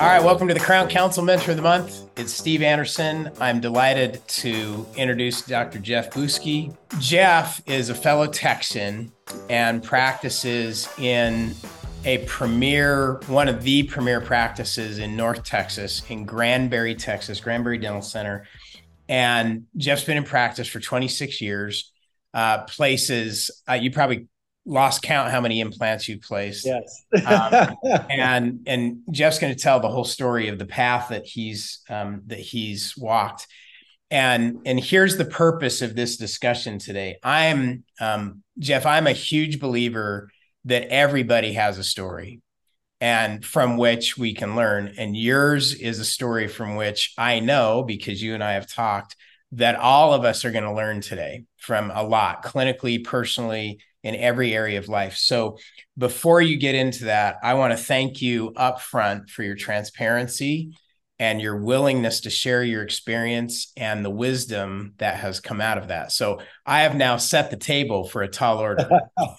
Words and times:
All 0.00 0.06
right, 0.06 0.24
welcome 0.24 0.48
to 0.48 0.54
the 0.54 0.60
Crown 0.60 0.88
Council 0.88 1.22
Mentor 1.22 1.50
of 1.50 1.58
the 1.58 1.62
Month. 1.62 2.08
It's 2.16 2.32
Steve 2.32 2.62
Anderson. 2.62 3.30
I'm 3.38 3.60
delighted 3.60 4.26
to 4.28 4.86
introduce 4.96 5.42
Dr. 5.42 5.78
Jeff 5.78 6.10
Buske. 6.10 6.74
Jeff 6.98 7.60
is 7.66 7.90
a 7.90 7.94
fellow 7.94 8.26
Texan 8.26 9.12
and 9.50 9.82
practices 9.82 10.88
in 10.98 11.54
a 12.06 12.24
premier, 12.24 13.20
one 13.26 13.46
of 13.46 13.62
the 13.62 13.82
premier 13.82 14.22
practices 14.22 14.98
in 14.98 15.16
North 15.16 15.44
Texas, 15.44 16.02
in 16.08 16.24
Granbury, 16.24 16.94
Texas, 16.94 17.38
Granbury 17.38 17.76
Dental 17.76 18.00
Center. 18.00 18.46
And 19.06 19.66
Jeff's 19.76 20.04
been 20.04 20.16
in 20.16 20.24
practice 20.24 20.66
for 20.66 20.80
26 20.80 21.42
years. 21.42 21.92
Uh, 22.32 22.62
places, 22.62 23.50
uh, 23.68 23.74
you 23.74 23.90
probably 23.90 24.28
lost 24.70 25.02
count 25.02 25.32
how 25.32 25.40
many 25.40 25.60
implants 25.60 26.08
you 26.08 26.18
placed. 26.18 26.64
Yes. 26.64 27.04
um, 27.26 27.76
and 28.08 28.60
and 28.66 28.98
Jeff's 29.10 29.38
going 29.38 29.54
to 29.54 29.60
tell 29.60 29.80
the 29.80 29.88
whole 29.88 30.04
story 30.04 30.48
of 30.48 30.58
the 30.58 30.66
path 30.66 31.08
that 31.08 31.26
he's 31.26 31.80
um, 31.90 32.22
that 32.26 32.38
he's 32.38 32.96
walked. 32.96 33.48
And 34.10 34.60
and 34.64 34.80
here's 34.80 35.16
the 35.16 35.24
purpose 35.24 35.82
of 35.82 35.94
this 35.94 36.16
discussion 36.16 36.78
today. 36.78 37.16
I'm 37.22 37.84
um, 38.00 38.42
Jeff. 38.58 38.86
I'm 38.86 39.06
a 39.06 39.12
huge 39.12 39.60
believer 39.60 40.30
that 40.64 40.88
everybody 40.88 41.52
has 41.54 41.78
a 41.78 41.84
story, 41.84 42.40
and 43.00 43.44
from 43.44 43.76
which 43.76 44.16
we 44.16 44.34
can 44.34 44.56
learn. 44.56 44.94
And 44.98 45.16
yours 45.16 45.74
is 45.74 45.98
a 45.98 46.04
story 46.04 46.48
from 46.48 46.76
which 46.76 47.12
I 47.18 47.40
know 47.40 47.82
because 47.82 48.22
you 48.22 48.34
and 48.34 48.42
I 48.42 48.52
have 48.52 48.72
talked 48.72 49.16
that 49.52 49.74
all 49.74 50.14
of 50.14 50.24
us 50.24 50.44
are 50.44 50.52
going 50.52 50.64
to 50.64 50.72
learn 50.72 51.00
today 51.00 51.44
from 51.56 51.90
a 51.92 52.04
lot 52.04 52.44
clinically, 52.44 53.02
personally, 53.02 53.80
in 54.02 54.14
every 54.14 54.54
area 54.54 54.78
of 54.78 54.88
life. 54.88 55.16
So 55.16 55.58
before 55.96 56.40
you 56.40 56.56
get 56.56 56.74
into 56.74 57.04
that, 57.04 57.36
I 57.42 57.54
want 57.54 57.72
to 57.72 57.82
thank 57.82 58.22
you 58.22 58.52
up 58.56 58.80
front 58.80 59.28
for 59.28 59.42
your 59.42 59.56
transparency 59.56 60.72
and 61.18 61.40
your 61.40 61.58
willingness 61.58 62.22
to 62.22 62.30
share 62.30 62.64
your 62.64 62.82
experience 62.82 63.72
and 63.76 64.02
the 64.02 64.10
wisdom 64.10 64.94
that 64.96 65.16
has 65.16 65.38
come 65.38 65.60
out 65.60 65.76
of 65.76 65.88
that. 65.88 66.12
So 66.12 66.40
I 66.64 66.80
have 66.80 66.96
now 66.96 67.18
set 67.18 67.50
the 67.50 67.58
table 67.58 68.08
for 68.08 68.22
a 68.22 68.28
tall 68.28 68.58
order. 68.58 68.88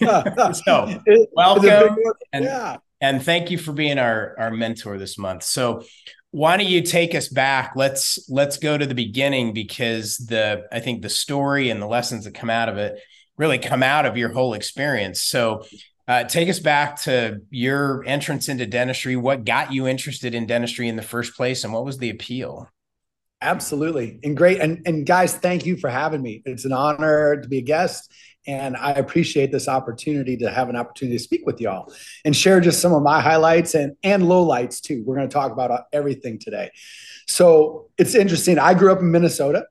so 0.64 1.00
welcome 1.32 1.96
and, 2.32 2.44
yeah. 2.44 2.76
and 3.00 3.20
thank 3.20 3.50
you 3.50 3.58
for 3.58 3.72
being 3.72 3.98
our, 3.98 4.36
our 4.38 4.52
mentor 4.52 4.96
this 4.96 5.18
month. 5.18 5.42
So 5.42 5.82
why 6.30 6.56
don't 6.56 6.68
you 6.68 6.82
take 6.82 7.16
us 7.16 7.28
back? 7.28 7.72
Let's 7.76 8.26
let's 8.30 8.56
go 8.56 8.78
to 8.78 8.86
the 8.86 8.94
beginning 8.94 9.52
because 9.52 10.16
the 10.16 10.64
I 10.72 10.80
think 10.80 11.02
the 11.02 11.10
story 11.10 11.68
and 11.68 11.80
the 11.80 11.86
lessons 11.86 12.24
that 12.24 12.32
come 12.34 12.48
out 12.48 12.70
of 12.70 12.78
it 12.78 12.98
really 13.36 13.58
come 13.58 13.82
out 13.82 14.06
of 14.06 14.16
your 14.16 14.32
whole 14.32 14.54
experience. 14.54 15.20
So, 15.20 15.64
uh, 16.08 16.24
take 16.24 16.48
us 16.48 16.58
back 16.58 17.00
to 17.02 17.40
your 17.50 18.02
entrance 18.06 18.48
into 18.48 18.66
dentistry. 18.66 19.16
What 19.16 19.44
got 19.44 19.72
you 19.72 19.86
interested 19.86 20.34
in 20.34 20.46
dentistry 20.46 20.88
in 20.88 20.96
the 20.96 21.02
first 21.02 21.36
place, 21.36 21.64
and 21.64 21.72
what 21.72 21.84
was 21.84 21.98
the 21.98 22.10
appeal? 22.10 22.68
Absolutely, 23.40 24.18
and 24.22 24.36
great. 24.36 24.60
And 24.60 24.82
and 24.86 25.06
guys, 25.06 25.34
thank 25.34 25.64
you 25.64 25.76
for 25.76 25.90
having 25.90 26.20
me. 26.20 26.42
It's 26.44 26.64
an 26.64 26.72
honor 26.72 27.40
to 27.40 27.48
be 27.48 27.58
a 27.58 27.62
guest, 27.62 28.12
and 28.46 28.76
I 28.76 28.92
appreciate 28.92 29.52
this 29.52 29.68
opportunity 29.68 30.36
to 30.38 30.50
have 30.50 30.68
an 30.68 30.76
opportunity 30.76 31.18
to 31.18 31.22
speak 31.22 31.46
with 31.46 31.60
y'all 31.60 31.92
and 32.24 32.36
share 32.36 32.60
just 32.60 32.80
some 32.80 32.92
of 32.92 33.02
my 33.02 33.20
highlights 33.20 33.74
and 33.74 33.96
and 34.02 34.24
lowlights 34.24 34.80
too. 34.80 35.02
We're 35.06 35.16
going 35.16 35.28
to 35.28 35.32
talk 35.32 35.52
about 35.52 35.84
everything 35.92 36.38
today. 36.38 36.70
So 37.28 37.90
it's 37.96 38.14
interesting. 38.14 38.58
I 38.58 38.74
grew 38.74 38.92
up 38.92 38.98
in 38.98 39.10
Minnesota, 39.10 39.66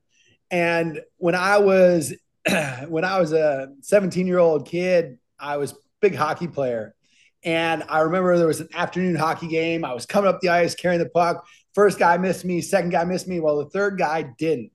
and 0.50 1.00
when 1.18 1.34
I 1.34 1.58
was 1.58 2.14
when 2.88 3.04
I 3.04 3.18
was 3.18 3.32
a 3.32 3.68
17 3.82 4.26
year 4.26 4.38
old 4.38 4.66
kid, 4.66 5.18
I 5.38 5.56
was 5.56 5.74
big 6.00 6.14
hockey 6.14 6.48
player. 6.48 6.94
And 7.44 7.82
I 7.88 8.00
remember 8.00 8.36
there 8.38 8.46
was 8.46 8.60
an 8.60 8.68
afternoon 8.72 9.16
hockey 9.16 9.48
game. 9.48 9.84
I 9.84 9.94
was 9.94 10.06
coming 10.06 10.28
up 10.28 10.40
the 10.40 10.50
ice 10.50 10.74
carrying 10.74 11.00
the 11.00 11.08
puck. 11.08 11.44
First 11.74 11.98
guy 11.98 12.16
missed 12.16 12.44
me, 12.44 12.60
second 12.60 12.90
guy 12.90 13.04
missed 13.04 13.26
me. 13.26 13.40
Well, 13.40 13.58
the 13.58 13.70
third 13.70 13.98
guy 13.98 14.22
didn't. 14.38 14.70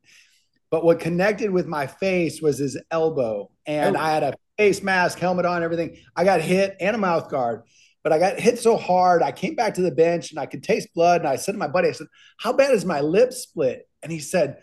But 0.69 0.83
what 0.83 0.99
connected 0.99 1.49
with 1.49 1.65
my 1.65 1.87
face 1.87 2.41
was 2.41 2.57
his 2.57 2.77
elbow. 2.91 3.51
And 3.65 3.95
oh. 3.95 3.99
I 3.99 4.11
had 4.11 4.23
a 4.23 4.33
face 4.57 4.83
mask, 4.83 5.19
helmet 5.19 5.45
on, 5.45 5.63
everything. 5.63 5.97
I 6.15 6.25
got 6.25 6.41
hit 6.41 6.75
and 6.79 6.95
a 6.95 6.99
mouth 6.99 7.29
guard. 7.29 7.63
But 8.03 8.13
I 8.13 8.19
got 8.19 8.39
hit 8.39 8.59
so 8.59 8.77
hard, 8.77 9.21
I 9.21 9.31
came 9.31 9.55
back 9.55 9.73
to 9.75 9.81
the 9.81 9.91
bench 9.91 10.31
and 10.31 10.39
I 10.39 10.45
could 10.45 10.63
taste 10.63 10.93
blood. 10.93 11.21
And 11.21 11.29
I 11.29 11.35
said 11.35 11.53
to 11.53 11.57
my 11.57 11.67
buddy, 11.67 11.89
I 11.89 11.91
said, 11.91 12.07
How 12.37 12.53
bad 12.53 12.73
is 12.73 12.85
my 12.85 13.01
lip 13.01 13.33
split? 13.33 13.87
And 14.01 14.11
he 14.11 14.19
said, 14.19 14.61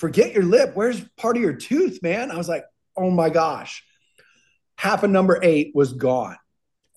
forget 0.00 0.32
your 0.32 0.44
lip. 0.44 0.72
Where's 0.72 1.06
part 1.18 1.36
of 1.36 1.42
your 1.42 1.52
tooth, 1.52 2.02
man? 2.02 2.30
I 2.30 2.36
was 2.36 2.48
like, 2.48 2.64
oh 2.96 3.10
my 3.10 3.28
gosh. 3.28 3.84
Half 4.76 5.02
a 5.02 5.08
number 5.08 5.38
eight 5.42 5.72
was 5.74 5.92
gone. 5.92 6.36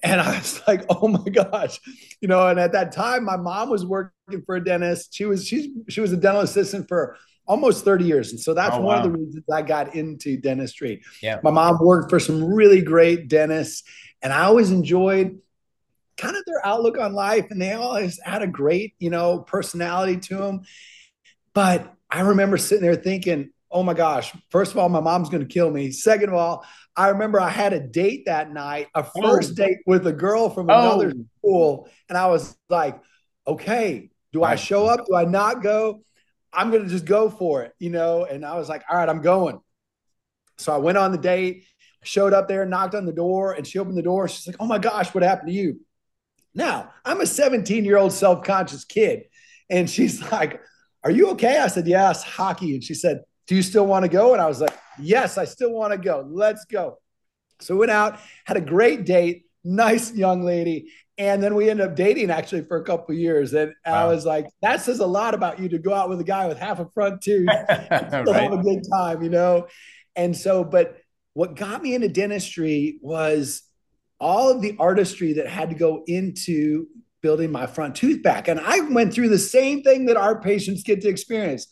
And 0.01 0.19
I 0.21 0.37
was 0.37 0.61
like, 0.67 0.85
oh 0.89 1.07
my 1.09 1.29
gosh. 1.29 1.79
You 2.21 2.29
know, 2.29 2.47
and 2.47 2.59
at 2.59 2.71
that 2.71 2.93
time, 2.93 3.25
my 3.25 3.37
mom 3.37 3.69
was 3.69 3.85
working 3.85 4.41
for 4.45 4.55
a 4.55 4.63
dentist. 4.63 5.13
She 5.13 5.25
was 5.25 5.45
she's 5.45 5.67
she 5.89 6.01
was 6.01 6.13
a 6.13 6.17
dental 6.17 6.41
assistant 6.41 6.87
for 6.87 7.17
almost 7.45 7.83
30 7.83 8.05
years. 8.05 8.31
And 8.31 8.39
so 8.39 8.53
that's 8.53 8.75
oh, 8.75 8.81
one 8.81 8.97
wow. 8.97 9.03
of 9.03 9.11
the 9.11 9.17
reasons 9.17 9.43
I 9.51 9.61
got 9.61 9.95
into 9.95 10.37
dentistry. 10.37 11.03
Yeah. 11.21 11.39
My 11.43 11.51
mom 11.51 11.77
worked 11.81 12.09
for 12.09 12.19
some 12.19 12.41
really 12.43 12.81
great 12.81 13.27
dentists, 13.27 13.83
and 14.21 14.31
I 14.31 14.43
always 14.43 14.71
enjoyed 14.71 15.39
kind 16.15 16.37
of 16.37 16.43
their 16.45 16.65
outlook 16.65 16.97
on 16.97 17.13
life. 17.13 17.47
And 17.49 17.61
they 17.61 17.73
always 17.73 18.19
had 18.23 18.41
a 18.41 18.47
great, 18.47 18.93
you 18.99 19.09
know, 19.09 19.39
personality 19.39 20.17
to 20.17 20.37
them. 20.37 20.61
But 21.53 21.93
I 22.13 22.21
remember 22.21 22.57
sitting 22.57 22.83
there 22.83 22.95
thinking, 22.95 23.49
oh 23.71 23.81
my 23.81 23.95
gosh, 23.95 24.31
first 24.51 24.71
of 24.71 24.77
all, 24.77 24.87
my 24.87 24.99
mom's 24.99 25.29
going 25.29 25.45
to 25.45 25.51
kill 25.51 25.71
me. 25.71 25.91
Second 25.91 26.29
of 26.29 26.35
all, 26.35 26.63
I 26.95 27.09
remember 27.09 27.41
I 27.41 27.49
had 27.49 27.73
a 27.73 27.79
date 27.79 28.27
that 28.27 28.53
night, 28.53 28.87
a 28.93 29.03
oh. 29.03 29.21
first 29.21 29.53
oh. 29.53 29.65
date 29.65 29.79
with 29.87 30.05
a 30.05 30.13
girl 30.13 30.51
from 30.51 30.69
another 30.69 31.11
oh. 31.15 31.25
school. 31.39 31.89
And 32.09 32.17
I 32.17 32.27
was 32.27 32.55
like, 32.69 33.01
okay, 33.47 34.11
do 34.31 34.43
I 34.43 34.55
show 34.55 34.85
up? 34.85 35.07
Do 35.07 35.15
I 35.15 35.25
not 35.25 35.63
go? 35.63 36.03
I'm 36.53 36.69
going 36.69 36.83
to 36.83 36.89
just 36.89 37.05
go 37.05 37.31
for 37.31 37.63
it, 37.63 37.73
you 37.79 37.89
know? 37.89 38.25
And 38.25 38.45
I 38.45 38.59
was 38.59 38.69
like, 38.69 38.83
all 38.87 38.95
right, 38.95 39.09
I'm 39.09 39.21
going. 39.21 39.59
So 40.59 40.71
I 40.71 40.77
went 40.77 40.99
on 40.99 41.11
the 41.11 41.17
date, 41.17 41.65
showed 42.03 42.31
up 42.31 42.47
there, 42.47 42.63
knocked 42.63 42.93
on 42.93 43.07
the 43.07 43.11
door, 43.11 43.53
and 43.53 43.65
she 43.65 43.79
opened 43.79 43.97
the 43.97 44.03
door. 44.03 44.27
She's 44.27 44.45
like, 44.45 44.57
oh 44.59 44.67
my 44.67 44.77
gosh, 44.77 45.15
what 45.15 45.23
happened 45.23 45.49
to 45.49 45.55
you? 45.55 45.79
Now, 46.53 46.91
I'm 47.03 47.21
a 47.21 47.25
17 47.25 47.85
year 47.85 47.97
old 47.97 48.13
self 48.13 48.43
conscious 48.43 48.85
kid. 48.85 49.23
And 49.67 49.89
she's 49.89 50.21
like, 50.31 50.61
are 51.03 51.11
you 51.11 51.29
okay? 51.31 51.59
I 51.59 51.67
said, 51.67 51.87
Yes, 51.87 52.23
hockey. 52.23 52.75
And 52.75 52.83
she 52.83 52.93
said, 52.93 53.21
Do 53.47 53.55
you 53.55 53.61
still 53.61 53.85
want 53.85 54.03
to 54.03 54.09
go? 54.09 54.33
And 54.33 54.41
I 54.41 54.47
was 54.47 54.61
like, 54.61 54.77
Yes, 54.99 55.37
I 55.37 55.45
still 55.45 55.71
want 55.71 55.91
to 55.91 55.97
go. 55.97 56.25
Let's 56.29 56.65
go. 56.65 56.97
So 57.61 57.75
we 57.75 57.81
went 57.81 57.91
out, 57.91 58.19
had 58.45 58.57
a 58.57 58.61
great 58.61 59.05
date, 59.05 59.45
nice 59.63 60.13
young 60.13 60.43
lady. 60.43 60.91
And 61.17 61.43
then 61.43 61.53
we 61.55 61.69
ended 61.69 61.87
up 61.87 61.95
dating 61.95 62.31
actually 62.31 62.63
for 62.63 62.77
a 62.77 62.83
couple 62.83 63.13
years. 63.15 63.53
And 63.53 63.73
wow. 63.85 63.93
I 63.93 64.05
was 64.07 64.25
like, 64.25 64.47
that 64.61 64.81
says 64.81 64.99
a 64.99 65.05
lot 65.05 65.33
about 65.33 65.59
you 65.59 65.69
to 65.69 65.77
go 65.77 65.93
out 65.93 66.09
with 66.09 66.19
a 66.19 66.23
guy 66.23 66.47
with 66.47 66.57
half 66.57 66.79
a 66.79 66.89
front 66.89 67.21
tooth 67.21 67.47
still 67.69 68.23
right. 68.23 68.43
have 68.43 68.53
a 68.53 68.63
good 68.63 68.83
time, 68.91 69.21
you 69.21 69.29
know? 69.29 69.67
And 70.15 70.35
so, 70.35 70.63
but 70.63 70.97
what 71.33 71.55
got 71.55 71.81
me 71.81 71.93
into 71.93 72.09
dentistry 72.09 72.99
was 73.01 73.63
all 74.19 74.49
of 74.49 74.61
the 74.61 74.75
artistry 74.79 75.33
that 75.33 75.47
had 75.47 75.69
to 75.69 75.75
go 75.75 76.03
into 76.07 76.87
building 77.23 77.51
my 77.51 77.65
front 77.65 77.95
tooth 77.95 78.21
back. 78.21 78.47
And 78.47 78.59
I 78.59 78.81
went 78.81 79.13
through 79.13 79.29
the 79.29 79.39
same 79.39 79.81
thing 79.81 80.05
that 80.05 80.17
our 80.17 80.39
patients 80.39 80.83
get 80.83 81.01
to 81.01 81.07
experience. 81.07 81.67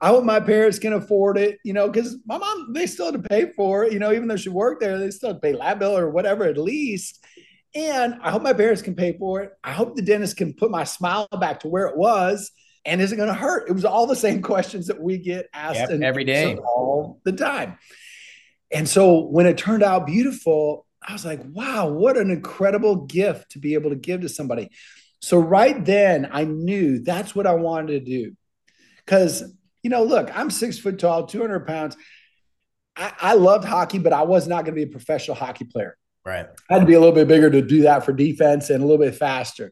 I 0.00 0.08
hope 0.08 0.24
my 0.24 0.40
parents 0.40 0.78
can 0.78 0.92
afford 0.92 1.38
it, 1.38 1.58
you 1.64 1.72
know, 1.72 1.88
because 1.88 2.18
my 2.26 2.36
mom, 2.36 2.74
they 2.74 2.86
still 2.86 3.06
had 3.06 3.22
to 3.22 3.28
pay 3.28 3.52
for 3.52 3.84
it, 3.84 3.94
you 3.94 3.98
know, 3.98 4.12
even 4.12 4.28
though 4.28 4.36
she 4.36 4.50
worked 4.50 4.82
there, 4.82 4.98
they 4.98 5.10
still 5.10 5.30
had 5.30 5.36
to 5.36 5.40
pay 5.40 5.54
lab 5.54 5.78
bill 5.78 5.96
or 5.96 6.10
whatever 6.10 6.44
at 6.44 6.58
least. 6.58 7.24
And 7.74 8.16
I 8.22 8.30
hope 8.30 8.42
my 8.42 8.52
parents 8.52 8.82
can 8.82 8.94
pay 8.94 9.16
for 9.16 9.42
it. 9.42 9.52
I 9.64 9.72
hope 9.72 9.96
the 9.96 10.02
dentist 10.02 10.36
can 10.36 10.52
put 10.52 10.70
my 10.70 10.84
smile 10.84 11.28
back 11.40 11.60
to 11.60 11.68
where 11.68 11.86
it 11.86 11.96
was. 11.96 12.50
And 12.84 13.00
is 13.00 13.12
it 13.12 13.16
going 13.16 13.28
to 13.28 13.34
hurt? 13.34 13.68
It 13.68 13.72
was 13.72 13.84
all 13.84 14.06
the 14.06 14.16
same 14.16 14.42
questions 14.52 14.88
that 14.88 15.00
we 15.00 15.18
get 15.18 15.48
asked 15.54 15.90
yep, 15.90 16.00
every 16.02 16.24
day, 16.24 16.56
all 16.56 17.20
the 17.24 17.32
time. 17.32 17.78
And 18.70 18.88
so 18.88 19.26
when 19.26 19.46
it 19.46 19.56
turned 19.56 19.82
out 19.82 20.06
beautiful, 20.06 20.85
I 21.06 21.12
was 21.12 21.24
like, 21.24 21.40
wow, 21.44 21.88
what 21.88 22.16
an 22.16 22.30
incredible 22.30 23.06
gift 23.06 23.52
to 23.52 23.58
be 23.58 23.74
able 23.74 23.90
to 23.90 23.96
give 23.96 24.22
to 24.22 24.28
somebody. 24.28 24.70
So 25.20 25.38
right 25.38 25.82
then, 25.84 26.28
I 26.32 26.44
knew 26.44 26.98
that's 26.98 27.34
what 27.34 27.46
I 27.46 27.54
wanted 27.54 27.92
to 27.92 28.00
do. 28.00 28.36
Because, 29.04 29.42
you 29.82 29.90
know, 29.90 30.02
look, 30.02 30.36
I'm 30.36 30.50
six 30.50 30.78
foot 30.78 30.98
tall, 30.98 31.26
200 31.26 31.66
pounds. 31.66 31.96
I, 32.96 33.12
I 33.20 33.34
loved 33.34 33.64
hockey, 33.64 33.98
but 33.98 34.12
I 34.12 34.22
was 34.22 34.48
not 34.48 34.64
going 34.64 34.74
to 34.74 34.84
be 34.84 34.90
a 34.90 34.92
professional 34.92 35.36
hockey 35.36 35.64
player. 35.64 35.96
Right. 36.24 36.46
I 36.68 36.74
had 36.74 36.80
to 36.80 36.86
be 36.86 36.94
a 36.94 36.98
little 36.98 37.14
bit 37.14 37.28
bigger 37.28 37.50
to 37.50 37.62
do 37.62 37.82
that 37.82 38.04
for 38.04 38.12
defense 38.12 38.68
and 38.70 38.82
a 38.82 38.86
little 38.86 39.04
bit 39.04 39.14
faster. 39.14 39.70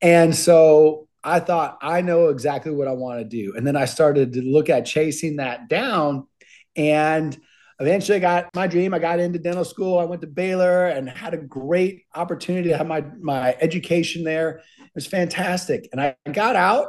And 0.00 0.34
so 0.34 1.08
I 1.22 1.40
thought, 1.40 1.78
I 1.82 2.00
know 2.00 2.28
exactly 2.28 2.72
what 2.72 2.88
I 2.88 2.92
want 2.92 3.20
to 3.20 3.24
do. 3.24 3.54
And 3.54 3.66
then 3.66 3.76
I 3.76 3.84
started 3.84 4.32
to 4.32 4.42
look 4.42 4.70
at 4.70 4.86
chasing 4.86 5.36
that 5.36 5.68
down. 5.68 6.26
And 6.74 7.38
eventually 7.80 8.16
I 8.16 8.20
got 8.20 8.54
my 8.54 8.66
dream. 8.66 8.94
I 8.94 8.98
got 8.98 9.18
into 9.18 9.38
dental 9.38 9.64
school. 9.64 9.98
I 9.98 10.04
went 10.04 10.20
to 10.20 10.26
Baylor 10.26 10.86
and 10.86 11.08
had 11.08 11.34
a 11.34 11.38
great 11.38 12.04
opportunity 12.14 12.68
to 12.68 12.76
have 12.76 12.86
my, 12.86 13.04
my 13.20 13.56
education 13.60 14.22
there. 14.22 14.60
It 14.78 14.90
was 14.94 15.06
fantastic. 15.06 15.88
And 15.92 16.00
I 16.00 16.16
got 16.30 16.56
out 16.56 16.88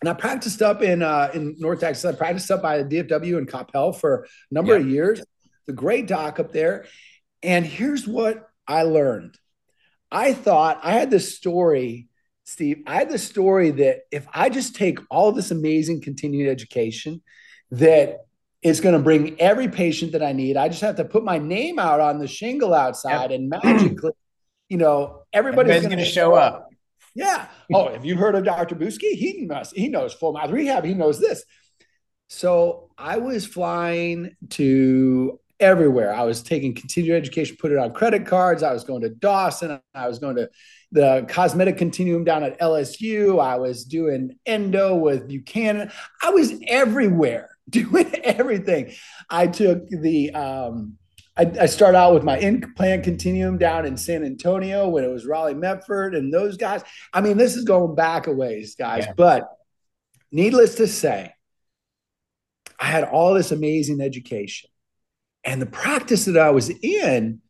and 0.00 0.08
I 0.08 0.14
practiced 0.14 0.62
up 0.62 0.82
in 0.82 1.02
uh, 1.02 1.30
in 1.34 1.56
North 1.58 1.80
Texas. 1.80 2.04
I 2.04 2.16
practiced 2.16 2.50
up 2.50 2.62
by 2.62 2.82
the 2.82 3.02
DFW 3.02 3.38
and 3.38 3.48
Coppell 3.48 3.98
for 3.98 4.26
a 4.50 4.54
number 4.54 4.74
of 4.74 4.88
years. 4.88 5.20
The 5.66 5.72
great 5.72 6.06
doc 6.06 6.40
up 6.40 6.52
there. 6.52 6.86
And 7.42 7.66
here's 7.66 8.06
what 8.06 8.48
I 8.66 8.82
learned. 8.82 9.36
I 10.10 10.32
thought 10.32 10.80
I 10.82 10.92
had 10.92 11.10
this 11.10 11.36
story 11.36 12.08
Steve, 12.48 12.82
I 12.86 12.94
had 12.94 13.10
the 13.10 13.18
story 13.18 13.72
that 13.72 13.98
if 14.10 14.26
I 14.32 14.48
just 14.48 14.74
take 14.74 15.00
all 15.10 15.32
this 15.32 15.50
amazing 15.50 16.00
continued 16.00 16.48
education, 16.48 17.20
that 17.72 18.20
it's 18.62 18.80
going 18.80 18.94
to 18.94 19.00
bring 19.00 19.40
every 19.40 19.68
patient 19.68 20.12
that 20.12 20.22
I 20.22 20.32
need. 20.32 20.56
I 20.56 20.68
just 20.68 20.80
have 20.80 20.96
to 20.96 21.04
put 21.04 21.24
my 21.24 21.38
name 21.38 21.78
out 21.78 22.00
on 22.00 22.18
the 22.18 22.26
shingle 22.26 22.74
outside, 22.74 23.30
yep. 23.30 23.38
and 23.38 23.48
magically, 23.48 24.12
you 24.68 24.76
know, 24.76 25.22
everybody's 25.32 25.82
going 25.82 25.98
to 25.98 26.04
show 26.04 26.34
up. 26.34 26.68
Yeah. 27.14 27.46
Oh, 27.72 27.92
have 27.92 28.04
you 28.04 28.16
heard 28.16 28.34
of 28.34 28.44
Dr. 28.44 28.76
Buske? 28.76 29.12
He 29.12 29.46
must. 29.46 29.74
He 29.74 29.88
knows 29.88 30.12
full 30.12 30.32
mouth 30.32 30.50
rehab. 30.50 30.84
He 30.84 30.94
knows 30.94 31.18
this. 31.18 31.44
So 32.28 32.90
I 32.98 33.18
was 33.18 33.46
flying 33.46 34.36
to 34.50 35.40
everywhere. 35.60 36.14
I 36.14 36.22
was 36.24 36.42
taking 36.42 36.74
continuing 36.74 37.20
education, 37.20 37.56
put 37.58 37.72
it 37.72 37.78
on 37.78 37.92
credit 37.92 38.26
cards. 38.26 38.62
I 38.62 38.72
was 38.72 38.84
going 38.84 39.02
to 39.02 39.08
Dawson. 39.08 39.80
I 39.94 40.06
was 40.06 40.18
going 40.18 40.36
to 40.36 40.48
the 40.92 41.26
cosmetic 41.28 41.76
continuum 41.76 42.24
down 42.24 42.44
at 42.44 42.60
LSU. 42.60 43.42
I 43.42 43.56
was 43.56 43.84
doing 43.84 44.38
endo 44.46 44.94
with 44.94 45.28
Buchanan. 45.28 45.90
I 46.22 46.30
was 46.30 46.54
everywhere 46.66 47.57
doing 47.70 48.14
everything. 48.24 48.92
I 49.28 49.46
took 49.46 49.88
the, 49.88 50.32
um, 50.32 50.98
I, 51.36 51.52
I 51.60 51.66
started 51.66 51.96
out 51.96 52.14
with 52.14 52.24
my 52.24 52.36
implant 52.38 53.04
continuum 53.04 53.58
down 53.58 53.86
in 53.86 53.96
San 53.96 54.24
Antonio 54.24 54.88
when 54.88 55.04
it 55.04 55.10
was 55.10 55.24
Raleigh 55.24 55.54
Medford 55.54 56.14
and 56.14 56.34
those 56.34 56.56
guys. 56.56 56.82
I 57.12 57.20
mean, 57.20 57.36
this 57.36 57.54
is 57.54 57.64
going 57.64 57.94
back 57.94 58.26
a 58.26 58.32
ways, 58.32 58.74
guys. 58.74 59.04
Yeah. 59.06 59.12
But 59.16 59.48
needless 60.32 60.74
to 60.76 60.88
say, 60.88 61.32
I 62.80 62.86
had 62.86 63.04
all 63.04 63.34
this 63.34 63.52
amazing 63.52 64.00
education. 64.00 64.70
And 65.44 65.62
the 65.62 65.66
practice 65.66 66.24
that 66.24 66.36
I 66.36 66.50
was 66.50 66.70
in, 66.70 67.40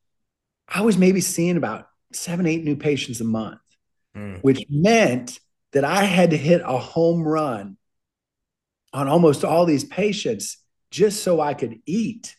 I 0.68 0.82
was 0.82 0.98
maybe 0.98 1.22
seeing 1.22 1.56
about 1.56 1.88
seven, 2.12 2.46
eight 2.46 2.64
new 2.64 2.76
patients 2.76 3.20
a 3.20 3.24
month, 3.24 3.60
mm. 4.14 4.40
which 4.42 4.64
meant 4.68 5.40
that 5.72 5.84
I 5.84 6.04
had 6.04 6.30
to 6.30 6.36
hit 6.36 6.60
a 6.62 6.78
home 6.78 7.22
run 7.22 7.77
on 8.92 9.08
almost 9.08 9.44
all 9.44 9.66
these 9.66 9.84
patients 9.84 10.58
just 10.90 11.22
so 11.22 11.40
I 11.40 11.54
could 11.54 11.80
eat. 11.86 12.34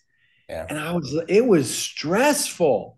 Yeah. 0.47 0.65
And 0.67 0.79
I 0.79 0.93
was, 0.93 1.15
it 1.27 1.45
was 1.45 1.73
stressful. 1.73 2.97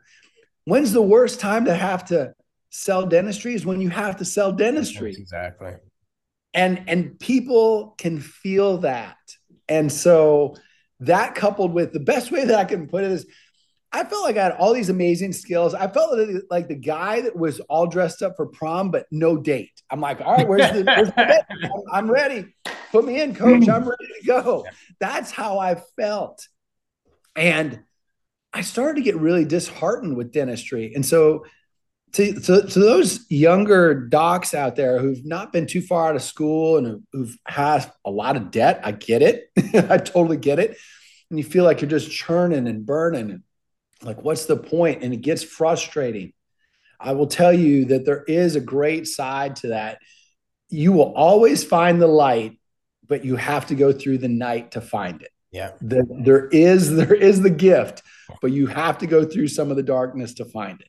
When's 0.65 0.93
the 0.93 1.01
worst 1.01 1.39
time 1.39 1.65
to 1.65 1.75
have 1.75 2.05
to 2.05 2.33
sell 2.69 3.05
dentistry 3.05 3.53
is 3.53 3.65
when 3.65 3.81
you 3.81 3.89
have 3.89 4.17
to 4.17 4.25
sell 4.25 4.51
dentistry. 4.51 5.11
exactly. 5.17 5.73
And 6.53 6.83
and 6.87 7.17
people 7.19 7.95
can 7.97 8.19
feel 8.19 8.79
that. 8.79 9.17
And 9.69 9.91
so 9.91 10.55
that 10.99 11.35
coupled 11.35 11.73
with 11.73 11.93
the 11.93 11.99
best 11.99 12.31
way 12.31 12.45
that 12.45 12.59
I 12.59 12.65
can 12.65 12.87
put 12.87 13.03
it 13.03 13.11
is 13.11 13.25
I 13.93 14.05
felt 14.05 14.23
like 14.23 14.37
I 14.37 14.43
had 14.43 14.51
all 14.53 14.73
these 14.73 14.89
amazing 14.89 15.33
skills. 15.33 15.73
I 15.73 15.87
felt 15.87 16.17
like 16.49 16.69
the 16.69 16.75
guy 16.75 17.21
that 17.21 17.35
was 17.35 17.59
all 17.61 17.87
dressed 17.87 18.21
up 18.21 18.37
for 18.37 18.45
prom, 18.45 18.89
but 18.89 19.05
no 19.11 19.35
date. 19.35 19.81
I'm 19.89 19.99
like, 19.99 20.21
all 20.21 20.33
right, 20.33 20.47
where's 20.47 20.71
the, 20.71 20.83
where's 20.85 21.09
the 21.09 21.45
I'm, 21.49 22.05
I'm, 22.05 22.11
ready. 22.11 22.53
Put 22.91 23.05
me 23.05 23.21
in, 23.21 23.35
coach. 23.35 23.67
I'm 23.67 23.87
ready 23.87 24.07
to 24.21 24.27
go. 24.27 24.65
That's 24.99 25.31
how 25.31 25.59
I 25.59 25.81
felt. 25.97 26.47
And 27.35 27.81
I 28.53 28.61
started 28.61 28.97
to 28.97 29.01
get 29.01 29.15
really 29.15 29.45
disheartened 29.45 30.17
with 30.17 30.31
dentistry. 30.31 30.93
And 30.93 31.05
so, 31.05 31.45
to, 32.13 32.33
to, 32.33 32.61
to 32.63 32.79
those 32.79 33.25
younger 33.29 33.93
docs 33.93 34.53
out 34.53 34.75
there 34.75 34.99
who've 34.99 35.25
not 35.25 35.53
been 35.53 35.65
too 35.65 35.81
far 35.81 36.09
out 36.09 36.17
of 36.17 36.21
school 36.21 36.77
and 36.77 37.03
who've 37.13 37.37
had 37.47 37.89
a 38.03 38.11
lot 38.11 38.35
of 38.35 38.51
debt, 38.51 38.81
I 38.83 38.91
get 38.91 39.21
it. 39.21 39.49
I 39.89 39.97
totally 39.97 40.35
get 40.35 40.59
it. 40.59 40.77
And 41.29 41.39
you 41.39 41.45
feel 41.45 41.63
like 41.63 41.79
you're 41.79 41.89
just 41.89 42.11
churning 42.11 42.67
and 42.67 42.85
burning 42.85 43.43
like, 44.03 44.23
what's 44.23 44.45
the 44.45 44.57
point? 44.57 45.03
And 45.03 45.13
it 45.13 45.21
gets 45.21 45.43
frustrating. 45.43 46.33
I 46.99 47.13
will 47.13 47.27
tell 47.27 47.53
you 47.53 47.85
that 47.85 48.05
there 48.05 48.23
is 48.23 48.55
a 48.55 48.61
great 48.61 49.07
side 49.07 49.57
to 49.57 49.69
that. 49.69 49.99
You 50.69 50.91
will 50.91 51.13
always 51.13 51.63
find 51.63 52.01
the 52.01 52.07
light, 52.07 52.59
but 53.11 53.25
you 53.25 53.35
have 53.35 53.65
to 53.65 53.75
go 53.75 53.91
through 53.91 54.19
the 54.19 54.29
night 54.29 54.71
to 54.71 54.79
find 54.79 55.21
it. 55.21 55.31
Yeah. 55.51 55.71
The, 55.81 56.05
there 56.23 56.47
is 56.47 56.95
there 56.95 57.13
is 57.13 57.41
the 57.41 57.49
gift, 57.49 58.03
but 58.41 58.53
you 58.53 58.67
have 58.67 58.99
to 58.99 59.05
go 59.05 59.25
through 59.25 59.49
some 59.49 59.69
of 59.69 59.75
the 59.75 59.83
darkness 59.83 60.35
to 60.35 60.45
find 60.45 60.79
it. 60.79 60.87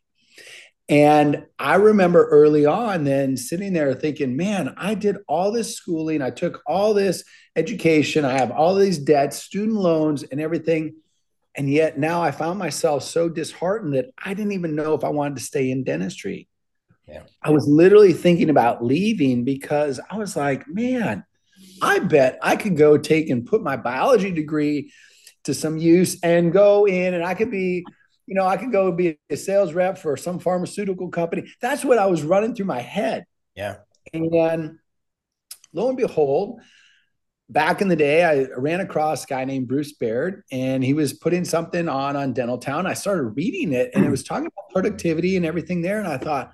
And 0.89 1.47
I 1.59 1.75
remember 1.75 2.29
early 2.29 2.65
on 2.65 3.03
then 3.03 3.37
sitting 3.37 3.73
there 3.73 3.93
thinking, 3.95 4.37
man, 4.37 4.73
I 4.77 4.95
did 4.95 5.17
all 5.27 5.51
this 5.51 5.75
schooling, 5.75 6.23
I 6.23 6.31
took 6.31 6.63
all 6.65 6.95
this 6.95 7.25
education, 7.57 8.25
I 8.25 8.39
have 8.39 8.53
all 8.53 8.77
these 8.77 8.99
debts, 8.99 9.43
student 9.43 9.79
loans 9.79 10.23
and 10.23 10.41
everything 10.41 10.95
and 11.57 11.69
yet 11.69 11.99
now 11.99 12.23
I 12.23 12.31
found 12.31 12.59
myself 12.59 13.03
so 13.03 13.29
disheartened 13.29 13.95
that 13.95 14.07
I 14.23 14.33
didn't 14.33 14.53
even 14.53 14.77
know 14.77 14.95
if 14.95 15.03
I 15.03 15.09
wanted 15.09 15.37
to 15.39 15.43
stay 15.43 15.71
in 15.73 15.83
dentistry. 15.85 16.49
Yeah. 17.07 17.25
I 17.43 17.51
was 17.51 17.67
literally 17.67 18.13
thinking 18.13 18.49
about 18.49 18.85
leaving 18.85 19.45
because 19.45 20.01
I 20.09 20.17
was 20.17 20.37
like, 20.37 20.67
man, 20.69 21.25
I 21.83 21.99
bet 21.99 22.39
I 22.41 22.57
could 22.57 22.77
go 22.77 22.97
take 22.97 23.29
and 23.29 23.45
put 23.45 23.63
my 23.63 23.77
biology 23.77 24.31
degree 24.31 24.93
to 25.45 25.53
some 25.53 25.77
use 25.77 26.21
and 26.23 26.53
go 26.53 26.87
in 26.87 27.15
and 27.15 27.25
I 27.25 27.35
could 27.35 27.51
be, 27.51 27.85
you 28.27 28.35
know, 28.37 28.47
I 28.47 28.57
could 28.57 28.71
go 28.71 28.93
be 28.93 29.19
a 29.29 29.37
sales 29.37 29.75
rep 29.75 29.99
for 29.99 30.17
some 30.17 30.39
pharmaceutical 30.39 31.09
company. 31.09 31.53
That's 31.61 31.85
what 31.85 31.99
I 31.99 32.07
was 32.07 32.23
running 32.23 32.55
through 32.55 32.67
my 32.67 32.81
head. 32.81 33.27
Yeah. 33.57 33.79
And 34.13 34.79
lo 35.73 35.89
and 35.89 35.97
behold, 35.97 36.61
back 37.51 37.83
in 37.83 37.89
the 37.89 37.97
day, 37.97 38.25
I 38.25 38.47
ran 38.57 38.81
across 38.81 39.25
a 39.25 39.27
guy 39.27 39.45
named 39.45 39.69
Bruce 39.69 39.93
Baird, 39.93 40.43
and 40.51 40.83
he 40.83 40.95
was 40.95 41.13
putting 41.13 41.45
something 41.45 41.89
on 41.89 42.17
on 42.17 42.33
Dental 42.33 42.59
Town. 42.59 42.87
I 42.87 42.95
started 42.95 43.25
reading 43.25 43.73
it, 43.73 43.91
and 43.95 44.05
it 44.05 44.11
was 44.11 44.23
talking 44.23 44.47
about 44.47 44.71
productivity 44.73 45.37
and 45.37 45.45
everything 45.45 45.83
there. 45.83 45.99
And 45.99 46.09
I 46.09 46.17
thought 46.17 46.53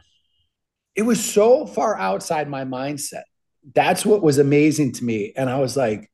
it 0.95 1.03
was 1.03 1.25
so 1.25 1.67
far 1.67 1.97
outside 1.97 2.49
my 2.49 2.65
mindset. 2.65 3.23
That's 3.75 4.05
what 4.05 4.23
was 4.23 4.39
amazing 4.39 4.93
to 4.93 5.05
me. 5.05 5.33
And 5.37 5.49
I 5.51 5.59
was 5.59 5.77
like, 5.77 6.11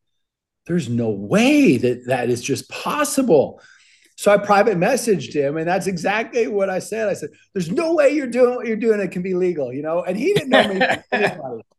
"There's 0.66 0.88
no 0.88 1.10
way 1.10 1.76
that 1.76 2.06
that 2.06 2.30
is 2.30 2.42
just 2.42 2.68
possible." 2.70 3.60
So 4.16 4.30
I 4.30 4.38
private 4.38 4.76
messaged 4.76 5.34
him, 5.34 5.56
and 5.56 5.66
that's 5.66 5.88
exactly 5.88 6.46
what 6.46 6.70
I 6.70 6.78
said. 6.78 7.08
I 7.08 7.14
said, 7.14 7.30
"There's 7.52 7.70
no 7.70 7.94
way 7.94 8.10
you're 8.10 8.26
doing 8.26 8.54
what 8.54 8.66
you're 8.66 8.76
doing. 8.76 9.00
It 9.00 9.10
can 9.10 9.22
be 9.22 9.34
legal, 9.34 9.72
you 9.72 9.82
know." 9.82 10.02
And 10.02 10.16
he 10.16 10.34
didn't 10.34 10.50
know 10.50 10.68
me 10.72 11.60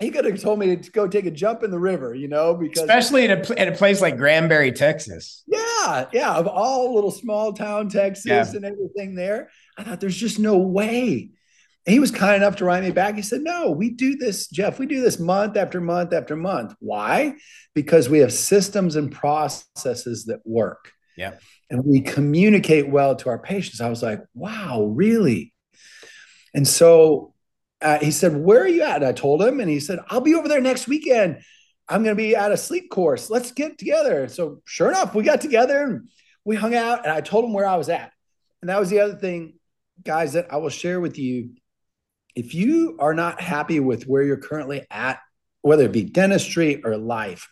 he 0.00 0.10
could 0.10 0.24
have 0.24 0.40
told 0.40 0.58
me 0.58 0.76
to 0.76 0.90
go 0.90 1.06
take 1.06 1.26
a 1.26 1.30
jump 1.30 1.62
in 1.62 1.70
the 1.70 1.78
river, 1.78 2.14
you 2.14 2.28
know, 2.28 2.54
because 2.54 2.82
especially 2.82 3.24
in 3.24 3.30
a, 3.30 3.68
a 3.68 3.72
place 3.72 4.00
like 4.00 4.16
Granbury, 4.16 4.72
Texas. 4.72 5.44
Yeah, 5.46 6.06
yeah, 6.12 6.34
of 6.34 6.48
all 6.48 6.94
little 6.94 7.12
small 7.12 7.52
town 7.52 7.88
Texas 7.88 8.26
yeah. 8.26 8.56
and 8.56 8.64
everything 8.64 9.14
there, 9.14 9.50
I 9.78 9.84
thought 9.84 10.00
there's 10.00 10.16
just 10.16 10.38
no 10.38 10.58
way. 10.58 11.30
He 11.86 11.98
was 11.98 12.10
kind 12.10 12.36
enough 12.36 12.56
to 12.56 12.64
write 12.64 12.82
me 12.82 12.90
back. 12.90 13.14
He 13.14 13.22
said, 13.22 13.42
"No, 13.42 13.70
we 13.70 13.90
do 13.90 14.16
this, 14.16 14.48
Jeff. 14.48 14.78
We 14.78 14.86
do 14.86 15.02
this 15.02 15.18
month 15.18 15.56
after 15.56 15.80
month 15.80 16.12
after 16.12 16.34
month. 16.34 16.74
Why? 16.78 17.34
Because 17.74 18.08
we 18.08 18.20
have 18.20 18.32
systems 18.32 18.96
and 18.96 19.12
processes 19.12 20.24
that 20.26 20.40
work. 20.46 20.92
Yeah, 21.16 21.34
and 21.70 21.84
we 21.84 22.00
communicate 22.00 22.88
well 22.88 23.16
to 23.16 23.28
our 23.28 23.38
patients." 23.38 23.80
I 23.80 23.90
was 23.90 24.02
like, 24.02 24.20
"Wow, 24.34 24.84
really?" 24.94 25.52
And 26.54 26.66
so 26.66 27.34
uh, 27.84 27.98
he 27.98 28.10
said, 28.10 28.34
Where 28.34 28.62
are 28.62 28.68
you 28.68 28.82
at? 28.82 28.96
And 28.96 29.04
I 29.04 29.12
told 29.12 29.42
him, 29.42 29.60
and 29.60 29.68
he 29.68 29.78
said, 29.78 29.98
I'll 30.08 30.20
be 30.20 30.34
over 30.34 30.48
there 30.48 30.60
next 30.60 30.88
weekend. 30.88 31.42
I'm 31.86 32.02
going 32.02 32.16
to 32.16 32.22
be 32.22 32.34
at 32.34 32.50
a 32.50 32.56
sleep 32.56 32.88
course. 32.90 33.28
Let's 33.28 33.52
get 33.52 33.76
together. 33.76 34.26
So, 34.28 34.62
sure 34.64 34.88
enough, 34.88 35.14
we 35.14 35.22
got 35.22 35.42
together 35.42 35.82
and 35.82 36.08
we 36.44 36.56
hung 36.56 36.74
out, 36.74 37.04
and 37.04 37.12
I 37.12 37.20
told 37.20 37.44
him 37.44 37.52
where 37.52 37.66
I 37.66 37.76
was 37.76 37.90
at. 37.90 38.10
And 38.62 38.70
that 38.70 38.80
was 38.80 38.88
the 38.88 39.00
other 39.00 39.16
thing, 39.16 39.58
guys, 40.02 40.32
that 40.32 40.50
I 40.50 40.56
will 40.56 40.70
share 40.70 40.98
with 40.98 41.18
you. 41.18 41.50
If 42.34 42.54
you 42.54 42.96
are 42.98 43.14
not 43.14 43.40
happy 43.40 43.80
with 43.80 44.04
where 44.04 44.22
you're 44.22 44.36
currently 44.36 44.86
at, 44.90 45.20
whether 45.62 45.84
it 45.84 45.92
be 45.92 46.04
dentistry 46.04 46.82
or 46.82 46.96
life, 46.96 47.48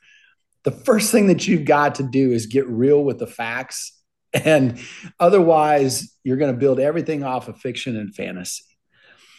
the 0.64 0.70
first 0.70 1.10
thing 1.10 1.28
that 1.28 1.46
you've 1.46 1.64
got 1.64 1.96
to 1.96 2.02
do 2.02 2.32
is 2.32 2.46
get 2.46 2.66
real 2.68 3.02
with 3.02 3.18
the 3.18 3.26
facts. 3.26 3.98
And 4.34 4.80
otherwise, 5.20 6.16
you're 6.24 6.38
going 6.38 6.54
to 6.54 6.58
build 6.58 6.80
everything 6.80 7.22
off 7.22 7.48
of 7.48 7.58
fiction 7.58 7.98
and 7.98 8.14
fantasy. 8.14 8.64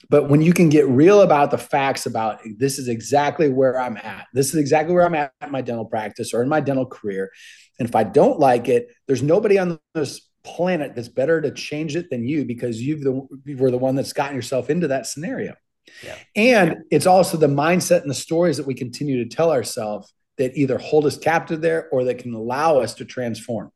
But 0.07 0.29
when 0.29 0.43
you 0.43 0.53
can 0.53 0.69
get 0.69 0.87
real 0.87 1.21
about 1.21 1.49
the 1.49 1.57
facts 1.57 2.05
about 2.05 2.41
this 2.59 2.77
is 2.77 2.87
exactly 2.87 3.49
where 3.49 3.79
I'm 3.79 3.97
at, 3.97 4.27
this 4.33 4.49
is 4.49 4.55
exactly 4.55 4.93
where 4.93 5.05
I'm 5.05 5.15
at 5.15 5.31
in 5.41 5.51
my 5.51 5.61
dental 5.61 5.85
practice 5.85 6.31
or 6.31 6.43
in 6.43 6.47
my 6.49 6.59
dental 6.59 6.85
career. 6.85 7.31
And 7.79 7.89
if 7.89 7.95
I 7.95 8.03
don't 8.03 8.39
like 8.39 8.67
it, 8.67 8.87
there's 9.07 9.23
nobody 9.23 9.57
on 9.57 9.79
this 9.95 10.21
planet 10.43 10.95
that's 10.95 11.07
better 11.07 11.41
to 11.41 11.51
change 11.51 11.95
it 11.95 12.09
than 12.09 12.27
you 12.27 12.45
because 12.45 12.81
you've 12.81 13.01
the 13.01 13.27
you 13.45 13.57
were 13.57 13.71
the 13.71 13.77
one 13.77 13.95
that's 13.95 14.13
gotten 14.13 14.35
yourself 14.35 14.69
into 14.69 14.87
that 14.89 15.05
scenario. 15.05 15.55
Yeah. 16.03 16.15
And 16.35 16.77
it's 16.91 17.05
also 17.05 17.37
the 17.37 17.47
mindset 17.47 18.01
and 18.01 18.09
the 18.09 18.15
stories 18.15 18.57
that 18.57 18.67
we 18.67 18.73
continue 18.73 19.23
to 19.23 19.35
tell 19.35 19.51
ourselves 19.51 20.13
that 20.37 20.57
either 20.57 20.77
hold 20.77 21.05
us 21.05 21.17
captive 21.17 21.61
there 21.61 21.89
or 21.91 22.05
that 22.05 22.19
can 22.19 22.33
allow 22.33 22.79
us 22.79 22.95
to 22.95 23.05
transform. 23.05 23.71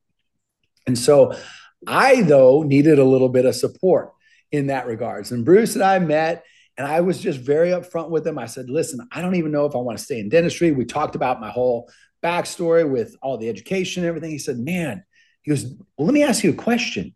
And 0.87 0.97
so 0.97 1.35
I 1.85 2.21
though 2.21 2.63
needed 2.63 2.99
a 2.99 3.03
little 3.03 3.29
bit 3.29 3.45
of 3.45 3.55
support 3.55 4.11
in 4.51 4.67
that 4.67 4.87
regards. 4.87 5.31
And 5.31 5.45
Bruce 5.45 5.75
and 5.75 5.83
I 5.83 5.99
met, 5.99 6.43
and 6.77 6.87
I 6.87 7.01
was 7.01 7.19
just 7.19 7.39
very 7.39 7.69
upfront 7.69 8.09
with 8.09 8.25
him. 8.25 8.39
I 8.39 8.45
said, 8.45 8.69
listen, 8.69 9.07
I 9.11 9.21
don't 9.21 9.35
even 9.35 9.51
know 9.51 9.65
if 9.65 9.75
I 9.75 9.79
want 9.79 9.97
to 9.97 10.03
stay 10.03 10.19
in 10.19 10.29
dentistry. 10.29 10.71
We 10.71 10.85
talked 10.85 11.15
about 11.15 11.41
my 11.41 11.49
whole 11.49 11.89
backstory 12.23 12.89
with 12.89 13.15
all 13.21 13.37
the 13.37 13.49
education 13.49 14.03
and 14.03 14.07
everything. 14.07 14.31
He 14.31 14.37
said, 14.37 14.57
man, 14.57 15.03
he 15.47 15.51
goes, 15.53 15.63
well, 15.97 16.05
let 16.07 16.13
me 16.13 16.23
ask 16.23 16.43
you 16.43 16.49
a 16.49 16.53
question. 16.53 17.13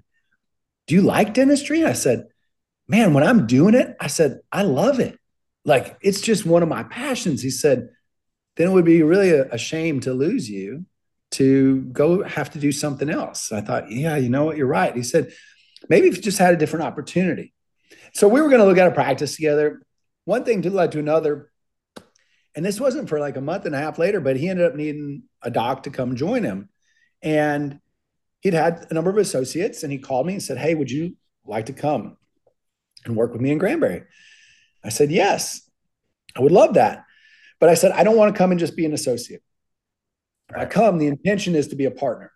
Do 0.88 0.96
you 0.96 1.02
like 1.02 1.34
dentistry? 1.34 1.84
I 1.84 1.92
said, 1.92 2.28
man, 2.88 3.14
when 3.14 3.26
I'm 3.26 3.46
doing 3.46 3.76
it, 3.76 3.94
I 4.00 4.08
said, 4.08 4.40
I 4.54 4.62
love 4.62 5.02
it. 5.02 5.20
like 5.66 5.98
it's 6.02 6.22
just 6.22 6.46
one 6.46 6.64
of 6.64 6.70
my 6.70 6.84
passions. 6.84 7.42
He 7.42 7.50
said, 7.50 7.90
then 8.56 8.70
it 8.70 8.72
would 8.72 8.86
be 8.86 9.04
really 9.04 9.32
a, 9.32 9.50
a 9.50 9.58
shame 9.58 10.00
to 10.02 10.14
lose 10.14 10.50
you 10.50 10.86
to 11.32 11.82
go 11.82 12.24
have 12.24 12.52
to 12.52 12.60
do 12.60 12.72
something 12.72 13.10
else. 13.10 13.52
I 13.52 13.60
thought, 13.60 13.92
yeah, 13.92 14.16
you 14.16 14.30
know 14.30 14.46
what, 14.46 14.56
you're 14.56 14.66
right. 14.66 14.96
He 14.96 15.04
said, 15.04 15.34
maybe 15.90 16.08
if 16.08 16.16
you 16.16 16.22
just 16.22 16.40
had 16.40 16.54
a 16.54 16.58
different 16.58 16.86
opportunity. 16.86 17.54
So 18.14 18.30
we 18.30 18.40
were 18.40 18.48
going 18.48 18.62
to 18.62 18.66
look 18.66 18.78
at 18.78 18.88
a 18.88 18.92
practice 18.92 19.36
together. 19.36 19.82
One 20.24 20.46
thing 20.46 20.62
led 20.62 20.94
to 20.94 21.00
another. 21.00 21.52
And 22.56 22.66
this 22.66 22.80
wasn't 22.80 23.10
for 23.10 23.20
like 23.20 23.36
a 23.36 23.42
month 23.42 23.66
and 23.66 23.76
a 23.76 23.78
half 23.80 24.00
later, 24.00 24.22
but 24.22 24.38
he 24.38 24.48
ended 24.48 24.68
up 24.68 24.76
needing 24.76 25.24
a 25.42 25.52
doc 25.52 25.84
to 25.84 25.90
come 25.90 26.16
join 26.16 26.44
him. 26.44 26.70
And 27.22 27.82
he'd 28.42 28.54
had 28.54 28.88
a 28.90 28.94
number 28.94 29.10
of 29.10 29.18
associates 29.18 29.84
and 29.84 29.92
he 29.92 29.98
called 29.98 30.28
me 30.28 30.34
and 30.34 30.44
said, 30.44 30.58
Hey, 30.58 30.76
would 30.76 30.92
you 30.92 31.16
like 31.46 31.68
to 31.68 31.74
come 31.74 32.18
and 33.06 33.16
work 33.16 33.32
with 33.32 33.42
me 33.42 33.52
in 33.52 33.58
Granbury? 33.58 34.04
I 34.84 34.90
said, 34.90 35.12
Yes, 35.12 35.70
I 36.36 36.42
would 36.42 36.52
love 36.52 36.74
that. 36.74 37.06
But 37.60 37.70
I 37.70 37.76
said, 37.76 37.92
I 37.92 38.04
don't 38.04 38.18
want 38.18 38.34
to 38.34 38.38
come 38.38 38.52
and 38.52 38.60
just 38.60 38.76
be 38.76 38.86
an 38.86 38.94
associate. 38.94 39.44
If 40.50 40.58
I 40.58 40.66
come, 40.66 40.98
the 40.98 41.08
intention 41.08 41.56
is 41.56 41.70
to 41.70 41.76
be 41.76 41.86
a 41.86 41.92
partner. 41.92 42.32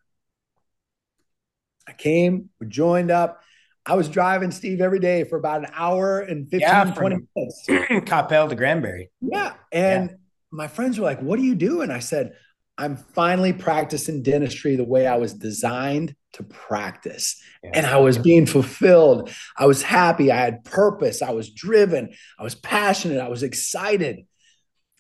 I 1.88 1.94
came, 1.94 2.50
we 2.60 2.68
joined 2.68 3.12
up. 3.12 3.42
I 3.86 3.96
was 3.96 4.10
driving 4.10 4.52
Steve 4.52 4.82
every 4.82 5.00
day 5.00 5.24
for 5.24 5.38
about 5.38 5.60
an 5.60 5.72
hour 5.74 6.20
and 6.20 6.50
15, 6.50 6.60
yeah, 6.60 6.84
20 6.86 7.18
minutes. 7.36 7.66
Coppell 8.10 8.50
to 8.50 8.56
Granbury. 8.56 9.10
Yeah. 9.22 9.54
And 9.72 10.10
yeah. 10.10 10.16
my 10.52 10.68
friends 10.68 10.98
were 10.98 11.06
like, 11.06 11.22
What 11.22 11.40
are 11.40 11.44
you 11.44 11.56
doing? 11.56 11.92
I 11.92 12.00
said, 12.00 12.34
I'm 12.78 12.98
finally 12.98 13.54
practicing 13.54 14.22
dentistry 14.22 14.76
the 14.76 14.84
way 14.84 15.08
I 15.08 15.16
was 15.16 15.34
designed 15.34 16.16
to 16.34 16.44
practice. 16.44 17.42
Yeah. 17.64 17.72
And 17.74 17.86
I 17.86 17.98
was 17.98 18.18
being 18.18 18.46
fulfilled. 18.46 19.32
I 19.58 19.66
was 19.66 19.82
happy. 19.82 20.32
I 20.32 20.38
had 20.38 20.66
purpose. 20.66 21.22
I 21.22 21.32
was 21.32 21.50
driven. 21.50 22.14
I 22.38 22.44
was 22.44 22.56
passionate. 22.56 23.22
I 23.22 23.30
was 23.30 23.44
excited. 23.44 24.26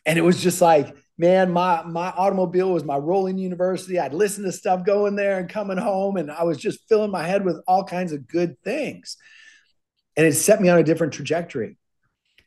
And 0.05 0.17
it 0.17 0.22
was 0.22 0.41
just 0.41 0.62
like, 0.62 0.96
man, 1.17 1.51
my 1.51 1.84
my 1.84 2.10
automobile 2.12 2.72
was 2.72 2.84
my 2.84 2.98
rolling 2.98 3.38
university. 3.38 4.00
I'd 4.00 4.13
listen 4.13 4.44
to 4.44 4.51
stuff 4.51 4.86
going 4.86 5.15
there 5.15 5.39
and 5.39 5.50
coming 5.50 5.77
home, 5.77 6.17
and 6.17 6.32
I 6.32 6.44
was 6.44 6.58
just 6.58 6.88
filling 6.88 7.12
my 7.12 7.24
head 7.24 7.44
with 7.44 7.62
all 7.67 7.84
kinds 7.84 8.12
of 8.12 8.27
good 8.27 8.62
things. 8.63 9.17
And 10.15 10.25
it 10.25 10.34
set 10.34 10.62
me 10.62 10.70
on 10.70 10.77
a 10.77 10.84
different 10.84 11.13
trajectory. 11.13 11.77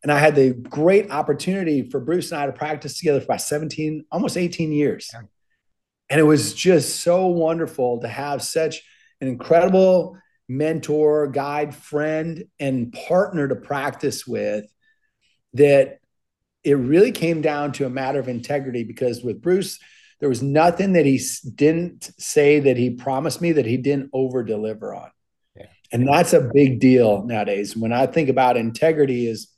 And 0.02 0.12
I 0.12 0.19
had 0.19 0.37
the 0.37 0.52
great 0.52 1.11
opportunity 1.11 1.88
for 1.90 1.99
Bruce 2.00 2.31
and 2.31 2.40
I 2.40 2.47
to 2.47 2.52
practice 2.52 2.99
together 2.99 3.21
for 3.21 3.25
about 3.25 3.40
17, 3.40 4.05
almost 4.12 4.37
18 4.37 4.73
years. 4.73 5.12
And 6.11 6.21
it 6.21 6.25
was 6.25 6.55
just 6.55 7.00
so 7.00 7.26
wonderful 7.26 8.00
to 8.00 8.09
have 8.09 8.43
such 8.43 8.83
an 9.21 9.28
incredible 9.28 10.17
mentor, 10.49 11.26
guide, 11.26 11.75
friend, 11.75 12.45
and 12.59 12.93
partner 12.93 13.49
to 13.49 13.57
practice 13.57 14.26
with 14.26 14.64
that 15.55 15.99
it 16.64 16.75
really 16.75 17.12
came 17.12 17.40
down 17.40 17.73
to 17.73 17.87
a 17.87 17.90
matter 17.90 18.19
of 18.19 18.28
integrity 18.28 18.85
because 18.85 19.23
with 19.23 19.43
Bruce, 19.43 19.78
there 20.21 20.28
was 20.28 20.43
nothing 20.43 20.95
that 20.95 21.07
he 21.07 21.21
didn't 21.55 22.11
say 22.19 22.61
that 22.61 22.76
he 22.76 22.90
promised 22.90 23.40
me 23.40 23.52
that 23.52 23.67
he 23.67 23.76
didn't 23.76 24.11
over 24.12 24.43
deliver 24.43 24.95
on. 24.95 25.11
Yeah. 25.57 25.67
And 25.93 26.09
that's 26.09 26.33
a 26.33 26.50
big 26.52 26.81
deal 26.81 27.25
nowadays. 27.25 27.76
When 27.76 27.93
I 27.93 28.07
think 28.07 28.28
about 28.28 28.57
integrity 28.57 29.26
is 29.26 29.49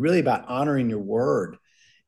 really 0.00 0.18
about 0.18 0.48
honoring 0.48 0.90
your 0.90 1.00
word. 1.00 1.56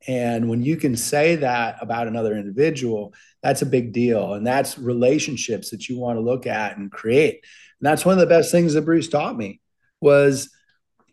And 0.06 0.48
when 0.48 0.62
you 0.62 0.76
can 0.76 0.96
say 0.96 1.36
that 1.36 1.76
about 1.80 2.08
another 2.08 2.36
individual, 2.36 3.14
that's 3.42 3.62
a 3.62 3.66
big 3.66 3.92
deal. 3.92 4.34
And 4.34 4.46
that's 4.46 4.78
relationships 4.78 5.70
that 5.70 5.88
you 5.88 5.98
want 5.98 6.16
to 6.16 6.22
look 6.22 6.46
at 6.46 6.76
and 6.76 6.90
create. 6.90 7.44
And 7.80 7.86
that's 7.86 8.04
one 8.04 8.14
of 8.14 8.20
the 8.20 8.26
best 8.26 8.50
things 8.50 8.74
that 8.74 8.82
Bruce 8.82 9.08
taught 9.08 9.36
me 9.36 9.60
was, 10.00 10.50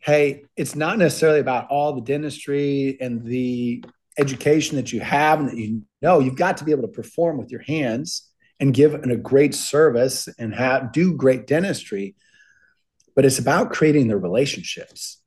hey, 0.02 0.46
it's 0.56 0.76
not 0.76 0.98
necessarily 0.98 1.40
about 1.40 1.70
all 1.70 1.94
the 1.94 2.02
dentistry 2.02 2.98
and 3.00 3.24
the 3.24 3.84
education 4.18 4.76
that 4.78 4.92
you 4.92 5.02
have 5.02 5.40
and 5.40 5.50
that 5.50 5.58
you 5.58 5.84
know. 6.02 6.20
You've 6.20 6.36
got 6.36 6.58
to 6.58 6.64
be 6.64 6.72
able 6.72 6.84
to 6.84 6.88
perform 6.88 7.38
with 7.38 7.52
your 7.52 7.62
hands 7.62 8.28
and 8.60 8.74
give 8.74 8.94
a 8.94 9.16
great 9.16 9.56
service 9.56 10.28
and 10.38 10.54
have 10.54 10.92
do 10.92 11.14
great 11.14 11.48
dentistry. 11.48 12.16
But 13.16 13.26
it's 13.26 13.40
about 13.40 13.72
creating 13.72 14.08
the 14.08 14.18
relationships 14.18 15.22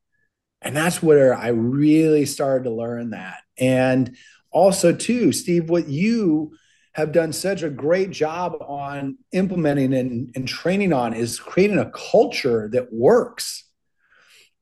and 0.63 0.77
that's 0.77 1.03
where 1.03 1.35
I 1.35 1.49
really 1.49 2.25
started 2.27 2.65
to 2.65 2.71
learn 2.71 3.11
that. 3.11 3.39
And 3.59 4.17
also, 4.51 4.95
too, 4.95 5.33
Steve, 5.33 5.69
what 5.69 5.89
you 5.89 6.57
have 6.93 7.13
done 7.13 7.33
such 7.33 7.63
a 7.63 7.71
great 7.71 8.11
job 8.11 8.55
on 8.61 9.17
implementing 9.33 9.95
and, 9.95 10.31
and 10.35 10.47
training 10.47 10.93
on 10.93 11.15
is 11.15 11.41
creating 11.41 11.79
a 11.79 11.91
culture 11.91 12.69
that 12.73 12.93
works 12.93 13.65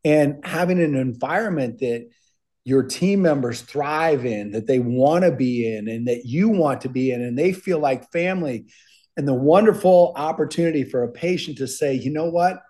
and 0.04 0.44
having 0.44 0.80
an 0.80 0.94
environment 0.94 1.80
that 1.80 2.08
your 2.64 2.82
team 2.82 3.22
members 3.22 3.62
thrive 3.62 4.24
in, 4.24 4.52
that 4.52 4.66
they 4.66 4.78
want 4.78 5.24
to 5.24 5.32
be 5.32 5.74
in, 5.74 5.88
and 5.88 6.06
that 6.06 6.24
you 6.24 6.48
want 6.48 6.82
to 6.82 6.88
be 6.88 7.10
in, 7.10 7.20
and 7.20 7.36
they 7.36 7.52
feel 7.52 7.78
like 7.78 8.12
family. 8.12 8.66
And 9.16 9.26
the 9.26 9.34
wonderful 9.34 10.12
opportunity 10.16 10.84
for 10.84 11.02
a 11.02 11.10
patient 11.10 11.58
to 11.58 11.66
say, 11.66 11.94
you 11.94 12.12
know 12.12 12.30
what? 12.30 12.60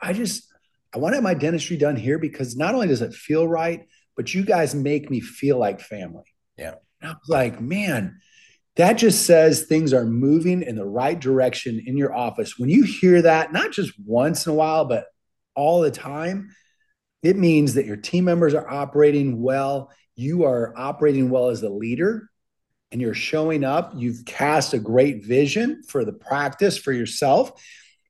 I 0.00 0.12
just, 0.12 0.52
I 0.96 0.98
want 0.98 1.12
to 1.12 1.16
have 1.16 1.24
my 1.24 1.34
dentistry 1.34 1.76
done 1.76 1.94
here 1.94 2.18
because 2.18 2.56
not 2.56 2.74
only 2.74 2.86
does 2.86 3.02
it 3.02 3.12
feel 3.12 3.46
right, 3.46 3.86
but 4.16 4.32
you 4.32 4.46
guys 4.46 4.74
make 4.74 5.10
me 5.10 5.20
feel 5.20 5.58
like 5.58 5.78
family. 5.78 6.24
Yeah. 6.56 6.76
And 7.02 7.10
I 7.10 7.12
was 7.12 7.28
like, 7.28 7.60
man, 7.60 8.18
that 8.76 8.94
just 8.94 9.26
says 9.26 9.64
things 9.64 9.92
are 9.92 10.06
moving 10.06 10.62
in 10.62 10.74
the 10.74 10.86
right 10.86 11.20
direction 11.20 11.82
in 11.84 11.98
your 11.98 12.14
office. 12.14 12.58
When 12.58 12.70
you 12.70 12.84
hear 12.84 13.20
that, 13.20 13.52
not 13.52 13.72
just 13.72 13.92
once 14.06 14.46
in 14.46 14.52
a 14.52 14.54
while, 14.54 14.86
but 14.86 15.04
all 15.54 15.82
the 15.82 15.90
time, 15.90 16.48
it 17.22 17.36
means 17.36 17.74
that 17.74 17.84
your 17.84 17.98
team 17.98 18.24
members 18.24 18.54
are 18.54 18.66
operating 18.66 19.42
well. 19.42 19.90
You 20.14 20.44
are 20.44 20.72
operating 20.78 21.28
well 21.28 21.50
as 21.50 21.62
a 21.62 21.68
leader 21.68 22.30
and 22.90 23.02
you're 23.02 23.12
showing 23.12 23.64
up. 23.64 23.92
You've 23.94 24.24
cast 24.24 24.72
a 24.72 24.78
great 24.78 25.26
vision 25.26 25.82
for 25.86 26.06
the 26.06 26.14
practice 26.14 26.78
for 26.78 26.92
yourself. 26.94 27.62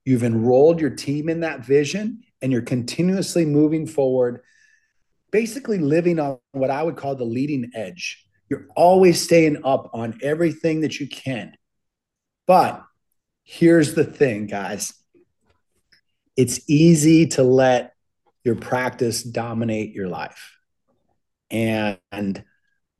You've 0.05 0.23
enrolled 0.23 0.81
your 0.81 0.91
team 0.91 1.29
in 1.29 1.41
that 1.41 1.65
vision 1.65 2.23
and 2.47 2.53
you're 2.53 2.63
continuously 2.63 3.45
moving 3.45 3.89
forward, 3.89 4.41
basically 5.33 5.79
living 5.79 6.21
on 6.21 6.39
what 6.53 6.71
I 6.71 6.81
would 6.81 6.97
call 6.97 7.17
the 7.17 7.25
leading 7.25 7.73
edge. 7.75 8.25
You're 8.49 8.69
always 8.77 9.21
staying 9.21 9.65
up 9.65 9.91
on 9.93 10.21
everything 10.23 10.83
that 10.83 11.01
you 11.01 11.09
can. 11.09 11.57
But 12.47 12.85
here's 13.43 13.95
the 13.95 14.05
thing, 14.05 14.47
guys 14.47 14.95
it's 16.37 16.61
easy 16.71 17.27
to 17.27 17.43
let 17.43 17.95
your 18.45 18.55
practice 18.55 19.25
dominate 19.25 19.93
your 19.93 20.07
life. 20.07 20.57
And 21.51 22.45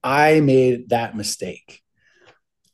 I 0.03 0.41
made 0.41 0.89
that 0.89 1.17
mistake. 1.17 1.83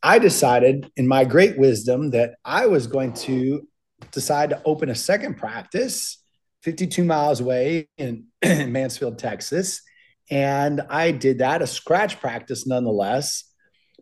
I 0.03 0.19
decided 0.19 0.91
in 0.97 1.07
my 1.07 1.27
great 1.27 1.59
wisdom 1.59 2.13
that 2.13 2.37
I 2.47 2.65
was 2.65 2.87
going 2.87 3.13
to 3.29 3.69
decide 4.11 4.49
to 4.51 4.63
open 4.65 4.89
a 4.89 4.95
second 4.95 5.37
practice 5.37 6.22
52 6.63 7.05
miles 7.05 7.41
away 7.41 7.89
in 7.99 8.27
Mansfield, 8.45 9.19
Texas. 9.19 9.83
And 10.31 10.81
I 10.89 11.11
did 11.11 11.39
that, 11.39 11.63
a 11.63 11.67
scratch 11.67 12.21
practice 12.21 12.67
nonetheless, 12.67 13.45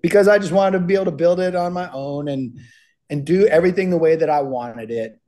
because 0.02 0.28
I 0.28 0.38
just 0.38 0.52
wanted 0.52 0.78
to 0.78 0.84
be 0.84 0.94
able 0.94 1.06
to 1.06 1.10
build 1.10 1.40
it 1.40 1.54
on 1.54 1.72
my 1.72 1.90
own 1.90 2.28
and 2.28 2.58
and 3.08 3.24
do 3.24 3.46
everything 3.46 3.90
the 3.90 3.98
way 3.98 4.14
that 4.14 4.30
I 4.30 4.42
wanted 4.42 4.92
it. 4.92 5.18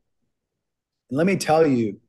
And 1.10 1.18
let 1.18 1.26
me 1.26 1.36
tell 1.36 1.66
you, 1.66 2.00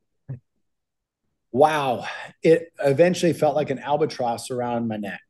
wow, 1.50 2.06
it 2.44 2.72
eventually 2.78 3.32
felt 3.32 3.56
like 3.56 3.70
an 3.70 3.80
albatross 3.80 4.52
around 4.52 4.86
my 4.86 4.96
neck. 4.96 5.20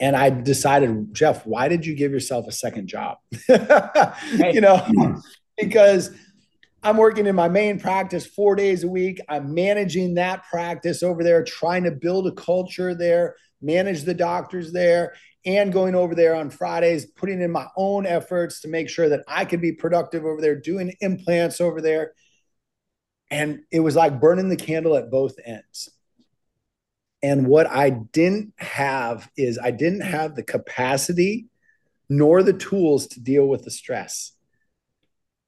And 0.00 0.16
I 0.16 0.30
decided, 0.30 1.14
Jeff, 1.14 1.46
why 1.46 1.68
did 1.68 1.86
you 1.86 1.94
give 1.94 2.10
yourself 2.10 2.48
a 2.48 2.52
second 2.52 2.88
job? 2.88 3.18
you 3.48 4.60
know, 4.60 5.20
because 5.56 6.10
I'm 6.84 6.98
working 6.98 7.26
in 7.26 7.34
my 7.34 7.48
main 7.48 7.80
practice 7.80 8.26
four 8.26 8.54
days 8.54 8.84
a 8.84 8.88
week. 8.88 9.18
I'm 9.26 9.54
managing 9.54 10.14
that 10.14 10.44
practice 10.44 11.02
over 11.02 11.24
there, 11.24 11.42
trying 11.42 11.84
to 11.84 11.90
build 11.90 12.26
a 12.26 12.32
culture 12.32 12.94
there, 12.94 13.36
manage 13.62 14.02
the 14.02 14.12
doctors 14.12 14.70
there, 14.70 15.14
and 15.46 15.72
going 15.72 15.94
over 15.94 16.14
there 16.14 16.34
on 16.34 16.50
Fridays, 16.50 17.06
putting 17.06 17.40
in 17.40 17.50
my 17.50 17.66
own 17.78 18.04
efforts 18.04 18.60
to 18.60 18.68
make 18.68 18.90
sure 18.90 19.08
that 19.08 19.24
I 19.26 19.46
could 19.46 19.62
be 19.62 19.72
productive 19.72 20.26
over 20.26 20.42
there, 20.42 20.60
doing 20.60 20.94
implants 21.00 21.58
over 21.58 21.80
there. 21.80 22.12
And 23.30 23.60
it 23.70 23.80
was 23.80 23.96
like 23.96 24.20
burning 24.20 24.50
the 24.50 24.56
candle 24.56 24.96
at 24.96 25.10
both 25.10 25.36
ends. 25.42 25.88
And 27.22 27.46
what 27.46 27.66
I 27.66 27.88
didn't 27.88 28.52
have 28.58 29.30
is 29.38 29.58
I 29.58 29.70
didn't 29.70 30.02
have 30.02 30.34
the 30.34 30.42
capacity 30.42 31.46
nor 32.10 32.42
the 32.42 32.52
tools 32.52 33.06
to 33.06 33.20
deal 33.20 33.48
with 33.48 33.64
the 33.64 33.70
stress. 33.70 34.33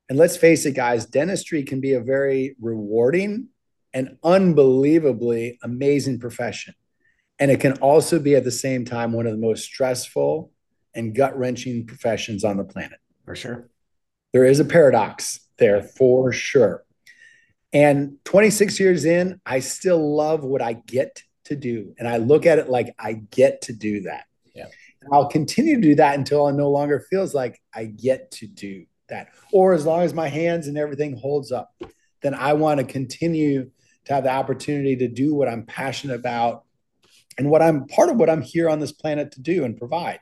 And 0.08 0.18
let's 0.18 0.36
face 0.36 0.66
it, 0.66 0.72
guys, 0.72 1.06
dentistry 1.06 1.62
can 1.64 1.80
be 1.80 1.94
a 1.94 2.00
very 2.00 2.54
rewarding 2.60 3.48
and 3.92 4.18
unbelievably 4.22 5.58
amazing 5.62 6.20
profession. 6.20 6.74
And 7.38 7.50
it 7.50 7.60
can 7.60 7.74
also 7.78 8.18
be 8.18 8.34
at 8.34 8.44
the 8.44 8.50
same 8.50 8.84
time 8.84 9.12
one 9.12 9.26
of 9.26 9.32
the 9.32 9.38
most 9.38 9.64
stressful 9.64 10.52
and 10.94 11.14
gut 11.14 11.36
wrenching 11.38 11.86
professions 11.86 12.44
on 12.44 12.56
the 12.56 12.64
planet. 12.64 12.98
For 13.24 13.34
sure. 13.34 13.68
There 14.32 14.44
is 14.44 14.60
a 14.60 14.64
paradox 14.64 15.40
there 15.58 15.82
for 15.82 16.32
sure. 16.32 16.84
And 17.72 18.18
26 18.24 18.78
years 18.78 19.04
in, 19.04 19.40
I 19.44 19.58
still 19.60 20.14
love 20.14 20.44
what 20.44 20.62
I 20.62 20.74
get 20.74 21.22
to 21.46 21.56
do. 21.56 21.94
And 21.98 22.08
I 22.08 22.18
look 22.18 22.46
at 22.46 22.58
it 22.58 22.68
like 22.68 22.94
I 22.98 23.14
get 23.14 23.62
to 23.62 23.72
do 23.72 24.02
that. 24.02 24.24
Yeah. 24.54 24.66
And 25.02 25.10
I'll 25.12 25.28
continue 25.28 25.76
to 25.76 25.80
do 25.80 25.94
that 25.96 26.16
until 26.16 26.48
it 26.48 26.54
no 26.54 26.70
longer 26.70 27.04
feels 27.10 27.34
like 27.34 27.60
I 27.74 27.86
get 27.86 28.30
to 28.32 28.46
do 28.46 28.86
that. 29.08 29.28
Or 29.52 29.72
as 29.72 29.86
long 29.86 30.02
as 30.02 30.14
my 30.14 30.28
hands 30.28 30.66
and 30.66 30.78
everything 30.78 31.16
holds 31.16 31.52
up, 31.52 31.74
then 32.22 32.34
I 32.34 32.54
want 32.54 32.80
to 32.80 32.84
continue 32.84 33.70
to 34.06 34.14
have 34.14 34.24
the 34.24 34.30
opportunity 34.30 34.96
to 34.96 35.08
do 35.08 35.34
what 35.34 35.48
I'm 35.48 35.64
passionate 35.64 36.14
about 36.14 36.64
and 37.38 37.50
what 37.50 37.62
I'm 37.62 37.86
part 37.86 38.08
of 38.08 38.16
what 38.16 38.30
I'm 38.30 38.42
here 38.42 38.68
on 38.68 38.80
this 38.80 38.92
planet 38.92 39.32
to 39.32 39.40
do 39.40 39.64
and 39.64 39.76
provide. 39.76 40.20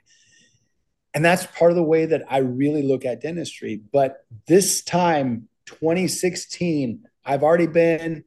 And 1.13 1.25
that's 1.25 1.47
part 1.47 1.71
of 1.71 1.77
the 1.77 1.83
way 1.83 2.07
that 2.07 2.25
I 2.29 2.39
really 2.39 2.83
look 2.83 3.05
at 3.05 3.21
dentistry. 3.21 3.81
But 3.93 4.25
this 4.47 4.83
time, 4.83 5.49
2016, 5.67 7.05
I've 7.25 7.45
already 7.45 7.69
been 7.69 8.25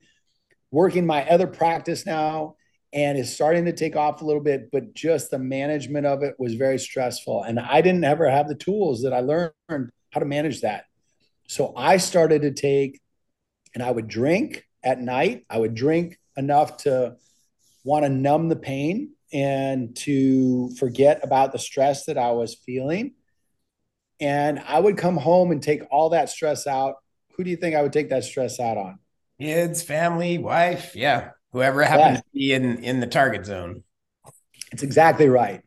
working 0.72 1.06
my 1.06 1.28
other 1.30 1.48
practice 1.48 2.06
now 2.06 2.56
and 2.94 3.18
it's 3.18 3.34
starting 3.34 3.66
to 3.66 3.74
take 3.74 3.96
off 3.96 4.22
a 4.22 4.26
little 4.26 4.42
bit, 4.42 4.72
but 4.72 4.94
just 4.94 5.30
the 5.30 5.40
management 5.40 6.06
of 6.06 6.24
it 6.24 6.36
was 6.40 6.54
very 6.54 6.80
stressful. 6.80 7.44
And 7.44 7.60
I 7.60 7.82
didn't 7.82 8.06
ever 8.06 8.30
have 8.30 8.48
the 8.48 8.56
tools 8.56 9.04
that 9.04 9.14
I 9.14 9.20
learned 9.20 9.92
how 10.18 10.20
to 10.20 10.26
manage 10.26 10.62
that. 10.62 10.86
So 11.48 11.74
I 11.78 11.98
started 11.98 12.42
to 12.42 12.52
take, 12.52 13.00
and 13.76 13.84
I 13.84 13.92
would 13.92 14.08
drink 14.08 14.68
at 14.84 15.00
night. 15.00 15.46
I 15.48 15.60
would 15.60 15.76
drink 15.76 16.18
enough 16.36 16.78
to 16.78 17.18
want 17.84 18.04
to 18.04 18.10
numb 18.10 18.50
the 18.50 18.56
pain 18.56 19.12
and 19.32 19.96
to 19.98 20.72
forget 20.80 21.24
about 21.24 21.52
the 21.52 21.60
stress 21.60 22.06
that 22.06 22.18
I 22.18 22.32
was 22.32 22.56
feeling. 22.56 23.14
And 24.20 24.60
I 24.60 24.80
would 24.80 24.98
come 24.98 25.18
home 25.18 25.52
and 25.52 25.62
take 25.62 25.84
all 25.92 26.10
that 26.10 26.30
stress 26.30 26.66
out. 26.66 26.96
Who 27.34 27.44
do 27.44 27.52
you 27.52 27.58
think 27.58 27.76
I 27.76 27.84
would 27.84 27.94
take 27.94 28.10
that 28.10 28.24
stress 28.24 28.60
out 28.60 28.78
on? 28.78 28.98
Kids, 29.40 29.84
family, 29.84 30.40
wife. 30.40 30.96
Yeah. 30.96 31.32
Whoever 31.52 31.84
happens 31.84 32.18
yeah. 32.18 32.22
to 32.22 32.26
be 32.34 32.54
in, 32.54 32.84
in 32.84 33.00
the 33.02 33.08
target 33.08 33.46
zone. 33.46 33.84
It's 34.72 34.82
exactly 34.82 35.30
right. 35.30 35.62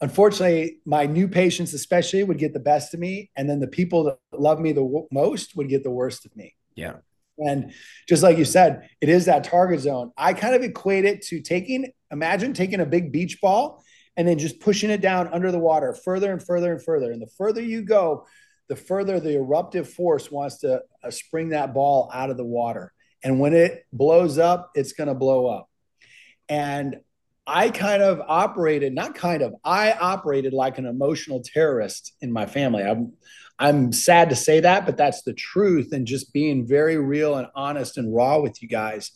Unfortunately, 0.00 0.78
my 0.84 1.06
new 1.06 1.26
patients, 1.26 1.74
especially, 1.74 2.22
would 2.22 2.38
get 2.38 2.52
the 2.52 2.60
best 2.60 2.94
of 2.94 3.00
me. 3.00 3.30
And 3.36 3.50
then 3.50 3.58
the 3.60 3.66
people 3.66 4.04
that 4.04 4.18
love 4.32 4.60
me 4.60 4.72
the 4.72 4.82
w- 4.82 5.08
most 5.10 5.56
would 5.56 5.68
get 5.68 5.82
the 5.82 5.90
worst 5.90 6.24
of 6.24 6.34
me. 6.36 6.54
Yeah. 6.76 6.96
And 7.38 7.72
just 8.08 8.22
like 8.22 8.38
you 8.38 8.44
said, 8.44 8.88
it 9.00 9.08
is 9.08 9.26
that 9.26 9.44
target 9.44 9.80
zone. 9.80 10.12
I 10.16 10.32
kind 10.32 10.54
of 10.54 10.62
equate 10.62 11.04
it 11.04 11.22
to 11.26 11.40
taking, 11.40 11.92
imagine 12.10 12.52
taking 12.52 12.80
a 12.80 12.86
big 12.86 13.12
beach 13.12 13.40
ball 13.40 13.82
and 14.16 14.26
then 14.26 14.38
just 14.38 14.60
pushing 14.60 14.90
it 14.90 15.00
down 15.00 15.28
under 15.28 15.52
the 15.52 15.58
water 15.58 15.94
further 15.94 16.32
and 16.32 16.44
further 16.44 16.72
and 16.72 16.82
further. 16.82 17.12
And 17.12 17.22
the 17.22 17.30
further 17.38 17.62
you 17.62 17.82
go, 17.82 18.26
the 18.68 18.76
further 18.76 19.20
the 19.20 19.36
eruptive 19.36 19.88
force 19.88 20.30
wants 20.30 20.58
to 20.58 20.82
uh, 21.02 21.10
spring 21.10 21.50
that 21.50 21.74
ball 21.74 22.10
out 22.12 22.30
of 22.30 22.36
the 22.36 22.44
water. 22.44 22.92
And 23.22 23.40
when 23.40 23.54
it 23.54 23.84
blows 23.92 24.38
up, 24.38 24.70
it's 24.74 24.92
going 24.92 25.08
to 25.08 25.14
blow 25.14 25.46
up. 25.46 25.68
And 26.48 27.00
I 27.48 27.70
kind 27.70 28.02
of 28.02 28.20
operated, 28.28 28.94
not 28.94 29.14
kind 29.14 29.42
of, 29.42 29.54
I 29.64 29.92
operated 29.92 30.52
like 30.52 30.78
an 30.78 30.86
emotional 30.86 31.40
terrorist 31.40 32.12
in 32.20 32.30
my 32.30 32.46
family. 32.46 32.82
I'm, 32.82 33.14
I'm 33.58 33.92
sad 33.92 34.30
to 34.30 34.36
say 34.36 34.60
that, 34.60 34.86
but 34.86 34.96
that's 34.96 35.22
the 35.22 35.32
truth. 35.32 35.92
And 35.92 36.06
just 36.06 36.32
being 36.32 36.66
very 36.66 36.98
real 36.98 37.36
and 37.36 37.48
honest 37.54 37.96
and 37.96 38.14
raw 38.14 38.38
with 38.38 38.62
you 38.62 38.68
guys. 38.68 39.10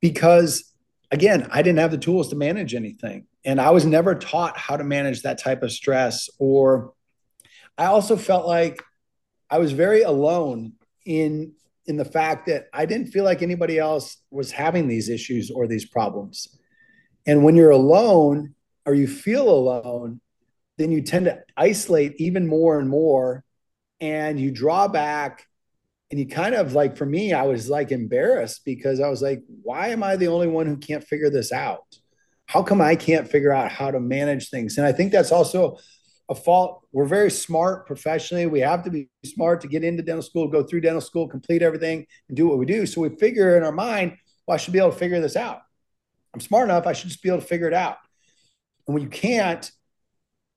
Because 0.00 0.72
again, 1.10 1.48
I 1.50 1.62
didn't 1.62 1.78
have 1.78 1.90
the 1.90 1.98
tools 1.98 2.28
to 2.28 2.36
manage 2.36 2.74
anything. 2.74 3.26
And 3.44 3.60
I 3.60 3.70
was 3.70 3.84
never 3.84 4.14
taught 4.14 4.56
how 4.56 4.76
to 4.76 4.84
manage 4.84 5.22
that 5.22 5.38
type 5.38 5.62
of 5.62 5.72
stress. 5.72 6.28
Or 6.38 6.92
I 7.78 7.86
also 7.86 8.16
felt 8.16 8.46
like 8.46 8.82
I 9.50 9.58
was 9.58 9.72
very 9.72 10.02
alone 10.02 10.74
in 11.04 11.54
in 11.86 11.96
the 11.96 12.04
fact 12.04 12.46
that 12.46 12.68
I 12.72 12.86
didn't 12.86 13.08
feel 13.08 13.24
like 13.24 13.42
anybody 13.42 13.78
else 13.78 14.18
was 14.30 14.52
having 14.52 14.86
these 14.86 15.08
issues 15.08 15.50
or 15.50 15.66
these 15.66 15.84
problems. 15.84 16.56
And 17.26 17.44
when 17.44 17.56
you're 17.56 17.70
alone 17.70 18.54
or 18.84 18.94
you 18.94 19.06
feel 19.06 19.48
alone, 19.48 20.20
then 20.78 20.90
you 20.90 21.02
tend 21.02 21.26
to 21.26 21.42
isolate 21.56 22.14
even 22.18 22.46
more 22.46 22.78
and 22.78 22.88
more 22.88 23.44
and 24.00 24.38
you 24.40 24.50
draw 24.50 24.88
back 24.88 25.46
and 26.10 26.18
you 26.18 26.26
kind 26.26 26.54
of 26.54 26.74
like 26.74 26.96
for 26.96 27.06
me 27.06 27.32
i 27.32 27.42
was 27.42 27.70
like 27.70 27.92
embarrassed 27.92 28.62
because 28.64 29.00
i 29.00 29.08
was 29.08 29.22
like 29.22 29.42
why 29.62 29.88
am 29.88 30.02
i 30.02 30.16
the 30.16 30.26
only 30.26 30.48
one 30.48 30.66
who 30.66 30.76
can't 30.76 31.04
figure 31.04 31.30
this 31.30 31.52
out? 31.52 31.84
How 32.46 32.62
come 32.62 32.80
i 32.80 32.96
can't 32.96 33.30
figure 33.30 33.52
out 33.52 33.70
how 33.70 33.90
to 33.90 34.00
manage 34.00 34.50
things? 34.50 34.76
And 34.76 34.86
i 34.86 34.92
think 34.92 35.12
that's 35.12 35.32
also 35.32 35.78
a 36.28 36.34
fault. 36.34 36.86
We're 36.92 37.04
very 37.04 37.30
smart 37.30 37.86
professionally. 37.86 38.46
We 38.46 38.60
have 38.60 38.84
to 38.84 38.90
be 38.90 39.08
smart 39.24 39.60
to 39.62 39.68
get 39.68 39.84
into 39.84 40.02
dental 40.02 40.22
school 40.22 40.48
go 40.48 40.62
through 40.62 40.80
dental 40.80 41.00
school 41.00 41.28
complete 41.28 41.62
everything 41.62 42.06
and 42.28 42.36
do 42.36 42.46
what 42.46 42.58
we 42.58 42.66
do. 42.66 42.86
So 42.86 43.00
we 43.00 43.10
figure 43.16 43.56
in 43.56 43.62
our 43.62 43.72
mind 43.72 44.16
well 44.46 44.54
i 44.54 44.58
should 44.58 44.72
be 44.72 44.78
able 44.78 44.90
to 44.90 44.98
figure 44.98 45.20
this 45.20 45.36
out 45.36 45.60
i'm 46.34 46.40
smart 46.40 46.64
enough 46.64 46.86
i 46.86 46.92
should 46.92 47.08
just 47.08 47.22
be 47.22 47.28
able 47.28 47.40
to 47.40 47.46
figure 47.46 47.68
it 47.68 47.74
out 47.74 47.98
and 48.86 48.94
when 48.94 49.02
you 49.02 49.08
can't 49.08 49.70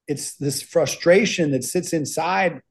it's 0.08 0.36
this 0.36 0.62
frustration 0.62 1.52
that 1.52 1.64
sits 1.64 1.94
inside. 1.94 2.62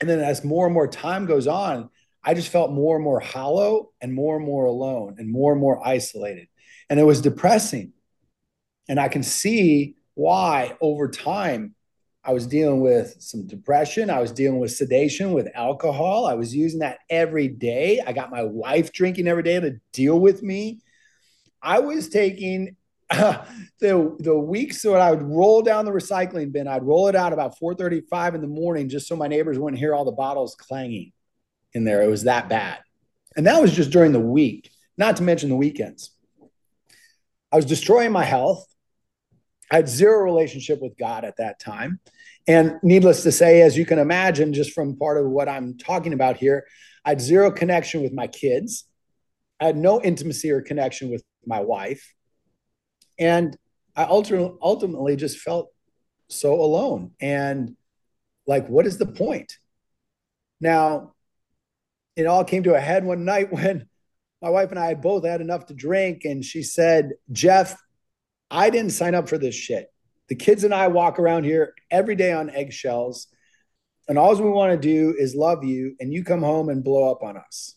And 0.00 0.08
then 0.08 0.20
as 0.20 0.44
more 0.44 0.66
and 0.66 0.74
more 0.74 0.88
time 0.88 1.26
goes 1.26 1.46
on, 1.46 1.90
I 2.22 2.34
just 2.34 2.50
felt 2.50 2.72
more 2.72 2.96
and 2.96 3.04
more 3.04 3.20
hollow 3.20 3.90
and 4.00 4.12
more 4.14 4.36
and 4.36 4.44
more 4.44 4.66
alone 4.66 5.16
and 5.18 5.30
more 5.30 5.52
and 5.52 5.60
more 5.60 5.86
isolated. 5.86 6.48
And 6.88 7.00
it 7.00 7.04
was 7.04 7.20
depressing. 7.20 7.92
And 8.88 9.00
I 9.00 9.08
can 9.08 9.22
see 9.22 9.96
why 10.14 10.76
over 10.80 11.08
time 11.08 11.74
I 12.24 12.32
was 12.32 12.46
dealing 12.46 12.80
with 12.80 13.16
some 13.20 13.46
depression. 13.46 14.10
I 14.10 14.20
was 14.20 14.32
dealing 14.32 14.60
with 14.60 14.72
sedation 14.72 15.32
with 15.32 15.48
alcohol. 15.54 16.26
I 16.26 16.34
was 16.34 16.54
using 16.54 16.80
that 16.80 16.98
every 17.08 17.48
day. 17.48 18.00
I 18.06 18.12
got 18.12 18.30
my 18.30 18.42
wife 18.42 18.92
drinking 18.92 19.28
every 19.28 19.42
day 19.42 19.58
to 19.58 19.80
deal 19.92 20.18
with 20.18 20.42
me. 20.42 20.80
I 21.62 21.80
was 21.80 22.08
taking 22.08 22.76
the 23.10 24.16
the 24.18 24.38
weeks 24.38 24.84
when 24.84 25.00
I 25.00 25.10
would 25.10 25.22
roll 25.22 25.62
down 25.62 25.86
the 25.86 25.90
recycling 25.90 26.52
bin, 26.52 26.68
I'd 26.68 26.82
roll 26.82 27.08
it 27.08 27.16
out 27.16 27.32
about 27.32 27.58
4:35 27.58 28.34
in 28.34 28.40
the 28.40 28.46
morning 28.46 28.88
just 28.88 29.08
so 29.08 29.16
my 29.16 29.28
neighbors 29.28 29.58
wouldn't 29.58 29.80
hear 29.80 29.94
all 29.94 30.04
the 30.04 30.12
bottles 30.12 30.54
clanging 30.54 31.12
in 31.72 31.84
there. 31.84 32.02
It 32.02 32.08
was 32.08 32.24
that 32.24 32.48
bad. 32.48 32.78
And 33.36 33.46
that 33.46 33.60
was 33.62 33.72
just 33.72 33.90
during 33.90 34.12
the 34.12 34.20
week, 34.20 34.70
not 34.96 35.16
to 35.16 35.22
mention 35.22 35.48
the 35.48 35.56
weekends. 35.56 36.10
I 37.50 37.56
was 37.56 37.64
destroying 37.64 38.12
my 38.12 38.24
health. 38.24 38.66
I 39.70 39.76
had 39.76 39.88
zero 39.88 40.22
relationship 40.22 40.80
with 40.82 40.96
God 40.98 41.24
at 41.24 41.36
that 41.38 41.60
time. 41.60 42.00
And 42.46 42.78
needless 42.82 43.22
to 43.22 43.32
say, 43.32 43.62
as 43.62 43.76
you 43.76 43.84
can 43.86 43.98
imagine, 43.98 44.52
just 44.52 44.72
from 44.72 44.96
part 44.96 45.18
of 45.18 45.30
what 45.30 45.48
I'm 45.48 45.76
talking 45.76 46.14
about 46.14 46.38
here, 46.38 46.66
I 47.04 47.10
had 47.10 47.20
zero 47.20 47.50
connection 47.50 48.02
with 48.02 48.12
my 48.12 48.26
kids. 48.26 48.84
I 49.60 49.66
had 49.66 49.76
no 49.76 50.00
intimacy 50.02 50.50
or 50.50 50.62
connection 50.62 51.10
with 51.10 51.22
my 51.48 51.60
wife. 51.60 52.14
And 53.18 53.56
I 53.96 54.04
ultimately 54.04 55.16
just 55.16 55.38
felt 55.38 55.72
so 56.28 56.54
alone 56.54 57.12
and 57.20 57.74
like, 58.46 58.68
what 58.68 58.86
is 58.86 58.98
the 58.98 59.06
point? 59.06 59.58
Now, 60.60 61.14
it 62.14 62.26
all 62.26 62.44
came 62.44 62.62
to 62.64 62.74
a 62.74 62.80
head 62.80 63.04
one 63.04 63.24
night 63.24 63.52
when 63.52 63.88
my 64.40 64.50
wife 64.50 64.70
and 64.70 64.78
I 64.78 64.94
both 64.94 65.24
had 65.24 65.40
enough 65.40 65.66
to 65.66 65.74
drink. 65.74 66.24
And 66.24 66.44
she 66.44 66.62
said, 66.62 67.12
Jeff, 67.32 67.76
I 68.50 68.70
didn't 68.70 68.92
sign 68.92 69.14
up 69.14 69.28
for 69.28 69.38
this 69.38 69.54
shit. 69.54 69.92
The 70.28 70.36
kids 70.36 70.62
and 70.62 70.74
I 70.74 70.88
walk 70.88 71.18
around 71.18 71.44
here 71.44 71.74
every 71.90 72.14
day 72.14 72.32
on 72.32 72.50
eggshells. 72.50 73.26
And 74.06 74.16
all 74.16 74.36
we 74.36 74.48
want 74.48 74.72
to 74.72 74.78
do 74.78 75.14
is 75.18 75.34
love 75.34 75.64
you. 75.64 75.96
And 75.98 76.12
you 76.12 76.22
come 76.22 76.42
home 76.42 76.68
and 76.68 76.84
blow 76.84 77.10
up 77.10 77.22
on 77.22 77.36
us. 77.36 77.74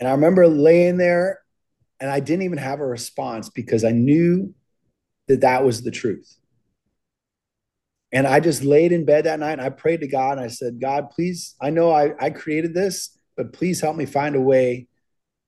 And 0.00 0.08
I 0.08 0.12
remember 0.12 0.48
laying 0.48 0.96
there 0.96 1.41
and 2.02 2.10
I 2.10 2.18
didn't 2.18 2.42
even 2.42 2.58
have 2.58 2.80
a 2.80 2.86
response 2.86 3.48
because 3.48 3.84
I 3.84 3.92
knew 3.92 4.52
that 5.28 5.42
that 5.42 5.64
was 5.64 5.82
the 5.82 5.92
truth. 5.92 6.36
And 8.10 8.26
I 8.26 8.40
just 8.40 8.64
laid 8.64 8.90
in 8.90 9.04
bed 9.04 9.24
that 9.24 9.38
night 9.38 9.52
and 9.52 9.60
I 9.62 9.70
prayed 9.70 10.00
to 10.00 10.08
God 10.08 10.32
and 10.32 10.40
I 10.40 10.48
said, 10.48 10.80
God, 10.80 11.10
please, 11.10 11.54
I 11.60 11.70
know 11.70 11.92
I, 11.92 12.12
I 12.20 12.30
created 12.30 12.74
this, 12.74 13.16
but 13.36 13.52
please 13.52 13.80
help 13.80 13.94
me 13.94 14.04
find 14.04 14.34
a 14.34 14.40
way 14.40 14.88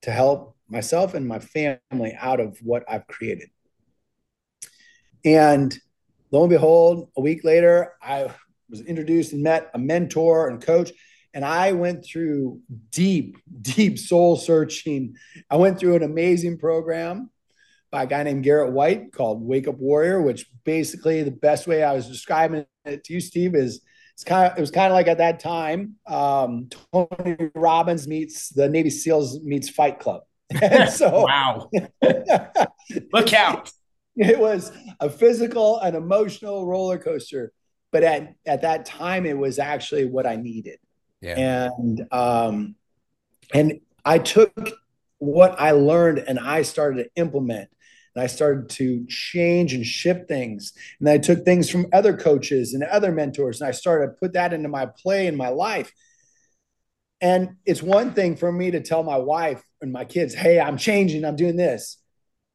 to 0.03 0.11
help 0.11 0.55
myself 0.69 1.13
and 1.13 1.27
my 1.27 1.39
family 1.39 2.17
out 2.17 2.39
of 2.39 2.57
what 2.63 2.85
I've 2.89 3.05
created. 3.05 3.49
And 5.25 5.77
lo 6.31 6.43
and 6.43 6.49
behold, 6.49 7.09
a 7.17 7.21
week 7.21 7.43
later, 7.43 7.95
I 8.01 8.33
was 8.69 8.79
introduced 8.79 9.33
and 9.33 9.43
met 9.43 9.71
a 9.73 9.77
mentor 9.77 10.47
and 10.47 10.61
coach 10.61 10.91
and 11.35 11.43
I 11.43 11.73
went 11.73 12.05
through 12.05 12.61
deep, 12.91 13.37
deep 13.61 13.99
soul 13.99 14.37
searching. 14.37 15.17
I 15.49 15.57
went 15.57 15.77
through 15.77 15.97
an 15.97 16.03
amazing 16.03 16.57
program 16.57 17.29
by 17.91 18.03
a 18.03 18.07
guy 18.07 18.23
named 18.23 18.45
Garrett 18.45 18.71
White 18.71 19.11
called 19.11 19.43
Wake 19.43 19.67
Up 19.67 19.77
Warrior, 19.77 20.21
which 20.21 20.49
basically 20.63 21.23
the 21.23 21.31
best 21.31 21.67
way 21.67 21.83
I 21.83 21.91
was 21.91 22.07
describing 22.07 22.65
it 22.85 23.03
to 23.03 23.13
you, 23.13 23.19
Steve, 23.19 23.53
is 23.53 23.81
it's 24.13 24.23
kind 24.23 24.49
of 24.49 24.57
it 24.57 24.61
was 24.61 24.71
kind 24.71 24.87
of 24.87 24.93
like 24.93 25.07
at 25.07 25.17
that 25.17 25.41
time, 25.41 25.95
um, 26.07 26.69
Tony 26.93 27.51
Robbins 27.53 28.07
meets 28.07 28.47
the 28.47 28.69
Navy 28.69 28.89
SEALs 28.89 29.43
meets 29.43 29.69
Fight 29.69 29.99
Club. 29.99 30.21
And 30.61 30.89
so 31.01 31.25
wow. 31.25 31.69
Look 33.11 33.33
out. 33.33 33.71
It 34.15 34.39
was 34.39 34.71
a 35.01 35.09
physical 35.09 35.79
and 35.79 35.97
emotional 35.97 36.65
roller 36.65 36.97
coaster. 36.97 37.51
But 37.91 38.03
at, 38.03 38.35
at 38.45 38.61
that 38.61 38.85
time, 38.85 39.25
it 39.25 39.37
was 39.37 39.59
actually 39.59 40.05
what 40.05 40.25
I 40.25 40.35
needed. 40.37 40.79
Yeah. 41.25 41.69
And 41.77 42.07
um, 42.11 42.75
and 43.53 43.79
I 44.05 44.19
took 44.19 44.53
what 45.17 45.59
I 45.59 45.71
learned 45.71 46.19
and 46.19 46.39
I 46.39 46.61
started 46.61 47.03
to 47.03 47.09
implement. 47.15 47.69
and 48.15 48.23
I 48.23 48.27
started 48.27 48.69
to 48.69 49.05
change 49.07 49.73
and 49.73 49.85
shift 49.85 50.27
things. 50.27 50.73
And 50.99 51.09
I 51.09 51.17
took 51.17 51.43
things 51.43 51.69
from 51.69 51.87
other 51.91 52.15
coaches 52.15 52.73
and 52.73 52.83
other 52.83 53.11
mentors, 53.11 53.59
and 53.61 53.67
I 53.67 53.71
started 53.71 54.07
to 54.07 54.13
put 54.13 54.33
that 54.33 54.53
into 54.53 54.69
my 54.69 54.85
play 54.85 55.27
in 55.27 55.35
my 55.35 55.49
life. 55.49 55.91
And 57.21 57.55
it's 57.65 57.81
one 57.81 58.13
thing 58.13 58.35
for 58.35 58.51
me 58.51 58.71
to 58.71 58.81
tell 58.81 59.03
my 59.03 59.17
wife 59.17 59.63
and 59.81 59.91
my 59.91 60.05
kids, 60.05 60.33
hey, 60.33 60.59
I'm 60.59 60.77
changing, 60.77 61.25
I'm 61.25 61.35
doing 61.35 61.55
this. 61.55 61.97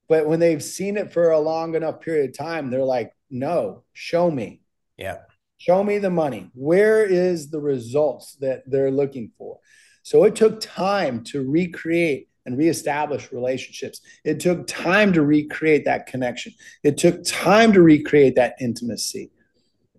But 0.08 0.26
when 0.26 0.40
they've 0.40 0.62
seen 0.62 0.96
it 0.96 1.12
for 1.12 1.30
a 1.30 1.38
long 1.38 1.74
enough 1.74 2.00
period 2.00 2.30
of 2.30 2.36
time, 2.36 2.70
they're 2.70 2.84
like, 2.84 3.12
no, 3.30 3.84
show 3.92 4.30
me. 4.30 4.60
Yeah. 4.96 5.18
Show 5.60 5.84
me 5.84 5.98
the 5.98 6.08
money. 6.08 6.50
Where 6.54 7.04
is 7.04 7.50
the 7.50 7.60
results 7.60 8.36
that 8.36 8.62
they're 8.66 8.90
looking 8.90 9.30
for? 9.36 9.58
So 10.02 10.24
it 10.24 10.34
took 10.34 10.58
time 10.58 11.22
to 11.24 11.46
recreate 11.46 12.30
and 12.46 12.56
reestablish 12.56 13.30
relationships. 13.30 14.00
It 14.24 14.40
took 14.40 14.66
time 14.66 15.12
to 15.12 15.20
recreate 15.20 15.84
that 15.84 16.06
connection. 16.06 16.54
It 16.82 16.96
took 16.96 17.22
time 17.24 17.74
to 17.74 17.82
recreate 17.82 18.36
that 18.36 18.54
intimacy. 18.58 19.32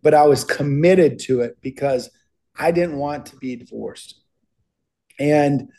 But 0.02 0.15
I 0.15 0.24
was 0.24 0.43
committed 0.43 1.19
to 1.19 1.41
it 1.41 1.58
because 1.62 2.10
I 2.58 2.71
didn't 2.71 2.97
want 2.97 3.28
to 3.28 3.36
be 3.36 3.56
divorced. 3.56 4.19
And 5.19 5.69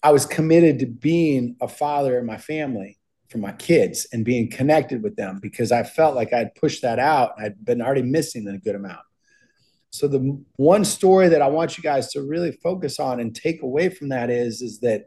I 0.00 0.12
was 0.12 0.26
committed 0.26 0.78
to 0.78 0.86
being 0.86 1.56
a 1.60 1.66
father 1.66 2.20
in 2.20 2.24
my 2.24 2.38
family 2.38 3.00
for 3.30 3.38
my 3.38 3.50
kids 3.50 4.06
and 4.12 4.24
being 4.24 4.48
connected 4.48 5.02
with 5.02 5.16
them 5.16 5.40
because 5.42 5.72
I 5.72 5.82
felt 5.82 6.14
like 6.14 6.32
I'd 6.32 6.54
pushed 6.54 6.82
that 6.82 7.00
out. 7.00 7.32
I'd 7.36 7.64
been 7.64 7.82
already 7.82 8.02
missing 8.02 8.46
a 8.46 8.58
good 8.58 8.76
amount. 8.76 9.00
So 9.94 10.08
the 10.08 10.42
one 10.56 10.84
story 10.84 11.28
that 11.28 11.40
I 11.40 11.46
want 11.46 11.78
you 11.78 11.82
guys 11.84 12.08
to 12.14 12.22
really 12.22 12.50
focus 12.50 12.98
on 12.98 13.20
and 13.20 13.32
take 13.32 13.62
away 13.62 13.90
from 13.90 14.08
that 14.08 14.28
is 14.28 14.60
is 14.60 14.80
that 14.80 15.04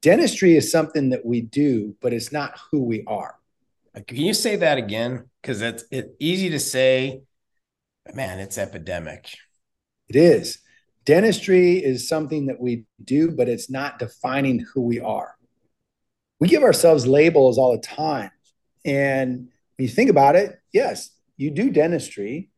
dentistry 0.00 0.56
is 0.56 0.72
something 0.72 1.10
that 1.10 1.24
we 1.24 1.42
do, 1.42 1.94
but 2.02 2.12
it's 2.12 2.32
not 2.32 2.58
who 2.72 2.82
we 2.82 3.04
are. 3.06 3.36
Can 4.08 4.16
you 4.16 4.34
say 4.34 4.56
that 4.56 4.76
again? 4.76 5.30
Because 5.40 5.62
it's 5.62 5.84
it 5.92 6.16
easy 6.18 6.50
to 6.50 6.58
say, 6.58 7.22
man, 8.12 8.40
it's 8.40 8.58
epidemic. 8.58 9.36
It 10.08 10.16
is. 10.16 10.58
Dentistry 11.04 11.74
is 11.76 12.08
something 12.08 12.46
that 12.46 12.58
we 12.58 12.86
do, 13.04 13.30
but 13.30 13.48
it's 13.48 13.70
not 13.70 14.00
defining 14.00 14.66
who 14.74 14.80
we 14.80 14.98
are. 14.98 15.36
We 16.40 16.48
give 16.48 16.64
ourselves 16.64 17.06
labels 17.06 17.56
all 17.56 17.70
the 17.70 17.86
time. 17.86 18.32
And 18.84 19.48
when 19.76 19.86
you 19.86 19.88
think 19.88 20.10
about 20.10 20.34
it, 20.34 20.58
yes, 20.72 21.10
you 21.36 21.52
do 21.52 21.70
dentistry, 21.70 22.48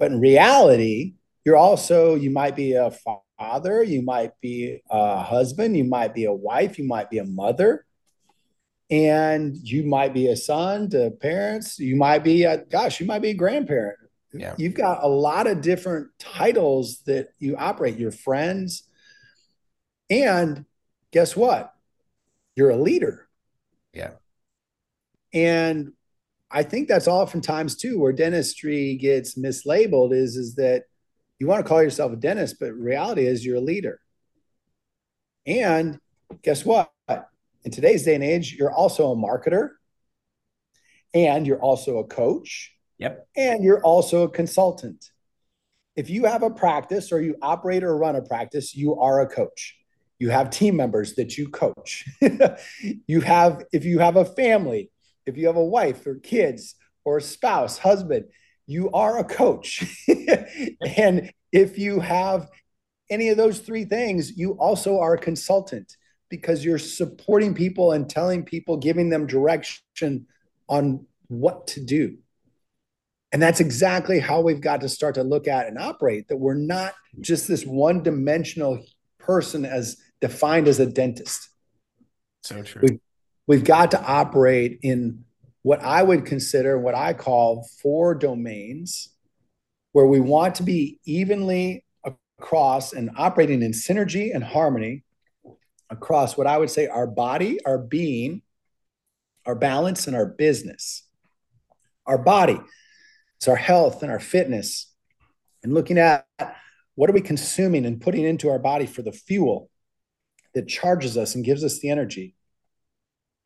but 0.00 0.10
in 0.10 0.18
reality, 0.18 1.12
you're 1.44 1.58
also, 1.58 2.14
you 2.14 2.30
might 2.30 2.56
be 2.56 2.72
a 2.72 2.90
father, 3.38 3.82
you 3.82 4.00
might 4.02 4.32
be 4.40 4.80
a 4.90 5.22
husband, 5.22 5.76
you 5.76 5.84
might 5.84 6.14
be 6.14 6.24
a 6.24 6.32
wife, 6.32 6.78
you 6.78 6.86
might 6.86 7.10
be 7.10 7.18
a 7.18 7.24
mother, 7.24 7.84
and 8.90 9.54
you 9.56 9.84
might 9.84 10.14
be 10.14 10.28
a 10.28 10.36
son 10.36 10.88
to 10.90 11.10
parents, 11.10 11.78
you 11.78 11.96
might 11.96 12.24
be 12.24 12.44
a 12.44 12.56
gosh, 12.56 12.98
you 12.98 13.06
might 13.06 13.20
be 13.20 13.30
a 13.30 13.34
grandparent. 13.34 13.98
Yeah. 14.32 14.54
You've 14.56 14.74
got 14.74 15.04
a 15.04 15.08
lot 15.08 15.46
of 15.46 15.60
different 15.60 16.08
titles 16.18 17.02
that 17.06 17.28
you 17.38 17.56
operate, 17.56 17.98
your 17.98 18.12
friends. 18.12 18.84
And 20.08 20.64
guess 21.12 21.36
what? 21.36 21.74
You're 22.56 22.70
a 22.70 22.76
leader. 22.76 23.28
Yeah. 23.92 24.12
And 25.34 25.92
I 26.50 26.62
think 26.62 26.88
that's 26.88 27.08
oftentimes 27.08 27.76
too 27.76 27.98
where 27.98 28.12
dentistry 28.12 28.96
gets 28.96 29.38
mislabeled 29.38 30.12
is 30.12 30.36
is 30.36 30.56
that 30.56 30.84
you 31.38 31.46
want 31.46 31.64
to 31.64 31.68
call 31.68 31.82
yourself 31.82 32.12
a 32.12 32.16
dentist, 32.16 32.56
but 32.60 32.74
reality 32.74 33.26
is 33.26 33.44
you're 33.44 33.56
a 33.56 33.60
leader. 33.60 34.00
And 35.46 35.98
guess 36.42 36.64
what? 36.64 36.90
In 37.64 37.70
today's 37.70 38.04
day 38.04 38.14
and 38.14 38.24
age, 38.24 38.54
you're 38.58 38.72
also 38.72 39.12
a 39.12 39.16
marketer 39.16 39.70
and 41.14 41.46
you're 41.46 41.60
also 41.60 41.98
a 41.98 42.04
coach. 42.04 42.74
Yep. 42.98 43.26
And 43.36 43.64
you're 43.64 43.82
also 43.82 44.24
a 44.24 44.30
consultant. 44.30 45.10
If 45.96 46.10
you 46.10 46.24
have 46.24 46.42
a 46.42 46.50
practice 46.50 47.12
or 47.12 47.20
you 47.20 47.36
operate 47.42 47.82
or 47.82 47.96
run 47.96 48.16
a 48.16 48.22
practice, 48.22 48.74
you 48.74 48.98
are 48.98 49.20
a 49.20 49.26
coach. 49.26 49.76
You 50.18 50.30
have 50.30 50.50
team 50.50 50.76
members 50.76 51.14
that 51.14 51.38
you 51.38 51.48
coach. 51.48 52.04
you 53.06 53.20
have, 53.22 53.64
if 53.72 53.84
you 53.84 53.98
have 53.98 54.16
a 54.16 54.24
family, 54.24 54.90
if 55.26 55.36
you 55.36 55.46
have 55.46 55.56
a 55.56 55.64
wife 55.64 56.06
or 56.06 56.16
kids 56.16 56.74
or 57.04 57.18
a 57.18 57.22
spouse, 57.22 57.78
husband, 57.78 58.26
you 58.66 58.90
are 58.92 59.18
a 59.18 59.24
coach. 59.24 59.84
and 60.96 61.32
if 61.52 61.78
you 61.78 62.00
have 62.00 62.48
any 63.10 63.28
of 63.28 63.36
those 63.36 63.60
three 63.60 63.84
things, 63.84 64.36
you 64.36 64.52
also 64.52 65.00
are 65.00 65.14
a 65.14 65.20
consultant 65.20 65.96
because 66.28 66.64
you're 66.64 66.78
supporting 66.78 67.54
people 67.54 67.92
and 67.92 68.08
telling 68.08 68.44
people, 68.44 68.76
giving 68.76 69.10
them 69.10 69.26
direction 69.26 70.26
on 70.68 71.04
what 71.26 71.66
to 71.66 71.84
do. 71.84 72.16
And 73.32 73.42
that's 73.42 73.60
exactly 73.60 74.18
how 74.18 74.40
we've 74.40 74.60
got 74.60 74.80
to 74.80 74.88
start 74.88 75.16
to 75.16 75.22
look 75.22 75.46
at 75.46 75.66
and 75.66 75.78
operate 75.78 76.28
that 76.28 76.36
we're 76.36 76.54
not 76.54 76.94
just 77.20 77.46
this 77.46 77.64
one 77.64 78.02
dimensional 78.02 78.84
person 79.18 79.64
as 79.64 79.96
defined 80.20 80.68
as 80.68 80.80
a 80.80 80.86
dentist. 80.86 81.48
So 82.42 82.62
true. 82.62 82.82
We've, 82.82 83.00
we've 83.50 83.64
got 83.64 83.90
to 83.90 84.00
operate 84.00 84.78
in 84.80 85.24
what 85.62 85.80
I 85.80 86.04
would 86.04 86.24
consider 86.24 86.78
what 86.78 86.94
I 86.94 87.14
call 87.14 87.68
four 87.82 88.14
domains 88.14 89.08
where 89.90 90.06
we 90.06 90.20
want 90.20 90.54
to 90.54 90.62
be 90.62 91.00
evenly 91.04 91.84
across 92.38 92.92
and 92.92 93.10
operating 93.16 93.62
in 93.62 93.72
synergy 93.72 94.32
and 94.32 94.44
harmony 94.44 95.02
across 95.90 96.36
what 96.36 96.46
I 96.46 96.58
would 96.58 96.70
say 96.70 96.86
our 96.86 97.08
body, 97.08 97.58
our 97.64 97.76
being, 97.76 98.42
our 99.44 99.56
balance, 99.56 100.06
and 100.06 100.14
our 100.14 100.26
business. 100.26 101.02
Our 102.06 102.18
body, 102.18 102.60
it's 103.38 103.48
our 103.48 103.56
health 103.56 104.04
and 104.04 104.12
our 104.12 104.20
fitness, 104.20 104.94
and 105.64 105.74
looking 105.74 105.98
at 105.98 106.24
what 106.94 107.10
are 107.10 107.14
we 107.14 107.20
consuming 107.20 107.84
and 107.84 108.00
putting 108.00 108.24
into 108.24 108.48
our 108.48 108.60
body 108.60 108.86
for 108.86 109.02
the 109.02 109.10
fuel 109.10 109.70
that 110.54 110.68
charges 110.68 111.16
us 111.16 111.34
and 111.34 111.44
gives 111.44 111.64
us 111.64 111.80
the 111.80 111.90
energy. 111.90 112.36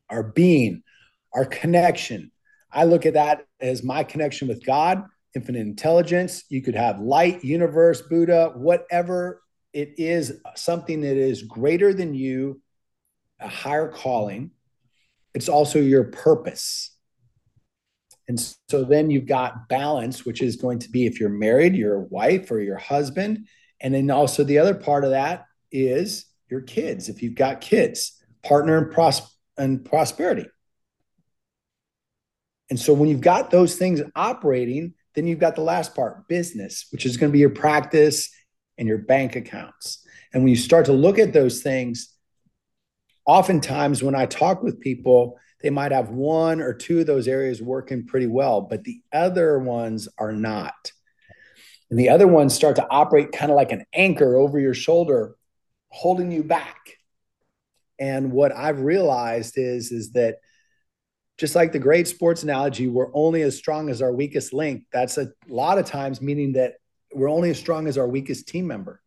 Our 0.09 0.23
being, 0.23 0.83
our 1.33 1.45
connection. 1.45 2.31
I 2.71 2.83
look 2.83 3.05
at 3.05 3.13
that 3.13 3.45
as 3.59 3.83
my 3.83 4.03
connection 4.03 4.47
with 4.47 4.65
God, 4.65 5.03
infinite 5.33 5.59
intelligence. 5.59 6.43
You 6.49 6.61
could 6.61 6.75
have 6.75 6.99
light, 6.99 7.43
universe, 7.43 8.01
Buddha, 8.01 8.53
whatever 8.55 9.41
it 9.73 9.95
is, 9.97 10.39
something 10.55 11.01
that 11.01 11.17
is 11.17 11.43
greater 11.43 11.93
than 11.93 12.13
you, 12.13 12.61
a 13.39 13.47
higher 13.47 13.89
calling. 13.89 14.51
It's 15.33 15.49
also 15.49 15.79
your 15.79 16.05
purpose. 16.05 16.91
And 18.27 18.39
so 18.69 18.83
then 18.83 19.11
you've 19.11 19.27
got 19.27 19.67
balance, 19.69 20.25
which 20.25 20.41
is 20.41 20.55
going 20.55 20.79
to 20.79 20.89
be 20.89 21.05
if 21.05 21.19
you're 21.19 21.29
married, 21.29 21.75
your 21.75 21.99
wife 21.99 22.49
or 22.49 22.59
your 22.59 22.77
husband. 22.77 23.47
And 23.81 23.93
then 23.93 24.09
also 24.09 24.43
the 24.43 24.57
other 24.57 24.73
part 24.73 25.03
of 25.03 25.11
that 25.11 25.45
is 25.71 26.25
your 26.49 26.61
kids. 26.61 27.09
If 27.09 27.21
you've 27.21 27.35
got 27.35 27.61
kids, 27.61 28.23
partner 28.43 28.77
and, 28.77 28.91
pros- 28.91 29.34
and 29.57 29.83
prosperity. 29.83 30.47
And 32.69 32.79
so 32.79 32.93
when 32.93 33.09
you've 33.09 33.21
got 33.21 33.51
those 33.51 33.75
things 33.75 34.01
operating, 34.15 34.93
then 35.13 35.27
you've 35.27 35.39
got 35.39 35.55
the 35.55 35.61
last 35.61 35.95
part, 35.95 36.27
business, 36.27 36.87
which 36.91 37.05
is 37.05 37.17
going 37.17 37.31
to 37.31 37.33
be 37.33 37.39
your 37.39 37.49
practice 37.49 38.29
and 38.77 38.87
your 38.87 38.97
bank 38.97 39.35
accounts. 39.35 40.05
And 40.33 40.43
when 40.43 40.49
you 40.49 40.57
start 40.57 40.87
to 40.87 40.93
look 40.93 41.19
at 41.19 41.31
those 41.31 41.61
things, 41.61 42.13
oftentimes 43.25 44.03
when 44.03 44.15
I 44.15 44.25
talk 44.25 44.63
with 44.63 44.81
people, 44.81 45.39
they 45.61 45.69
might 45.69 45.91
have 45.91 46.09
one 46.09 46.59
or 46.59 46.73
two 46.73 46.99
of 46.99 47.07
those 47.07 47.27
areas 47.27 47.61
working 47.61 48.05
pretty 48.05 48.27
well, 48.27 48.61
but 48.61 48.83
the 48.83 49.01
other 49.13 49.57
ones 49.59 50.07
are 50.17 50.33
not. 50.33 50.91
And 51.89 51.99
the 51.99 52.09
other 52.09 52.27
ones 52.27 52.53
start 52.53 52.75
to 52.77 52.87
operate 52.89 53.31
kind 53.31 53.51
of 53.51 53.55
like 53.55 53.71
an 53.71 53.85
anchor 53.93 54.35
over 54.35 54.59
your 54.59 54.73
shoulder, 54.73 55.35
holding 55.89 56.31
you 56.31 56.43
back. 56.43 56.94
And 57.99 58.31
what 58.31 58.55
I've 58.55 58.81
realized 58.81 59.57
is, 59.57 59.91
is 59.91 60.11
that 60.11 60.37
just 61.37 61.55
like 61.55 61.71
the 61.71 61.79
great 61.79 62.07
sports 62.07 62.43
analogy, 62.43 62.87
we're 62.87 63.13
only 63.13 63.41
as 63.41 63.57
strong 63.57 63.89
as 63.89 64.01
our 64.01 64.13
weakest 64.13 64.53
link. 64.53 64.83
That's 64.91 65.17
a 65.17 65.31
lot 65.47 65.77
of 65.77 65.85
times 65.85 66.21
meaning 66.21 66.53
that 66.53 66.75
we're 67.13 67.29
only 67.29 67.49
as 67.49 67.59
strong 67.59 67.87
as 67.87 67.97
our 67.97 68.07
weakest 68.07 68.47
team 68.47 68.67
member. 68.67 69.01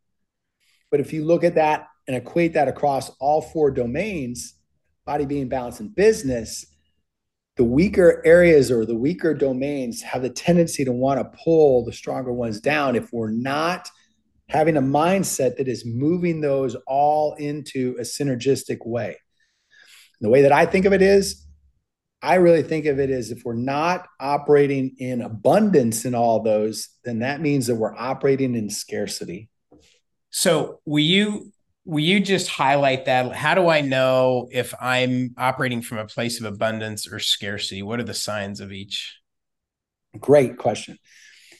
But 0.91 0.99
if 0.99 1.13
you 1.13 1.25
look 1.25 1.43
at 1.43 1.55
that 1.55 1.87
and 2.07 2.15
equate 2.15 2.53
that 2.53 2.67
across 2.67 3.09
all 3.19 3.41
four 3.41 3.71
domains, 3.71 4.55
body 5.05 5.25
being 5.25 5.47
balance 5.47 5.79
and 5.79 5.95
business, 5.95 6.65
the 7.57 7.63
weaker 7.63 8.21
areas 8.25 8.71
or 8.71 8.85
the 8.85 8.95
weaker 8.95 9.33
domains 9.33 10.01
have 10.01 10.21
the 10.21 10.29
tendency 10.29 10.85
to 10.85 10.91
want 10.91 11.19
to 11.19 11.37
pull 11.43 11.83
the 11.83 11.91
stronger 11.91 12.31
ones 12.31 12.59
down 12.61 12.95
if 12.95 13.11
we're 13.11 13.31
not 13.31 13.89
having 14.49 14.77
a 14.77 14.81
mindset 14.81 15.57
that 15.57 15.67
is 15.67 15.85
moving 15.85 16.41
those 16.41 16.75
all 16.87 17.35
into 17.35 17.95
a 17.99 18.01
synergistic 18.01 18.85
way. 18.85 19.17
The 20.21 20.29
way 20.29 20.41
that 20.41 20.51
I 20.51 20.65
think 20.65 20.85
of 20.85 20.93
it 20.93 21.01
is 21.01 21.45
I 22.21 22.35
really 22.35 22.63
think 22.63 22.85
of 22.85 22.99
it 22.99 23.09
as 23.09 23.31
if 23.31 23.43
we're 23.45 23.53
not 23.53 24.07
operating 24.19 24.95
in 24.97 25.21
abundance 25.21 26.03
in 26.03 26.15
all 26.15 26.43
those, 26.43 26.89
then 27.05 27.19
that 27.19 27.39
means 27.39 27.67
that 27.67 27.75
we're 27.75 27.95
operating 27.95 28.55
in 28.55 28.69
scarcity. 28.69 29.49
So, 30.29 30.81
will 30.85 31.03
you 31.03 31.53
will 31.85 32.03
you 32.03 32.19
just 32.19 32.49
highlight 32.49 33.05
that? 33.05 33.33
How 33.33 33.55
do 33.55 33.69
I 33.69 33.81
know 33.81 34.49
if 34.51 34.73
I'm 34.81 35.33
operating 35.37 35.81
from 35.81 35.99
a 35.99 36.05
place 36.05 36.39
of 36.39 36.45
abundance 36.45 37.11
or 37.11 37.19
scarcity? 37.19 37.81
What 37.81 37.99
are 37.99 38.03
the 38.03 38.13
signs 38.13 38.59
of 38.59 38.71
each? 38.71 39.17
Great 40.19 40.57
question. 40.57 40.97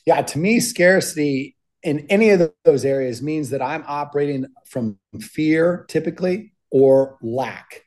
Yeah, 0.06 0.22
to 0.22 0.40
me, 0.40 0.60
scarcity 0.60 1.56
in 1.84 2.08
any 2.10 2.30
of 2.32 2.52
those 2.66 2.86
areas 2.86 3.22
means 3.22 3.52
that 3.52 3.62
I'm 3.62 3.84
operating 3.88 4.46
from 4.66 4.98
fear 5.20 5.86
typically 5.88 6.54
or 6.72 7.18
lack. 7.22 7.84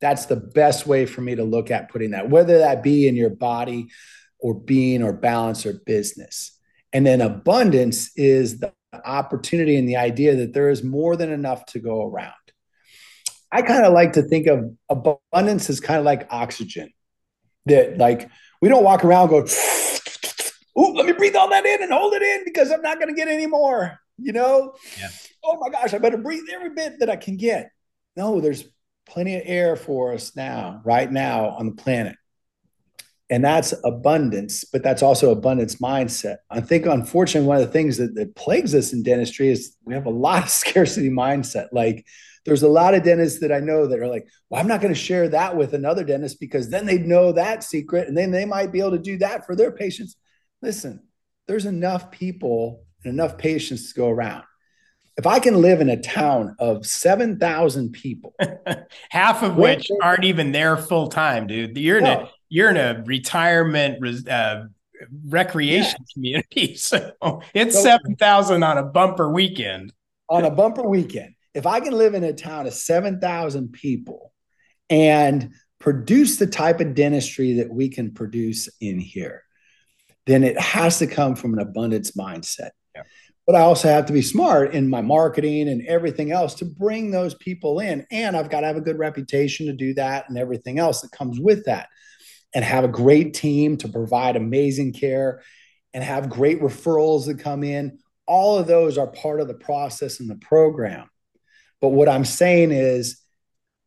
That's 0.00 0.26
the 0.26 0.36
best 0.36 0.86
way 0.86 1.06
for 1.06 1.20
me 1.20 1.34
to 1.36 1.44
look 1.44 1.70
at 1.70 1.90
putting 1.90 2.12
that, 2.12 2.30
whether 2.30 2.58
that 2.58 2.82
be 2.82 3.08
in 3.08 3.16
your 3.16 3.30
body 3.30 3.88
or 4.38 4.54
being 4.54 5.02
or 5.02 5.12
balance 5.12 5.66
or 5.66 5.80
business. 5.86 6.56
And 6.92 7.06
then 7.06 7.20
abundance 7.20 8.16
is 8.16 8.60
the 8.60 8.72
opportunity 9.04 9.76
and 9.76 9.88
the 9.88 9.96
idea 9.96 10.36
that 10.36 10.52
there 10.52 10.70
is 10.70 10.82
more 10.82 11.16
than 11.16 11.30
enough 11.30 11.66
to 11.66 11.78
go 11.78 12.06
around. 12.06 12.32
I 13.50 13.62
kind 13.62 13.84
of 13.84 13.92
like 13.92 14.12
to 14.14 14.22
think 14.22 14.46
of 14.46 14.74
abundance 14.88 15.70
as 15.70 15.80
kind 15.80 15.98
of 15.98 16.04
like 16.04 16.28
oxygen 16.30 16.92
that 17.66 17.98
like 17.98 18.28
we 18.60 18.68
don't 18.68 18.84
walk 18.84 19.04
around 19.04 19.28
go 19.28 19.46
oh 20.78 20.92
let 20.92 21.04
me 21.04 21.12
breathe 21.12 21.36
all 21.36 21.50
that 21.50 21.66
in 21.66 21.82
and 21.82 21.92
hold 21.92 22.14
it 22.14 22.22
in 22.22 22.44
because 22.44 22.70
i'm 22.70 22.82
not 22.82 22.98
going 22.98 23.08
to 23.08 23.14
get 23.14 23.28
any 23.28 23.46
more 23.46 23.98
you 24.18 24.32
know? 24.32 24.74
Yeah. 24.98 25.08
oh 25.44 25.56
my 25.58 25.70
gosh 25.70 25.94
i 25.94 25.98
better 25.98 26.18
breathe 26.18 26.44
every 26.52 26.70
bit 26.70 26.98
that 27.00 27.10
i 27.10 27.16
can 27.16 27.36
get. 27.36 27.70
No 28.16 28.40
there's 28.40 28.64
plenty 29.06 29.36
of 29.36 29.42
air 29.44 29.76
for 29.76 30.12
us 30.12 30.36
now 30.36 30.82
right 30.84 31.10
now 31.10 31.50
on 31.50 31.66
the 31.66 31.72
planet. 31.72 32.16
And 33.30 33.44
that's 33.44 33.74
abundance 33.84 34.64
but 34.64 34.82
that's 34.82 35.02
also 35.02 35.30
abundance 35.30 35.76
mindset. 35.76 36.38
I 36.50 36.60
think 36.60 36.86
unfortunately 36.86 37.46
one 37.46 37.58
of 37.58 37.66
the 37.66 37.72
things 37.72 37.98
that, 37.98 38.14
that 38.16 38.34
plagues 38.34 38.74
us 38.74 38.92
in 38.92 39.02
dentistry 39.02 39.48
is 39.48 39.76
we 39.84 39.94
have 39.94 40.06
a 40.06 40.10
lot 40.10 40.44
of 40.44 40.50
scarcity 40.62 41.10
mindset. 41.10 41.68
Like 41.72 42.04
there's 42.44 42.62
a 42.62 42.68
lot 42.68 42.94
of 42.94 43.02
dentists 43.02 43.40
that 43.40 43.52
i 43.52 43.60
know 43.60 43.86
that 43.86 43.98
are 43.98 44.06
like 44.06 44.26
well 44.48 44.58
i'm 44.58 44.68
not 44.68 44.80
going 44.80 44.94
to 44.94 44.98
share 44.98 45.28
that 45.28 45.54
with 45.54 45.74
another 45.74 46.02
dentist 46.02 46.40
because 46.40 46.70
then 46.70 46.86
they'd 46.86 47.04
know 47.04 47.30
that 47.30 47.62
secret 47.62 48.08
and 48.08 48.16
then 48.16 48.30
they 48.30 48.46
might 48.46 48.72
be 48.72 48.80
able 48.80 48.92
to 48.92 48.98
do 48.98 49.18
that 49.18 49.44
for 49.44 49.54
their 49.54 49.70
patients 49.70 50.16
listen 50.62 51.02
there's 51.46 51.66
enough 51.66 52.10
people 52.10 52.84
and 53.04 53.12
enough 53.12 53.38
patients 53.38 53.92
to 53.92 53.98
go 53.98 54.08
around 54.08 54.44
if 55.18 55.26
I 55.26 55.40
can 55.40 55.60
live 55.60 55.80
in 55.80 55.88
a 55.88 56.00
town 56.00 56.54
of 56.60 56.86
7,000 56.86 57.90
people, 57.90 58.36
half 59.10 59.42
of 59.42 59.56
which 59.56 59.90
aren't 60.00 60.22
even 60.22 60.52
there 60.52 60.76
full 60.76 61.08
time, 61.08 61.48
dude, 61.48 61.76
you're 61.76 61.98
in 61.98 62.04
no. 62.04 62.12
a 62.12 62.30
you're 62.48 62.70
in 62.70 62.76
a 62.76 63.02
retirement 63.04 64.28
uh, 64.28 64.66
recreation 65.26 65.98
yeah. 66.00 66.14
community. 66.14 66.74
So 66.76 67.12
it's 67.52 67.74
so, 67.74 67.82
7,000 67.82 68.62
on 68.62 68.78
a 68.78 68.84
bumper 68.84 69.30
weekend. 69.30 69.92
On 70.30 70.44
a 70.44 70.50
bumper 70.50 70.86
weekend. 70.88 71.34
If 71.52 71.66
I 71.66 71.80
can 71.80 71.92
live 71.92 72.14
in 72.14 72.22
a 72.22 72.32
town 72.32 72.66
of 72.66 72.74
7,000 72.74 73.72
people 73.72 74.32
and 74.88 75.52
produce 75.80 76.36
the 76.36 76.46
type 76.46 76.80
of 76.80 76.94
dentistry 76.94 77.54
that 77.54 77.70
we 77.70 77.88
can 77.88 78.12
produce 78.12 78.68
in 78.80 79.00
here, 79.00 79.42
then 80.28 80.44
it 80.44 80.60
has 80.60 80.98
to 80.98 81.06
come 81.06 81.34
from 81.34 81.54
an 81.54 81.60
abundance 81.60 82.12
mindset. 82.12 82.70
Yeah. 82.94 83.02
But 83.46 83.56
I 83.56 83.60
also 83.60 83.88
have 83.88 84.04
to 84.06 84.12
be 84.12 84.20
smart 84.20 84.74
in 84.74 84.90
my 84.90 85.00
marketing 85.00 85.70
and 85.70 85.86
everything 85.86 86.30
else 86.32 86.54
to 86.56 86.66
bring 86.66 87.10
those 87.10 87.34
people 87.34 87.80
in. 87.80 88.06
And 88.10 88.36
I've 88.36 88.50
got 88.50 88.60
to 88.60 88.66
have 88.66 88.76
a 88.76 88.82
good 88.82 88.98
reputation 88.98 89.66
to 89.66 89.72
do 89.72 89.94
that 89.94 90.28
and 90.28 90.36
everything 90.36 90.78
else 90.78 91.00
that 91.00 91.12
comes 91.12 91.40
with 91.40 91.64
that 91.64 91.88
and 92.54 92.62
have 92.62 92.84
a 92.84 92.88
great 92.88 93.32
team 93.32 93.78
to 93.78 93.88
provide 93.88 94.36
amazing 94.36 94.92
care 94.92 95.42
and 95.94 96.04
have 96.04 96.28
great 96.28 96.60
referrals 96.60 97.24
that 97.24 97.38
come 97.38 97.64
in. 97.64 97.98
All 98.26 98.58
of 98.58 98.66
those 98.66 98.98
are 98.98 99.06
part 99.06 99.40
of 99.40 99.48
the 99.48 99.54
process 99.54 100.20
and 100.20 100.28
the 100.28 100.36
program. 100.36 101.08
But 101.80 101.88
what 101.88 102.08
I'm 102.08 102.26
saying 102.26 102.72
is, 102.72 103.18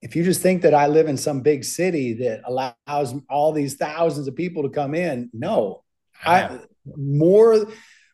if 0.02 0.16
you 0.16 0.24
just 0.24 0.42
think 0.42 0.64
that 0.64 0.74
I 0.74 0.88
live 0.88 1.08
in 1.08 1.18
some 1.18 1.42
big 1.42 1.64
city 1.64 2.14
that 2.14 2.42
allows 2.46 3.14
all 3.30 3.52
these 3.52 3.76
thousands 3.76 4.28
of 4.28 4.36
people 4.36 4.64
to 4.64 4.70
come 4.70 4.96
in, 4.96 5.30
no, 5.34 5.84
I 6.26 6.60
more. 6.96 7.66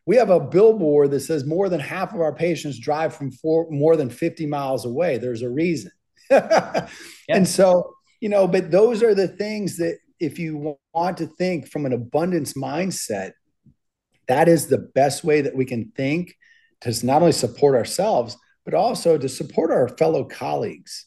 We 0.06 0.16
have 0.16 0.30
a 0.30 0.40
billboard 0.40 1.12
that 1.12 1.20
says 1.20 1.46
more 1.46 1.68
than 1.68 1.82
half 1.82 2.14
of 2.14 2.22
our 2.22 2.34
patients 2.34 2.80
drive 2.80 3.14
from 3.14 3.30
four, 3.30 3.68
more 3.70 3.98
than 3.98 4.10
50 4.10 4.46
miles 4.46 4.86
away. 4.86 5.18
There's 5.18 5.42
a 5.42 5.50
reason. 5.50 5.92
yep. 6.30 6.90
And 7.28 7.46
so, 7.46 7.94
you 8.22 8.30
know, 8.30 8.48
but 8.48 8.72
those 8.72 9.04
are 9.04 9.14
the 9.14 9.28
things 9.28 9.76
that 9.78 9.98
if 10.20 10.40
you 10.40 10.78
want 10.94 11.18
to 11.18 11.28
think 11.28 11.68
from 11.68 11.86
an 11.86 11.92
abundance 11.92 12.54
mindset, 12.54 13.34
that 14.28 14.48
is 14.48 14.68
the 14.68 14.78
best 14.78 15.24
way 15.24 15.42
that 15.42 15.56
we 15.56 15.66
can 15.66 15.92
think 15.96 16.36
to 16.82 17.06
not 17.06 17.22
only 17.22 17.34
support 17.34 17.76
ourselves, 17.76 18.38
but 18.66 18.74
also 18.74 19.18
to 19.18 19.30
support 19.30 19.72
our 19.72 19.88
fellow 19.88 20.24
colleagues. 20.24 21.06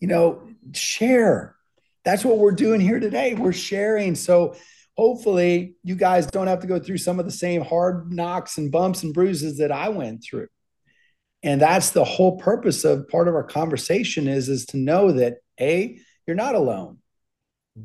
You 0.00 0.08
know, 0.08 0.48
share. 0.72 1.56
That's 2.04 2.24
what 2.24 2.38
we're 2.38 2.52
doing 2.52 2.80
here 2.80 3.00
today. 3.00 3.34
We're 3.34 3.52
sharing. 3.52 4.14
So 4.14 4.56
hopefully 4.96 5.74
you 5.82 5.96
guys 5.96 6.26
don't 6.26 6.46
have 6.46 6.60
to 6.60 6.66
go 6.66 6.78
through 6.78 6.98
some 6.98 7.18
of 7.18 7.24
the 7.24 7.32
same 7.32 7.62
hard 7.62 8.12
knocks 8.12 8.58
and 8.58 8.70
bumps 8.70 9.02
and 9.02 9.12
bruises 9.12 9.58
that 9.58 9.72
I 9.72 9.88
went 9.88 10.22
through. 10.22 10.48
And 11.42 11.60
that's 11.60 11.90
the 11.90 12.04
whole 12.04 12.38
purpose 12.38 12.84
of 12.84 13.08
part 13.08 13.28
of 13.28 13.34
our 13.34 13.44
conversation 13.44 14.28
is, 14.28 14.48
is 14.48 14.66
to 14.66 14.78
know 14.78 15.12
that 15.12 15.38
A, 15.60 15.98
you're 16.26 16.36
not 16.36 16.54
alone. 16.54 16.98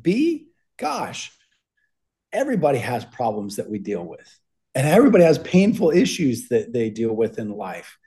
B, 0.00 0.48
gosh, 0.78 1.30
everybody 2.32 2.78
has 2.78 3.04
problems 3.04 3.56
that 3.56 3.68
we 3.68 3.78
deal 3.78 4.04
with, 4.04 4.38
and 4.74 4.86
everybody 4.86 5.24
has 5.24 5.38
painful 5.38 5.90
issues 5.90 6.48
that 6.48 6.72
they 6.72 6.88
deal 6.90 7.14
with 7.14 7.38
in 7.38 7.50
life. 7.50 7.98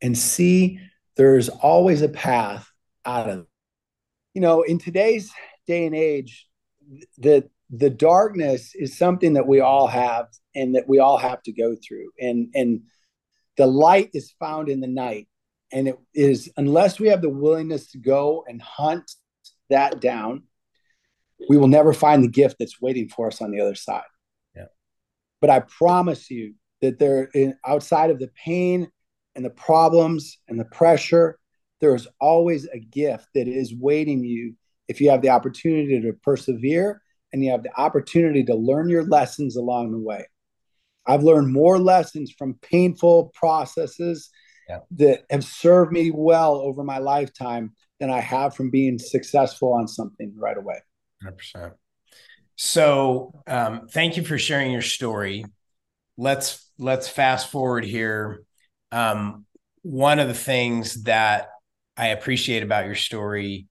And 0.00 0.16
C, 0.16 0.80
there's 1.16 1.48
always 1.48 2.00
a 2.00 2.08
path 2.08 2.70
out 3.04 3.28
of. 3.28 3.46
You 4.34 4.40
know, 4.40 4.62
in 4.62 4.78
today's 4.78 5.30
day 5.66 5.84
and 5.84 5.94
age, 5.94 6.48
the 7.18 7.50
the 7.72 7.90
darkness 7.90 8.72
is 8.74 8.98
something 8.98 9.32
that 9.32 9.48
we 9.48 9.60
all 9.60 9.86
have 9.86 10.26
and 10.54 10.74
that 10.74 10.86
we 10.86 10.98
all 10.98 11.16
have 11.16 11.42
to 11.42 11.52
go 11.52 11.74
through. 11.74 12.10
And 12.20 12.50
and 12.54 12.82
the 13.56 13.66
light 13.66 14.10
is 14.12 14.34
found 14.38 14.68
in 14.68 14.80
the 14.80 14.86
night. 14.86 15.28
And 15.72 15.88
it 15.88 15.98
is 16.14 16.52
unless 16.56 17.00
we 17.00 17.08
have 17.08 17.22
the 17.22 17.30
willingness 17.30 17.90
to 17.92 17.98
go 17.98 18.44
and 18.46 18.60
hunt 18.60 19.10
that 19.70 20.00
down, 20.00 20.44
we 21.48 21.56
will 21.56 21.68
never 21.68 21.94
find 21.94 22.22
the 22.22 22.28
gift 22.28 22.56
that's 22.58 22.80
waiting 22.80 23.08
for 23.08 23.28
us 23.28 23.40
on 23.40 23.50
the 23.50 23.60
other 23.60 23.74
side. 23.74 24.02
Yeah. 24.54 24.66
But 25.40 25.48
I 25.48 25.60
promise 25.60 26.30
you 26.30 26.54
that 26.82 26.98
there, 26.98 27.30
in, 27.34 27.56
outside 27.66 28.10
of 28.10 28.18
the 28.18 28.30
pain 28.44 28.90
and 29.34 29.44
the 29.44 29.50
problems 29.50 30.38
and 30.46 30.60
the 30.60 30.66
pressure, 30.66 31.38
there 31.80 31.94
is 31.94 32.06
always 32.20 32.66
a 32.66 32.78
gift 32.78 33.28
that 33.34 33.48
is 33.48 33.74
waiting 33.74 34.24
you 34.24 34.56
if 34.88 35.00
you 35.00 35.10
have 35.10 35.22
the 35.22 35.30
opportunity 35.30 36.00
to 36.02 36.12
persevere 36.22 37.01
and 37.32 37.42
you 37.42 37.50
have 37.50 37.62
the 37.62 37.80
opportunity 37.80 38.44
to 38.44 38.54
learn 38.54 38.88
your 38.88 39.04
lessons 39.04 39.56
along 39.56 39.92
the 39.92 39.98
way. 39.98 40.26
I've 41.06 41.22
learned 41.22 41.52
more 41.52 41.78
lessons 41.78 42.32
from 42.36 42.58
painful 42.62 43.32
processes 43.34 44.30
yeah. 44.68 44.78
that 44.92 45.24
have 45.30 45.44
served 45.44 45.92
me 45.92 46.10
well 46.14 46.56
over 46.56 46.84
my 46.84 46.98
lifetime 46.98 47.72
than 47.98 48.10
I 48.10 48.20
have 48.20 48.54
from 48.54 48.70
being 48.70 48.98
successful 48.98 49.72
on 49.72 49.88
something 49.88 50.32
right 50.36 50.56
away. 50.56 50.78
100%. 51.24 51.72
So, 52.56 53.42
um, 53.46 53.88
thank 53.88 54.16
you 54.16 54.24
for 54.24 54.38
sharing 54.38 54.70
your 54.70 54.82
story. 54.82 55.44
Let's 56.16 56.70
let's 56.78 57.08
fast 57.08 57.50
forward 57.50 57.84
here. 57.84 58.42
Um, 58.92 59.46
one 59.80 60.18
of 60.18 60.28
the 60.28 60.34
things 60.34 61.04
that 61.04 61.48
I 61.96 62.08
appreciate 62.08 62.62
about 62.62 62.86
your 62.86 62.94
story 62.94 63.66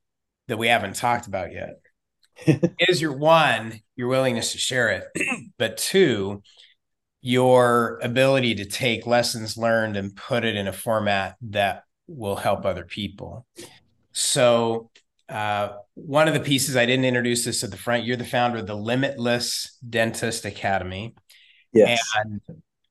that 0.47 0.57
we 0.57 0.67
haven't 0.67 0.95
talked 0.95 1.27
about 1.27 1.53
yet 1.53 1.80
is 2.79 3.01
your 3.01 3.13
one 3.13 3.81
your 3.95 4.07
willingness 4.07 4.51
to 4.53 4.57
share 4.57 4.89
it, 4.89 5.05
but 5.57 5.77
two 5.77 6.41
your 7.21 7.99
ability 8.01 8.55
to 8.55 8.65
take 8.65 9.05
lessons 9.05 9.55
learned 9.55 9.95
and 9.95 10.15
put 10.15 10.43
it 10.43 10.55
in 10.55 10.67
a 10.67 10.73
format 10.73 11.35
that 11.41 11.83
will 12.07 12.35
help 12.35 12.65
other 12.65 12.83
people. 12.83 13.45
So 14.11 14.89
uh, 15.29 15.69
one 15.93 16.27
of 16.27 16.33
the 16.33 16.39
pieces 16.39 16.75
I 16.75 16.85
didn't 16.85 17.05
introduce 17.05 17.45
this 17.45 17.63
at 17.63 17.71
the 17.71 17.77
front. 17.77 18.05
You're 18.05 18.17
the 18.17 18.25
founder 18.25 18.57
of 18.57 18.67
the 18.67 18.75
Limitless 18.75 19.77
Dentist 19.87 20.45
Academy. 20.45 21.15
Yes. 21.73 22.01
And 22.15 22.41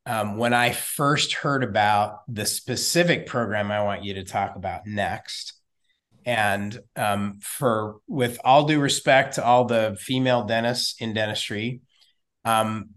um, 0.07 0.37
when 0.39 0.55
I 0.55 0.71
first 0.71 1.35
heard 1.35 1.63
about 1.63 2.21
the 2.29 2.47
specific 2.47 3.27
program 3.27 3.71
I 3.71 3.83
want 3.83 4.05
you 4.05 4.15
to 4.15 4.25
talk 4.25 4.57
about 4.57 4.87
next, 4.87 5.60
and 6.25 6.79
um, 6.97 7.39
for 7.41 7.97
with 8.07 8.39
all 8.45 8.65
due 8.65 8.81
respect 8.81 9.35
to 9.35 9.45
all 9.45 9.65
the 9.65 9.97
female 10.01 10.45
dentists 10.45 10.95
in 11.01 11.15
dentistry, 11.15 11.81
um, 12.45 12.91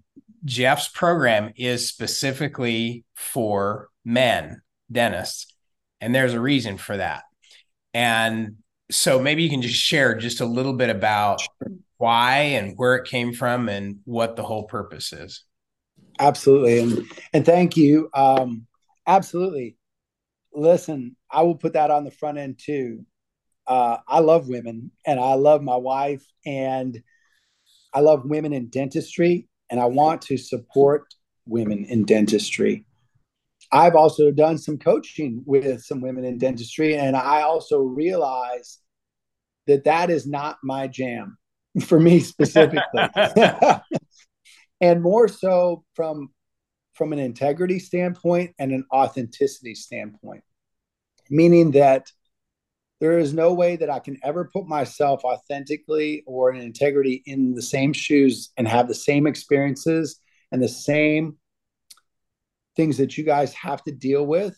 Jeff's 0.45 0.89
program 0.89 1.53
is 1.55 1.87
specifically 1.87 3.05
for 3.15 3.89
men 4.03 4.61
dentists, 4.91 5.47
and 6.01 6.13
there's 6.13 6.33
a 6.33 6.39
reason 6.39 6.77
for 6.77 6.97
that. 6.97 7.23
And 7.93 8.57
so 8.91 9.19
maybe 9.19 9.43
you 9.43 9.49
can 9.49 9.61
just 9.61 9.75
share 9.75 10.15
just 10.15 10.41
a 10.41 10.45
little 10.45 10.73
bit 10.73 10.89
about 10.89 11.41
why 11.97 12.37
and 12.37 12.73
where 12.75 12.95
it 12.95 13.07
came 13.07 13.33
from 13.33 13.69
and 13.69 13.99
what 14.03 14.35
the 14.35 14.43
whole 14.43 14.63
purpose 14.63 15.13
is. 15.13 15.43
Absolutely, 16.19 16.79
and 16.79 17.11
and 17.33 17.45
thank 17.45 17.77
you. 17.77 18.09
Um, 18.13 18.67
absolutely. 19.07 19.77
Listen, 20.53 21.15
I 21.31 21.41
will 21.41 21.55
put 21.55 21.73
that 21.73 21.89
on 21.89 22.03
the 22.03 22.11
front 22.11 22.37
end 22.37 22.59
too. 22.63 23.05
Uh, 23.65 23.97
I 24.07 24.19
love 24.19 24.47
women 24.47 24.91
and 25.05 25.19
I 25.19 25.35
love 25.35 25.61
my 25.61 25.75
wife 25.75 26.25
and 26.45 27.01
I 27.93 28.01
love 28.01 28.25
women 28.25 28.53
in 28.53 28.69
dentistry 28.69 29.47
and 29.69 29.79
I 29.79 29.85
want 29.85 30.21
to 30.23 30.37
support 30.37 31.13
women 31.45 31.85
in 31.85 32.05
dentistry. 32.05 32.85
I've 33.71 33.95
also 33.95 34.31
done 34.31 34.57
some 34.57 34.77
coaching 34.77 35.41
with 35.45 35.81
some 35.81 36.01
women 36.01 36.25
in 36.25 36.37
dentistry, 36.37 36.95
and 36.95 37.15
I 37.15 37.41
also 37.41 37.79
realize 37.79 38.79
that 39.65 39.85
that 39.85 40.09
is 40.09 40.27
not 40.27 40.57
my 40.63 40.87
jam 40.87 41.37
for 41.81 41.99
me 41.99 42.19
specifically. 42.19 42.81
and 44.81 45.01
more 45.01 45.27
so 45.27 45.83
from 45.95 46.29
from 46.93 47.13
an 47.13 47.19
integrity 47.19 47.79
standpoint 47.79 48.53
and 48.59 48.71
an 48.71 48.85
authenticity 48.93 49.73
standpoint 49.73 50.43
meaning 51.29 51.71
that 51.71 52.11
there 53.03 53.19
is 53.19 53.33
no 53.33 53.53
way 53.53 53.75
that 53.75 53.89
I 53.89 53.99
can 53.99 54.17
ever 54.23 54.49
put 54.53 54.65
myself 54.65 55.25
authentically 55.25 56.23
or 56.25 56.53
in 56.53 56.61
integrity 56.61 57.21
in 57.25 57.53
the 57.53 57.61
same 57.61 57.91
shoes 57.91 58.53
and 58.55 58.65
have 58.65 58.87
the 58.87 58.95
same 58.95 59.27
experiences 59.27 60.21
and 60.53 60.63
the 60.63 60.69
same 60.69 61.35
things 62.77 62.95
that 62.99 63.17
you 63.17 63.25
guys 63.25 63.53
have 63.55 63.83
to 63.83 63.91
deal 63.91 64.25
with 64.25 64.57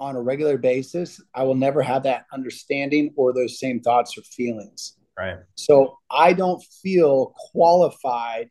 on 0.00 0.16
a 0.16 0.20
regular 0.20 0.58
basis, 0.58 1.22
I 1.36 1.44
will 1.44 1.54
never 1.54 1.80
have 1.80 2.02
that 2.02 2.24
understanding 2.32 3.12
or 3.14 3.32
those 3.32 3.60
same 3.60 3.78
thoughts 3.78 4.18
or 4.18 4.22
feelings. 4.22 4.96
Right. 5.16 5.36
So 5.54 5.98
I 6.10 6.32
don't 6.32 6.60
feel 6.82 7.32
qualified 7.52 8.48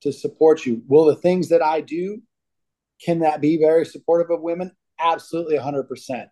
to 0.00 0.12
support 0.12 0.66
you. 0.66 0.82
Will 0.88 1.04
the 1.04 1.14
things 1.14 1.48
that 1.50 1.62
I 1.62 1.80
do, 1.80 2.20
can 3.00 3.20
that 3.20 3.40
be 3.40 3.56
very 3.56 3.86
supportive 3.86 4.32
of 4.32 4.42
women? 4.42 4.72
Absolutely 4.98 5.58
100%. 5.58 6.26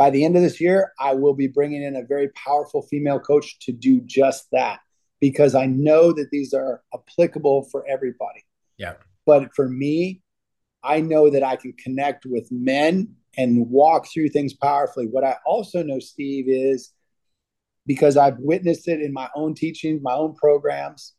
By 0.00 0.08
the 0.08 0.24
end 0.24 0.34
of 0.34 0.40
this 0.40 0.62
year, 0.62 0.94
I 0.98 1.12
will 1.12 1.34
be 1.34 1.46
bringing 1.46 1.82
in 1.82 1.94
a 1.94 2.02
very 2.02 2.30
powerful 2.30 2.80
female 2.80 3.20
coach 3.20 3.58
to 3.66 3.72
do 3.72 4.00
just 4.00 4.46
that 4.50 4.80
because 5.20 5.54
I 5.54 5.66
know 5.66 6.10
that 6.14 6.30
these 6.32 6.54
are 6.54 6.82
applicable 6.94 7.64
for 7.70 7.86
everybody. 7.86 8.46
Yeah. 8.78 8.94
But 9.26 9.54
for 9.54 9.68
me, 9.68 10.22
I 10.82 11.02
know 11.02 11.28
that 11.28 11.42
I 11.42 11.56
can 11.56 11.74
connect 11.74 12.24
with 12.24 12.50
men 12.50 13.14
and 13.36 13.68
walk 13.68 14.08
through 14.10 14.30
things 14.30 14.54
powerfully. 14.54 15.06
What 15.06 15.22
I 15.22 15.36
also 15.44 15.82
know, 15.82 15.98
Steve, 15.98 16.46
is 16.48 16.94
because 17.86 18.16
I've 18.16 18.38
witnessed 18.38 18.88
it 18.88 19.02
in 19.02 19.12
my 19.12 19.28
own 19.36 19.52
teachings, 19.52 20.00
my 20.02 20.14
own 20.14 20.34
programs, 20.34 21.12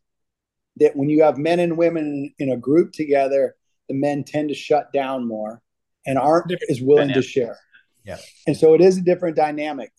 that 0.77 0.95
when 0.95 1.07
you 1.07 1.21
have 1.21 1.37
men 1.37 1.59
and 1.59 1.77
women 1.77 2.33
in 2.39 2.49
a 2.49 2.57
group 2.57 2.93
together, 2.93 3.53
the 3.89 3.93
men 3.93 4.23
tend 4.23 4.49
to 4.49 4.55
shut 4.55 4.91
down 4.91 5.27
more 5.27 5.61
and 6.07 6.17
aren't 6.17 6.51
as 6.67 6.81
willing 6.81 7.13
to 7.13 7.21
share. 7.21 7.59
Yeah. 8.03 8.17
And 8.47 8.57
so 8.57 8.73
it 8.73 8.81
is 8.81 8.97
a 8.97 9.01
different 9.01 9.35
dynamic. 9.35 9.91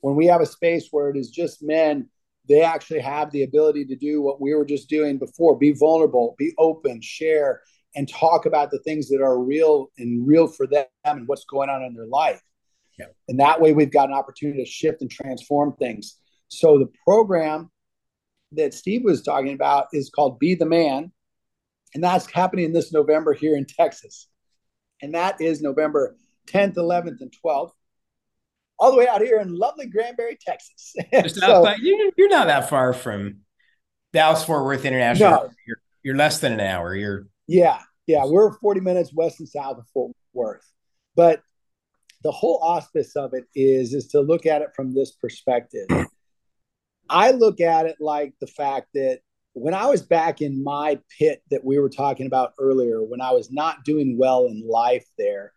When 0.00 0.16
we 0.16 0.26
have 0.26 0.40
a 0.40 0.46
space 0.46 0.88
where 0.90 1.10
it 1.10 1.16
is 1.16 1.30
just 1.30 1.62
men, 1.62 2.08
they 2.48 2.62
actually 2.62 3.00
have 3.00 3.30
the 3.30 3.44
ability 3.44 3.84
to 3.86 3.96
do 3.96 4.20
what 4.20 4.40
we 4.40 4.54
were 4.54 4.64
just 4.64 4.88
doing 4.88 5.18
before 5.18 5.56
be 5.56 5.72
vulnerable, 5.72 6.34
be 6.38 6.52
open, 6.58 7.00
share, 7.00 7.62
and 7.94 8.08
talk 8.08 8.46
about 8.46 8.70
the 8.70 8.80
things 8.80 9.08
that 9.08 9.20
are 9.20 9.38
real 9.38 9.90
and 9.98 10.26
real 10.26 10.48
for 10.48 10.66
them 10.66 10.86
and 11.04 11.28
what's 11.28 11.44
going 11.44 11.68
on 11.68 11.82
in 11.82 11.94
their 11.94 12.06
life. 12.06 12.40
Yeah. 12.98 13.06
And 13.28 13.38
that 13.40 13.60
way 13.60 13.72
we've 13.72 13.92
got 13.92 14.08
an 14.08 14.14
opportunity 14.14 14.64
to 14.64 14.70
shift 14.70 15.02
and 15.02 15.10
transform 15.10 15.74
things. 15.74 16.18
So 16.48 16.78
the 16.78 16.90
program 17.04 17.70
that 18.52 18.74
Steve 18.74 19.02
was 19.04 19.22
talking 19.22 19.54
about 19.54 19.86
is 19.92 20.10
called 20.10 20.38
Be 20.38 20.54
the 20.54 20.66
Man. 20.66 21.12
And 21.94 22.02
that's 22.02 22.30
happening 22.30 22.72
this 22.72 22.92
November 22.92 23.34
here 23.34 23.56
in 23.56 23.66
Texas. 23.66 24.28
And 25.00 25.14
that 25.14 25.40
is 25.40 25.60
November 25.60 26.16
10th, 26.48 26.74
11th, 26.74 27.20
and 27.20 27.32
12th, 27.44 27.72
all 28.78 28.90
the 28.90 28.98
way 28.98 29.06
out 29.06 29.20
here 29.20 29.38
in 29.40 29.54
lovely 29.56 29.86
Granbury, 29.86 30.38
Texas. 30.44 30.94
so, 31.34 31.74
you're 31.80 32.28
not 32.28 32.48
that 32.48 32.68
far 32.68 32.92
from 32.92 33.38
Dallas 34.12 34.44
Fort 34.44 34.64
Worth 34.64 34.84
International. 34.84 35.30
No. 35.30 35.50
You're, 35.66 35.76
you're 36.02 36.16
less 36.16 36.40
than 36.40 36.52
an 36.52 36.60
hour. 36.60 36.94
You're 36.94 37.26
yeah, 37.46 37.80
yeah, 38.06 38.24
we're 38.24 38.52
40 38.52 38.80
minutes 38.80 39.12
west 39.14 39.40
and 39.40 39.48
south 39.48 39.78
of 39.78 39.86
Fort 39.92 40.12
Worth. 40.32 40.66
But 41.14 41.42
the 42.22 42.32
whole 42.32 42.58
auspice 42.62 43.16
of 43.16 43.34
it 43.34 43.44
is 43.54 43.94
is 43.94 44.08
to 44.08 44.20
look 44.20 44.46
at 44.46 44.62
it 44.62 44.70
from 44.74 44.94
this 44.94 45.12
perspective. 45.12 45.86
I 47.08 47.32
look 47.32 47.60
at 47.60 47.86
it 47.86 47.96
like 48.00 48.34
the 48.40 48.46
fact 48.46 48.88
that 48.94 49.20
when 49.54 49.74
I 49.74 49.86
was 49.86 50.02
back 50.02 50.40
in 50.40 50.64
my 50.64 50.98
pit 51.18 51.42
that 51.50 51.64
we 51.64 51.78
were 51.78 51.90
talking 51.90 52.26
about 52.26 52.54
earlier, 52.58 53.02
when 53.02 53.20
I 53.20 53.32
was 53.32 53.50
not 53.50 53.84
doing 53.84 54.16
well 54.16 54.46
in 54.46 54.66
life 54.66 55.06
there 55.18 55.52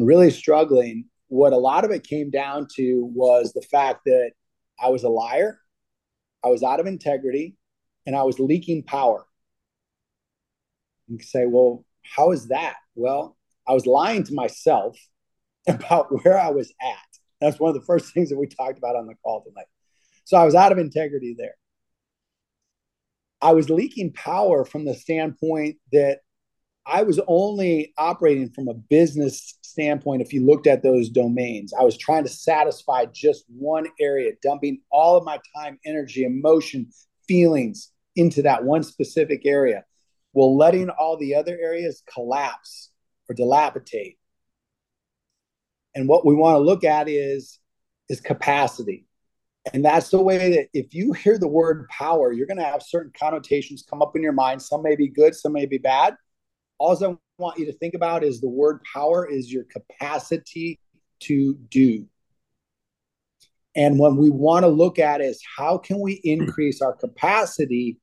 and 0.00 0.08
really 0.08 0.30
struggling, 0.30 1.04
what 1.28 1.52
a 1.52 1.58
lot 1.58 1.84
of 1.84 1.90
it 1.90 2.04
came 2.04 2.30
down 2.30 2.66
to 2.76 3.04
was 3.14 3.52
the 3.52 3.60
fact 3.60 4.00
that 4.06 4.32
I 4.82 4.88
was 4.88 5.04
a 5.04 5.10
liar, 5.10 5.60
I 6.42 6.48
was 6.48 6.62
out 6.62 6.80
of 6.80 6.86
integrity, 6.86 7.58
and 8.06 8.16
I 8.16 8.22
was 8.22 8.38
leaking 8.38 8.84
power. 8.84 9.26
You 11.06 11.18
say, 11.20 11.44
well, 11.44 11.84
how 12.02 12.32
is 12.32 12.48
that? 12.48 12.76
Well, 12.94 13.36
I 13.68 13.72
was 13.74 13.84
lying 13.84 14.24
to 14.24 14.32
myself 14.32 14.96
about 15.68 16.24
where 16.24 16.38
I 16.38 16.48
was 16.48 16.72
at. 16.80 16.96
That's 17.42 17.60
one 17.60 17.68
of 17.68 17.74
the 17.74 17.86
first 17.86 18.14
things 18.14 18.30
that 18.30 18.38
we 18.38 18.46
talked 18.46 18.78
about 18.78 18.96
on 18.96 19.06
the 19.06 19.16
call 19.22 19.44
tonight. 19.44 19.66
So 20.24 20.38
I 20.38 20.46
was 20.46 20.54
out 20.54 20.72
of 20.72 20.78
integrity 20.78 21.34
there. 21.36 21.56
I 23.42 23.52
was 23.52 23.68
leaking 23.68 24.14
power 24.14 24.64
from 24.64 24.86
the 24.86 24.94
standpoint 24.94 25.76
that 25.92 26.20
I 26.86 27.02
was 27.02 27.20
only 27.26 27.92
operating 27.98 28.50
from 28.50 28.68
a 28.68 28.74
business 28.74 29.56
standpoint. 29.80 30.20
If 30.20 30.32
you 30.32 30.44
looked 30.44 30.66
at 30.66 30.82
those 30.82 31.08
domains, 31.08 31.72
I 31.72 31.82
was 31.82 31.96
trying 31.96 32.24
to 32.24 32.28
satisfy 32.28 33.06
just 33.06 33.44
one 33.48 33.86
area, 33.98 34.32
dumping 34.42 34.80
all 34.90 35.16
of 35.16 35.24
my 35.24 35.38
time, 35.56 35.78
energy, 35.86 36.24
emotion, 36.24 36.90
feelings 37.26 37.90
into 38.14 38.42
that 38.42 38.64
one 38.64 38.82
specific 38.82 39.46
area 39.46 39.84
while 40.32 40.56
letting 40.56 40.90
all 40.90 41.16
the 41.16 41.34
other 41.34 41.58
areas 41.60 42.02
collapse 42.12 42.90
or 43.28 43.34
dilapidate. 43.34 44.18
And 45.94 46.08
what 46.08 46.26
we 46.26 46.34
want 46.34 46.56
to 46.56 46.60
look 46.60 46.84
at 46.84 47.08
is 47.08 47.58
is 48.08 48.20
capacity. 48.20 49.06
And 49.72 49.84
that's 49.84 50.10
the 50.10 50.20
way 50.20 50.50
that 50.56 50.68
if 50.74 50.94
you 50.94 51.12
hear 51.12 51.38
the 51.38 51.48
word 51.48 51.88
power, 51.88 52.32
you're 52.32 52.46
going 52.46 52.58
to 52.58 52.64
have 52.64 52.82
certain 52.82 53.12
connotations 53.18 53.84
come 53.88 54.02
up 54.02 54.16
in 54.16 54.22
your 54.22 54.32
mind. 54.32 54.60
Some 54.60 54.82
may 54.82 54.96
be 54.96 55.08
good, 55.08 55.34
some 55.34 55.52
may 55.52 55.66
be 55.66 55.78
bad. 55.78 56.16
All 56.80 56.96
I 57.04 57.14
want 57.38 57.58
you 57.58 57.66
to 57.66 57.74
think 57.74 57.92
about 57.92 58.24
is 58.24 58.40
the 58.40 58.48
word 58.48 58.80
power 58.90 59.30
is 59.30 59.52
your 59.52 59.64
capacity 59.64 60.80
to 61.20 61.54
do. 61.68 62.06
And 63.76 63.98
when 63.98 64.16
we 64.16 64.30
want 64.30 64.64
to 64.64 64.68
look 64.68 64.98
at 64.98 65.20
is 65.20 65.40
how 65.56 65.76
can 65.76 66.00
we 66.00 66.14
increase 66.24 66.80
our 66.80 66.94
capacity 66.94 67.98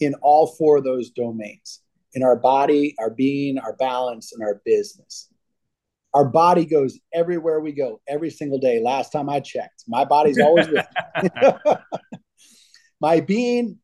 in 0.00 0.14
all 0.22 0.46
four 0.46 0.78
of 0.78 0.84
those 0.84 1.10
domains 1.10 1.82
in 2.14 2.22
our 2.22 2.36
body, 2.36 2.94
our 3.00 3.10
being, 3.10 3.58
our 3.58 3.74
balance, 3.74 4.32
and 4.32 4.42
our 4.42 4.62
business. 4.64 5.28
Our 6.14 6.24
body 6.24 6.64
goes 6.64 6.98
everywhere 7.12 7.60
we 7.60 7.72
go 7.72 8.00
every 8.08 8.30
single 8.30 8.58
day. 8.58 8.80
Last 8.80 9.10
time 9.10 9.28
I 9.28 9.40
checked, 9.40 9.84
my 9.88 10.04
body's 10.04 10.38
always 10.38 10.68
with 10.68 10.86
me. 11.22 11.28
my 13.00 13.20
being, 13.20 13.78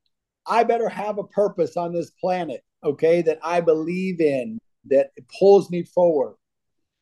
I 0.46 0.62
better 0.62 0.88
have 0.88 1.18
a 1.18 1.24
purpose 1.24 1.76
on 1.76 1.92
this 1.92 2.10
planet, 2.12 2.62
okay, 2.84 3.22
that 3.22 3.38
I 3.42 3.60
believe 3.60 4.20
in, 4.20 4.58
that 4.86 5.10
it 5.16 5.24
pulls 5.38 5.70
me 5.70 5.84
forward. 5.84 6.36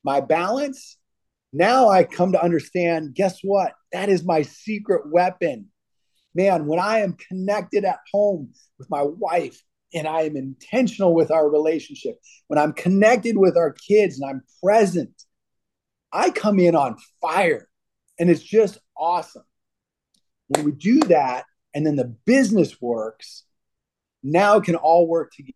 My 0.03 0.21
balance, 0.21 0.97
now 1.53 1.89
I 1.89 2.03
come 2.03 2.31
to 2.31 2.43
understand 2.43 3.15
guess 3.15 3.39
what? 3.43 3.73
That 3.91 4.09
is 4.09 4.23
my 4.23 4.41
secret 4.43 5.11
weapon 5.11 5.71
man, 6.33 6.65
when 6.65 6.79
I 6.79 6.99
am 6.99 7.13
connected 7.13 7.85
at 7.85 7.99
home 8.11 8.53
with 8.77 8.89
my 8.89 9.03
wife 9.03 9.61
and 9.93 10.07
I 10.07 10.21
am 10.21 10.37
intentional 10.37 11.13
with 11.13 11.31
our 11.31 11.49
relationship, 11.49 12.15
when 12.47 12.57
I'm 12.57 12.73
connected 12.73 13.37
with 13.37 13.57
our 13.57 13.73
kids 13.73 14.19
and 14.19 14.29
I'm 14.29 14.43
present, 14.63 15.11
I 16.11 16.29
come 16.29 16.59
in 16.59 16.75
on 16.75 16.97
fire 17.21 17.67
and 18.19 18.29
it's 18.29 18.43
just 18.43 18.77
awesome. 18.97 19.43
When 20.47 20.65
we 20.65 20.71
do 20.71 20.99
that 21.01 21.45
and 21.73 21.85
then 21.85 21.95
the 21.95 22.15
business 22.25 22.81
works, 22.81 23.43
now 24.23 24.57
it 24.57 24.63
can 24.65 24.75
all 24.75 25.07
work 25.07 25.31
together. 25.33 25.55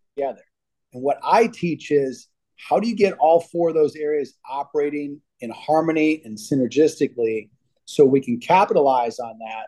And 0.93 1.03
what 1.03 1.19
I 1.23 1.47
teach 1.47 1.91
is 1.91 2.27
how 2.57 2.79
do 2.79 2.87
you 2.87 2.95
get 2.95 3.13
all 3.19 3.41
four 3.41 3.69
of 3.69 3.75
those 3.75 3.95
areas 3.95 4.33
operating 4.49 5.21
in 5.41 5.51
harmony 5.51 6.21
and 6.23 6.37
synergistically 6.37 7.49
so 7.85 8.05
we 8.05 8.21
can 8.21 8.39
capitalize 8.39 9.19
on 9.19 9.37
that 9.39 9.65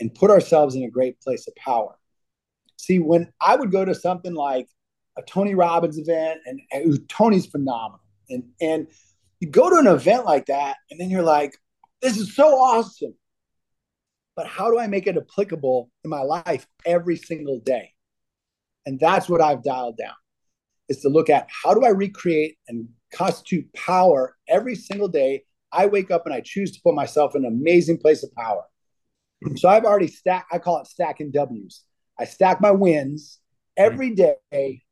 and 0.00 0.14
put 0.14 0.30
ourselves 0.30 0.74
in 0.74 0.82
a 0.82 0.90
great 0.90 1.20
place 1.20 1.46
of 1.46 1.54
power. 1.56 1.96
See, 2.76 2.98
when 2.98 3.32
I 3.40 3.56
would 3.56 3.70
go 3.70 3.84
to 3.84 3.94
something 3.94 4.34
like 4.34 4.68
a 5.16 5.22
Tony 5.22 5.54
Robbins 5.54 5.98
event, 5.98 6.40
and, 6.46 6.60
and 6.72 7.08
Tony's 7.08 7.46
phenomenal, 7.46 8.00
and 8.28 8.44
and 8.60 8.88
you 9.40 9.48
go 9.48 9.70
to 9.70 9.76
an 9.76 9.86
event 9.86 10.24
like 10.24 10.46
that, 10.46 10.76
and 10.90 11.00
then 11.00 11.10
you're 11.10 11.22
like, 11.22 11.56
this 12.02 12.16
is 12.16 12.34
so 12.34 12.48
awesome. 12.48 13.14
But 14.34 14.48
how 14.48 14.70
do 14.70 14.78
I 14.78 14.88
make 14.88 15.06
it 15.06 15.16
applicable 15.16 15.90
in 16.02 16.10
my 16.10 16.22
life 16.22 16.66
every 16.84 17.16
single 17.16 17.60
day? 17.60 17.93
And 18.86 19.00
that's 19.00 19.28
what 19.28 19.40
I've 19.40 19.62
dialed 19.62 19.96
down 19.96 20.14
is 20.88 21.00
to 21.00 21.08
look 21.08 21.30
at 21.30 21.48
how 21.62 21.74
do 21.74 21.84
I 21.84 21.90
recreate 21.90 22.58
and 22.68 22.88
constitute 23.12 23.72
power 23.72 24.36
every 24.48 24.74
single 24.74 25.08
day 25.08 25.44
I 25.72 25.86
wake 25.86 26.10
up 26.10 26.26
and 26.26 26.34
I 26.34 26.40
choose 26.40 26.72
to 26.72 26.80
put 26.82 26.94
myself 26.94 27.34
in 27.34 27.44
an 27.44 27.52
amazing 27.52 27.98
place 27.98 28.22
of 28.22 28.34
power. 28.34 28.62
Mm-hmm. 29.44 29.56
So 29.56 29.68
I've 29.68 29.84
already 29.84 30.06
stacked, 30.06 30.52
I 30.52 30.58
call 30.58 30.80
it 30.80 30.86
stacking 30.86 31.32
W's. 31.32 31.82
I 32.18 32.24
stack 32.24 32.60
my 32.60 32.70
wins 32.70 33.40
mm-hmm. 33.78 33.92
every 33.92 34.14
day 34.14 34.82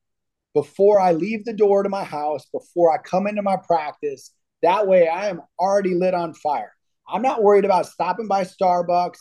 before 0.54 1.00
I 1.00 1.12
leave 1.12 1.44
the 1.44 1.52
door 1.52 1.82
to 1.82 1.88
my 1.88 2.04
house, 2.04 2.46
before 2.52 2.92
I 2.92 2.98
come 2.98 3.26
into 3.26 3.42
my 3.42 3.56
practice. 3.56 4.32
That 4.62 4.86
way 4.86 5.08
I 5.08 5.28
am 5.28 5.42
already 5.58 5.94
lit 5.94 6.14
on 6.14 6.34
fire. 6.34 6.72
I'm 7.08 7.22
not 7.22 7.42
worried 7.42 7.64
about 7.64 7.86
stopping 7.86 8.28
by 8.28 8.44
Starbucks, 8.44 9.18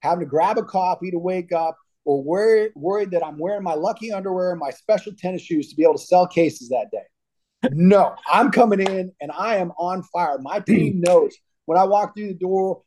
having 0.00 0.20
to 0.20 0.26
grab 0.26 0.58
a 0.58 0.62
coffee 0.62 1.10
to 1.10 1.18
wake 1.18 1.52
up, 1.52 1.76
or 2.08 2.22
worried, 2.22 2.72
worried 2.74 3.10
that 3.10 3.22
I'm 3.22 3.36
wearing 3.36 3.62
my 3.62 3.74
lucky 3.74 4.10
underwear 4.10 4.52
and 4.52 4.58
my 4.58 4.70
special 4.70 5.12
tennis 5.12 5.42
shoes 5.42 5.68
to 5.68 5.76
be 5.76 5.82
able 5.82 5.98
to 5.98 6.02
sell 6.06 6.26
cases 6.26 6.70
that 6.70 6.86
day. 6.90 7.68
No, 7.70 8.16
I'm 8.26 8.50
coming 8.50 8.80
in 8.80 9.12
and 9.20 9.30
I 9.30 9.56
am 9.56 9.72
on 9.72 10.02
fire. 10.04 10.38
My 10.38 10.60
team 10.66 11.02
knows 11.02 11.36
when 11.66 11.76
I 11.76 11.84
walk 11.84 12.16
through 12.16 12.28
the 12.28 12.34
door, 12.34 12.80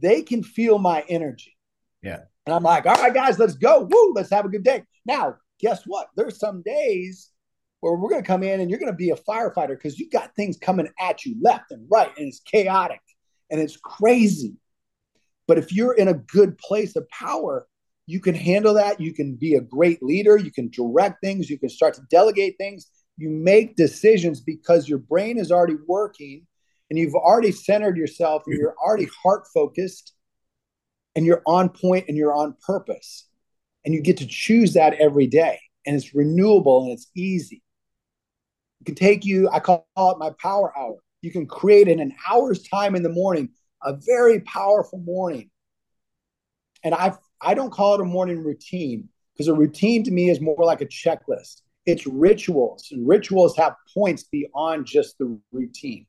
they 0.00 0.22
can 0.22 0.44
feel 0.44 0.78
my 0.78 1.02
energy. 1.08 1.56
Yeah. 2.00 2.20
And 2.46 2.54
I'm 2.54 2.62
like, 2.62 2.86
all 2.86 2.94
right, 2.94 3.12
guys, 3.12 3.40
let's 3.40 3.56
go. 3.56 3.88
Woo, 3.90 4.12
let's 4.14 4.30
have 4.30 4.44
a 4.44 4.48
good 4.48 4.62
day. 4.62 4.84
Now, 5.04 5.38
guess 5.58 5.82
what? 5.84 6.06
There's 6.14 6.38
some 6.38 6.62
days 6.62 7.30
where 7.80 7.94
we're 7.96 8.10
going 8.10 8.22
to 8.22 8.26
come 8.26 8.44
in 8.44 8.60
and 8.60 8.70
you're 8.70 8.78
going 8.78 8.92
to 8.92 8.96
be 8.96 9.10
a 9.10 9.16
firefighter 9.16 9.70
because 9.70 9.98
you 9.98 10.08
got 10.08 10.36
things 10.36 10.58
coming 10.58 10.86
at 11.00 11.26
you 11.26 11.34
left 11.42 11.72
and 11.72 11.88
right, 11.90 12.16
and 12.16 12.28
it's 12.28 12.38
chaotic 12.38 13.00
and 13.50 13.60
it's 13.60 13.76
crazy. 13.76 14.54
But 15.48 15.58
if 15.58 15.72
you're 15.72 15.94
in 15.94 16.06
a 16.06 16.14
good 16.14 16.56
place 16.56 16.94
of 16.94 17.08
power, 17.08 17.66
you 18.10 18.18
can 18.18 18.34
handle 18.34 18.74
that. 18.74 19.00
You 19.00 19.14
can 19.14 19.36
be 19.36 19.54
a 19.54 19.60
great 19.60 20.02
leader. 20.02 20.36
You 20.36 20.50
can 20.50 20.68
direct 20.68 21.20
things. 21.22 21.48
You 21.48 21.58
can 21.58 21.68
start 21.68 21.94
to 21.94 22.02
delegate 22.10 22.56
things. 22.58 22.88
You 23.16 23.30
make 23.30 23.76
decisions 23.76 24.40
because 24.40 24.88
your 24.88 24.98
brain 24.98 25.38
is 25.38 25.52
already 25.52 25.76
working 25.86 26.44
and 26.88 26.98
you've 26.98 27.14
already 27.14 27.52
centered 27.52 27.96
yourself 27.96 28.42
and 28.46 28.58
you're 28.58 28.74
already 28.84 29.08
heart 29.22 29.46
focused 29.54 30.12
and 31.14 31.24
you're 31.24 31.42
on 31.46 31.68
point 31.68 32.06
and 32.08 32.16
you're 32.16 32.34
on 32.34 32.56
purpose. 32.66 33.28
And 33.84 33.94
you 33.94 34.02
get 34.02 34.16
to 34.16 34.26
choose 34.26 34.74
that 34.74 34.94
every 34.94 35.28
day. 35.28 35.60
And 35.86 35.94
it's 35.94 36.12
renewable 36.12 36.82
and 36.82 36.92
it's 36.92 37.10
easy. 37.16 37.62
It 38.80 38.86
can 38.86 38.96
take 38.96 39.24
you, 39.24 39.48
I 39.50 39.60
call 39.60 39.86
it 39.96 40.18
my 40.18 40.32
power 40.42 40.76
hour. 40.76 40.96
You 41.22 41.30
can 41.30 41.46
create 41.46 41.86
in 41.86 42.00
an 42.00 42.12
hour's 42.28 42.62
time 42.64 42.96
in 42.96 43.04
the 43.04 43.08
morning 43.08 43.50
a 43.84 43.96
very 44.04 44.40
powerful 44.40 44.98
morning. 44.98 45.50
And 46.82 46.92
I 46.92 47.12
I 47.42 47.54
don't 47.54 47.72
call 47.72 47.94
it 47.94 48.00
a 48.00 48.04
morning 48.04 48.42
routine 48.42 49.08
because 49.32 49.48
a 49.48 49.54
routine 49.54 50.04
to 50.04 50.10
me 50.10 50.30
is 50.30 50.40
more 50.40 50.56
like 50.58 50.80
a 50.80 50.86
checklist. 50.86 51.62
It's 51.86 52.06
rituals, 52.06 52.88
and 52.90 53.08
rituals 53.08 53.56
have 53.56 53.74
points 53.94 54.24
beyond 54.24 54.86
just 54.86 55.16
the 55.18 55.38
routine. 55.50 56.06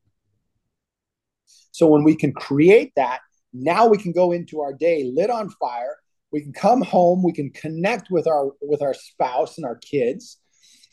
So 1.71 1.87
when 1.87 2.03
we 2.03 2.15
can 2.15 2.33
create 2.33 2.91
that, 2.97 3.19
now 3.53 3.87
we 3.87 3.97
can 3.97 4.11
go 4.11 4.31
into 4.31 4.59
our 4.61 4.73
day 4.73 5.09
lit 5.13 5.29
on 5.29 5.49
fire. 5.49 5.97
We 6.31 6.41
can 6.41 6.53
come 6.53 6.81
home, 6.81 7.23
we 7.23 7.33
can 7.33 7.51
connect 7.51 8.09
with 8.09 8.27
our 8.27 8.51
with 8.61 8.81
our 8.81 8.93
spouse 8.93 9.57
and 9.57 9.65
our 9.65 9.77
kids. 9.77 10.37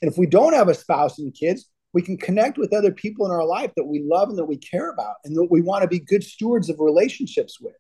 And 0.01 0.11
if 0.11 0.19
we 0.19 0.27
don't 0.27 0.53
have 0.53 0.69
a 0.69 0.75
spouse 0.75 1.19
and 1.19 1.35
kids, 1.35 1.69
we 1.93 2.03
can 2.03 2.17
connect 2.17 2.59
with 2.59 2.73
other 2.73 2.93
people 2.93 3.27
in 3.27 3.33
our 3.33 3.45
life 3.45 3.73
that 3.77 3.87
we 3.87 4.05
love 4.05 4.29
and 4.29 4.39
that 4.39 4.45
we 4.45 4.57
care 4.57 4.91
about 4.91 5.17
and 5.25 5.37
that 5.37 5.49
we 5.51 5.61
want 5.61 5.83
to 5.83 5.89
be 5.89 5.99
good 5.99 6.23
stewards 6.23 6.69
of 6.69 6.79
relationships 6.79 7.61
with. 7.61 7.75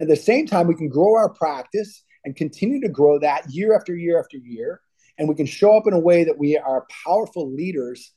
At 0.00 0.08
the 0.08 0.16
same 0.16 0.46
time, 0.46 0.66
we 0.66 0.74
can 0.74 0.88
grow 0.88 1.14
our 1.14 1.28
practice 1.28 2.04
and 2.24 2.34
continue 2.34 2.80
to 2.80 2.88
grow 2.88 3.18
that 3.18 3.50
year 3.50 3.76
after 3.76 3.94
year 3.94 4.18
after 4.18 4.36
year. 4.38 4.80
And 5.18 5.28
we 5.28 5.34
can 5.34 5.46
show 5.46 5.76
up 5.76 5.86
in 5.86 5.92
a 5.92 5.98
way 5.98 6.24
that 6.24 6.38
we 6.38 6.56
are 6.56 6.86
powerful 7.04 7.52
leaders, 7.52 8.12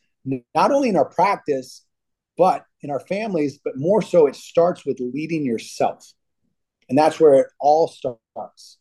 not 0.56 0.72
only 0.72 0.90
in 0.90 0.96
our 0.96 1.10
practice, 1.10 1.86
but 2.38 2.66
in 2.82 2.90
our 2.90 3.00
families, 3.00 3.60
but 3.64 3.78
more 3.78 4.02
so, 4.02 4.26
it 4.26 4.36
starts 4.36 4.86
with 4.86 4.98
leading 5.00 5.46
yourself. 5.46 6.12
And 6.90 6.98
that's 6.98 7.20
where 7.20 7.36
it 7.36 7.48
all 7.60 7.88
starts. 7.88 8.78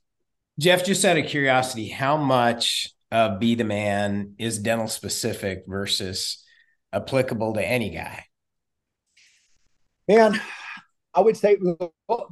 Jeff, 0.59 0.85
just 0.85 1.05
out 1.05 1.19
of 1.19 1.27
curiosity, 1.27 1.89
how 1.89 2.17
much 2.17 2.95
of 3.11 3.41
Be 3.41 3.55
the 3.55 3.65
Man 3.65 4.35
is 4.39 4.59
dental 4.59 4.89
specific 4.89 5.65
versus 5.67 6.43
applicable 6.93 7.55
to 7.55 7.67
any 7.67 7.91
guy? 7.91 8.27
Man, 10.09 10.41
I 11.15 11.21
would 11.21 11.37
say 11.37 11.59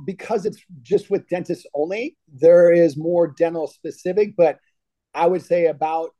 because 0.06 0.46
it's 0.46 0.62
just 0.82 1.10
with 1.10 1.28
dentists 1.28 1.66
only, 1.74 2.16
there 2.32 2.72
is 2.72 2.96
more 2.96 3.28
dental 3.28 3.66
specific, 3.66 4.34
but 4.36 4.58
I 5.14 5.26
would 5.26 5.44
say 5.44 5.66
about 5.66 6.10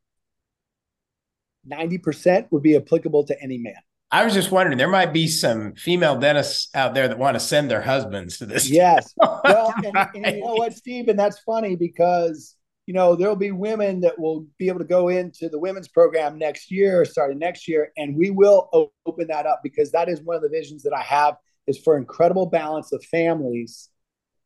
90% 1.71 2.49
would 2.51 2.63
be 2.63 2.77
applicable 2.77 3.25
to 3.25 3.43
any 3.43 3.59
man. 3.59 3.77
I 4.13 4.25
was 4.25 4.35
just 4.35 4.51
wondering, 4.51 4.77
there 4.77 4.89
might 4.89 5.13
be 5.13 5.29
some 5.29 5.75
female 5.75 6.19
dentists 6.19 6.69
out 6.75 6.95
there 6.95 7.07
that 7.07 7.19
want 7.19 7.37
to 7.37 7.41
send 7.41 7.71
their 7.71 7.81
husbands 7.81 8.39
to 8.39 8.47
this. 8.47 8.69
Yes. 8.69 9.15
well, 9.45 9.73
and, 9.77 9.97
and 10.15 10.37
you 10.37 10.43
know 10.43 10.55
what, 10.55 10.75
Steve? 10.75 11.09
And 11.09 11.19
that's 11.19 11.39
funny 11.41 11.77
because, 11.77 12.57
you 12.87 12.95
know, 12.95 13.15
there'll 13.15 13.37
be 13.37 13.53
women 13.53 14.01
that 14.01 14.19
will 14.19 14.47
be 14.59 14.67
able 14.67 14.81
to 14.81 14.85
go 14.85 15.09
into 15.09 15.49
the 15.49 15.61
women's 15.61 15.87
program 15.87 16.39
next 16.39 16.73
year, 16.73 17.05
starting 17.05 17.39
next 17.39 17.69
year, 17.69 17.93
and 17.97 18.17
we 18.17 18.31
will 18.31 18.93
open 19.07 19.29
that 19.29 19.47
up 19.47 19.61
because 19.63 19.93
that 19.93 20.09
is 20.09 20.21
one 20.23 20.35
of 20.35 20.43
the 20.43 20.49
visions 20.49 20.83
that 20.83 20.93
I 20.93 21.03
have 21.03 21.37
is 21.67 21.79
for 21.79 21.97
incredible 21.97 22.47
balance 22.47 22.93
of 22.93 23.05
families. 23.05 23.89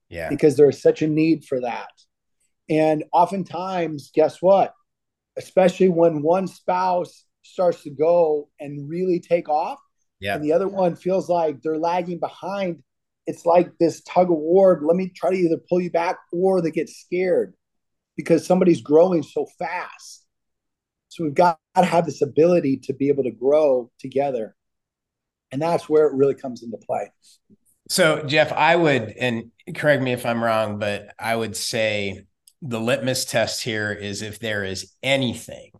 Yeah. 0.09 0.29
Because 0.29 0.57
there 0.57 0.69
is 0.69 0.83
such 0.83 1.03
a 1.03 1.09
need 1.09 1.45
for 1.45 1.61
that. 1.61 1.91
And 2.69 3.05
oftentimes, 3.13 4.11
guess 4.15 4.41
what? 4.41 4.75
Especially 5.37 5.89
when 5.89 6.23
one 6.23 6.47
spouse 6.47 7.25
starts 7.43 7.83
to 7.83 7.91
go 7.91 8.49
and 8.61 8.89
really 8.89 9.21
take 9.21 9.49
off. 9.49 9.79
Yeah. 10.21 10.37
And 10.37 10.45
the 10.45 10.53
other 10.53 10.69
one 10.69 10.97
feels 10.97 11.29
like 11.29 11.61
they're 11.63 11.79
lagging 11.79 12.21
behind. 12.21 12.83
It's 13.27 13.45
like 13.45 13.71
this 13.79 14.03
tug 14.03 14.31
of 14.31 14.37
war. 14.37 14.81
Let 14.83 14.97
me 14.97 15.11
try 15.15 15.31
to 15.31 15.37
either 15.37 15.59
pull 15.69 15.81
you 15.81 15.91
back 15.91 16.19
or 16.33 16.61
they 16.61 16.71
get 16.71 16.89
scared 16.89 17.55
because 18.17 18.47
somebody's 18.47 18.81
growing 18.81 19.23
so 19.23 19.47
fast. 19.59 20.27
So 21.09 21.25
we've 21.25 21.35
got 21.35 21.59
to 21.77 21.85
have 21.85 22.07
this 22.07 22.23
ability 22.23 22.79
to 22.85 22.93
be 22.93 23.09
able 23.09 23.25
to 23.25 23.31
grow 23.31 23.91
together. 23.99 24.57
And 25.55 25.63
that's 25.63 25.89
where 25.89 26.09
it 26.09 26.15
really 26.15 26.35
comes 26.35 26.65
into 26.65 26.79
play. 26.79 27.13
So, 27.89 28.25
Jeff, 28.25 28.53
I 28.53 28.75
would, 28.75 29.15
and 29.21 29.53
correct 29.73 30.03
me 30.03 30.13
if 30.13 30.27
I'm 30.27 30.43
wrong, 30.43 30.81
but 30.81 31.15
I 31.17 31.37
would 31.37 31.57
say 31.57 32.25
the 32.61 32.81
litmus 32.81 33.25
test 33.25 33.63
here 33.63 33.93
is 33.93 34.21
if 34.21 34.41
there 34.41 34.65
is 34.65 34.93
anything 35.01 35.71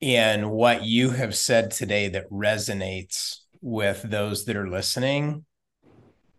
in 0.00 0.48
what 0.48 0.84
you 0.84 1.10
have 1.10 1.34
said 1.34 1.72
today 1.72 2.08
that 2.10 2.30
resonates 2.30 3.38
with 3.60 4.02
those 4.02 4.44
that 4.44 4.54
are 4.54 4.68
listening, 4.68 5.44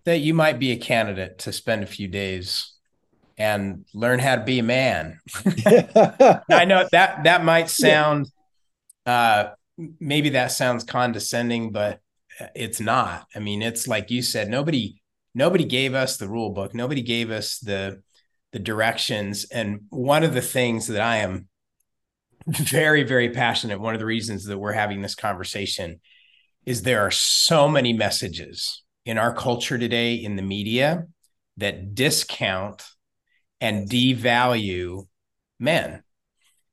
that 0.06 0.20
you 0.20 0.34
might 0.34 0.60
be 0.60 0.72
a 0.72 0.78
candidate 0.78 1.40
to 1.40 1.52
spend 1.52 1.84
a 1.84 1.88
few 1.88 2.08
days 2.08 2.72
and 3.38 3.84
learn 3.94 4.20
how 4.20 4.38
to 4.38 4.46
be 4.46 4.60
a 4.60 4.64
man. 4.64 5.20
I 6.50 6.64
know 6.66 6.88
that 6.94 7.26
that 7.26 7.44
might 7.44 7.70
sound 7.70 8.32
uh 9.06 9.50
maybe 10.00 10.30
that 10.30 10.52
sounds 10.52 10.84
condescending 10.84 11.72
but 11.72 12.00
uh, 12.40 12.48
it's 12.56 12.80
not. 12.80 13.28
I 13.36 13.40
mean, 13.40 13.62
it's 13.62 13.88
like 13.88 14.12
you 14.12 14.22
said 14.22 14.50
nobody 14.50 15.02
nobody 15.34 15.66
gave 15.66 15.94
us 15.94 16.18
the 16.18 16.28
rule 16.28 16.52
book. 16.52 16.74
Nobody 16.74 17.02
gave 17.02 17.32
us 17.32 17.60
the 17.60 18.02
the 18.54 18.60
directions 18.60 19.46
and 19.46 19.82
one 19.90 20.24
of 20.24 20.34
the 20.34 20.42
things 20.42 20.88
that 20.88 21.02
I 21.02 21.18
am 21.18 21.48
very, 22.48 23.04
very 23.04 23.30
passionate. 23.30 23.80
One 23.80 23.94
of 23.94 24.00
the 24.00 24.06
reasons 24.06 24.46
that 24.46 24.58
we're 24.58 24.72
having 24.72 25.02
this 25.02 25.16
conversation 25.16 26.00
is 26.66 26.82
there 26.82 27.02
are 27.02 27.12
so 27.12 27.68
many 27.68 27.94
messages 27.94 28.84
in 29.06 29.18
our 29.18 29.34
culture 29.34 29.78
today 29.78 30.16
in 30.16 30.36
the 30.36 30.42
media 30.42 31.06
that 31.58 31.94
discount 31.94 32.86
and 33.60 33.90
devalue 33.90 35.08
men. 35.60 35.92
Yes. 35.92 36.02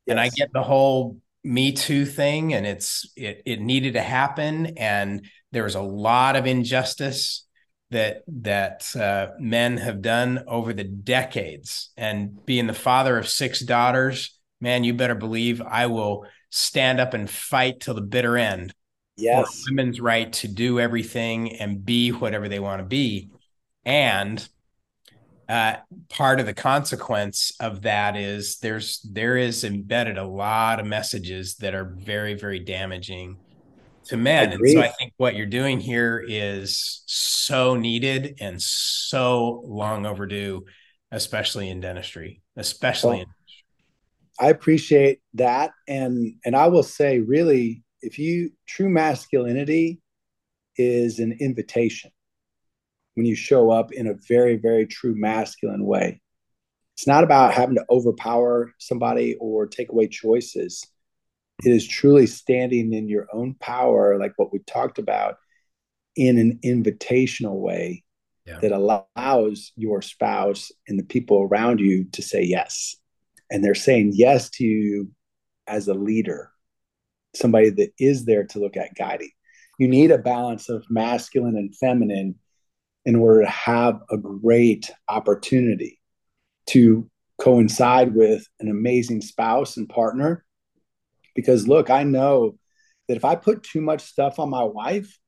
And 0.09 0.21
I 0.21 0.29
get 0.29 0.53
the 0.53 0.63
whole 0.63 1.19
Me 1.45 1.73
Too 1.73 2.07
thing, 2.07 2.55
and 2.55 2.67
it's 2.67 3.11
it 3.17 3.43
it 3.45 3.61
needed 3.61 3.95
to 3.95 4.01
happen, 4.01 4.79
and 4.79 5.27
there 5.53 5.65
was 5.65 5.75
a 5.75 5.83
lot 5.83 6.37
of 6.37 6.47
injustice 6.47 7.47
that 7.91 8.23
that 8.27 8.95
uh, 8.97 9.29
men 9.39 9.77
have 9.77 10.03
done 10.03 10.45
over 10.49 10.73
the 10.73 10.85
decades. 10.85 11.91
And 11.97 12.45
being 12.45 12.67
the 12.67 12.75
father 12.75 13.19
of 13.19 13.29
six 13.29 13.61
daughters, 13.61 14.39
man, 14.61 14.85
you 14.85 14.95
better 14.95 15.15
believe 15.15 15.61
I 15.63 15.87
will 15.87 16.27
stand 16.51 17.01
up 17.01 17.15
and 17.15 17.29
fight 17.29 17.81
till 17.81 17.95
the 17.95 18.01
bitter 18.01 18.37
end 18.37 18.75
yes. 19.17 19.63
for 19.65 19.71
women's 19.71 20.01
right 20.01 20.33
to 20.35 20.49
do 20.49 20.81
everything 20.81 21.57
and 21.57 21.85
be 21.85 22.11
whatever 22.11 22.49
they 22.49 22.61
want 22.61 22.81
to 22.81 22.87
be. 22.87 23.31
And 23.85 24.47
uh, 25.49 25.77
part 26.09 26.41
of 26.41 26.47
the 26.47 26.55
consequence 26.55 27.53
of 27.61 27.83
that 27.83 28.17
is 28.17 28.59
there's 28.59 29.01
there 29.01 29.37
is 29.37 29.65
embedded 29.65 30.17
a 30.17 30.27
lot 30.27 30.81
of 30.81 30.87
messages 30.87 31.57
that 31.57 31.75
are 31.75 31.97
very 31.99 32.35
very 32.35 32.59
damaging 32.59 33.37
to 34.07 34.17
men. 34.17 34.53
And 34.53 34.69
so 34.69 34.81
I 34.81 34.89
think 34.89 35.13
what 35.17 35.35
you're 35.35 35.47
doing 35.47 35.81
here 35.81 36.23
is 36.27 37.03
so 37.07 37.75
needed 37.75 38.37
and 38.41 38.61
so 38.61 39.63
long 39.67 40.07
overdue, 40.07 40.65
especially 41.11 41.71
in 41.71 41.81
dentistry, 41.81 42.43
especially 42.57 43.19
well, 43.19 43.21
in 43.21 43.27
I 44.41 44.51
appreciate 44.51 45.21
that. 45.35 45.73
And 45.89 46.35
and 46.45 46.57
I 46.57 46.69
will 46.69 46.83
say 46.83 47.21
really, 47.21 47.83
if 48.01 48.19
you 48.19 48.51
true 48.67 48.89
masculinity 48.89 50.01
is 50.77 51.19
an 51.19 51.37
invitation 51.41 52.11
when 53.15 53.27
you 53.27 53.35
show 53.35 53.71
up 53.71 53.93
in 53.93 54.07
a 54.07 54.15
very, 54.29 54.57
very 54.57 54.87
true 54.87 55.15
masculine 55.15 55.85
way. 55.85 56.21
It's 56.97 57.07
not 57.07 57.25
about 57.25 57.55
having 57.55 57.77
to 57.77 57.85
overpower 57.91 58.73
somebody 58.79 59.37
or 59.41 59.67
take 59.67 59.91
away 59.91 60.07
choices. 60.07 60.87
It 61.65 61.71
is 61.71 61.87
truly 61.87 62.27
standing 62.27 62.93
in 62.93 63.09
your 63.09 63.27
own 63.33 63.55
power, 63.55 64.19
like 64.19 64.33
what 64.37 64.53
we 64.53 64.61
talked 64.61 64.99
about, 64.99 65.37
in 66.17 66.39
an 66.39 66.61
invitational 66.65 67.61
way 67.61 68.05
yeah. 68.47 68.59
that 68.61 68.73
allows 68.73 69.73
your 69.77 70.03
spouse 70.03 70.71
and 70.87 70.99
the 70.99 71.05
people 71.05 71.43
around 71.43 71.81
you 71.81 72.05
to 72.13 72.23
say 72.23 72.43
yes. 72.43 72.97
And 73.51 73.65
they're 73.65 73.75
saying 73.75 74.13
yes 74.15 74.51
to 74.51 74.65
you 74.65 75.11
as 75.67 75.89
a 75.89 75.95
leader, 75.95 76.51
somebody 77.35 77.71
that 77.71 77.93
is 77.99 78.25
there 78.25 78.45
to 78.45 78.59
look 78.59 78.77
at 78.77 78.95
guiding. 78.95 79.31
You 79.79 79.89
need 79.89 80.11
a 80.11 80.19
balance 80.19 80.69
of 80.69 80.85
masculine 80.89 81.57
and 81.57 81.75
feminine 81.77 82.37
in 83.05 83.17
order 83.17 83.43
to 83.43 83.51
have 83.51 84.01
a 84.11 84.17
great 84.17 84.91
opportunity 85.09 86.01
to 86.67 87.09
coincide 87.39 88.15
with 88.15 88.47
an 88.61 88.69
amazing 88.69 89.21
spouse 89.21 89.77
and 89.77 89.89
partner. 89.89 90.45
Because 91.35 91.69
look, 91.69 91.91
I 91.91 92.05
know 92.05 92.59
that 93.09 93.17
if 93.17 93.25
I 93.25 93.35
put 93.35 93.63
too 93.63 93.81
much 93.81 94.03
stuff 94.03 94.39
on 94.39 94.49
my 94.49 94.63
wife 94.63 95.19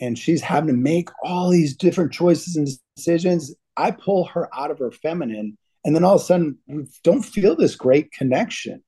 and 0.00 0.18
she's 0.18 0.42
having 0.42 0.68
to 0.68 0.80
make 0.80 1.08
all 1.22 1.50
these 1.50 1.76
different 1.76 2.12
choices 2.12 2.56
and 2.56 2.68
decisions, 2.96 3.54
I 3.76 3.90
pull 3.90 4.26
her 4.26 4.48
out 4.54 4.70
of 4.70 4.78
her 4.78 4.92
feminine. 4.92 5.58
And 5.84 5.94
then 5.94 6.04
all 6.04 6.16
of 6.16 6.20
a 6.20 6.24
sudden, 6.24 6.58
we 6.66 6.84
don't 7.02 7.22
feel 7.22 7.56
this 7.56 7.74
great 7.74 8.12
connection. 8.12 8.82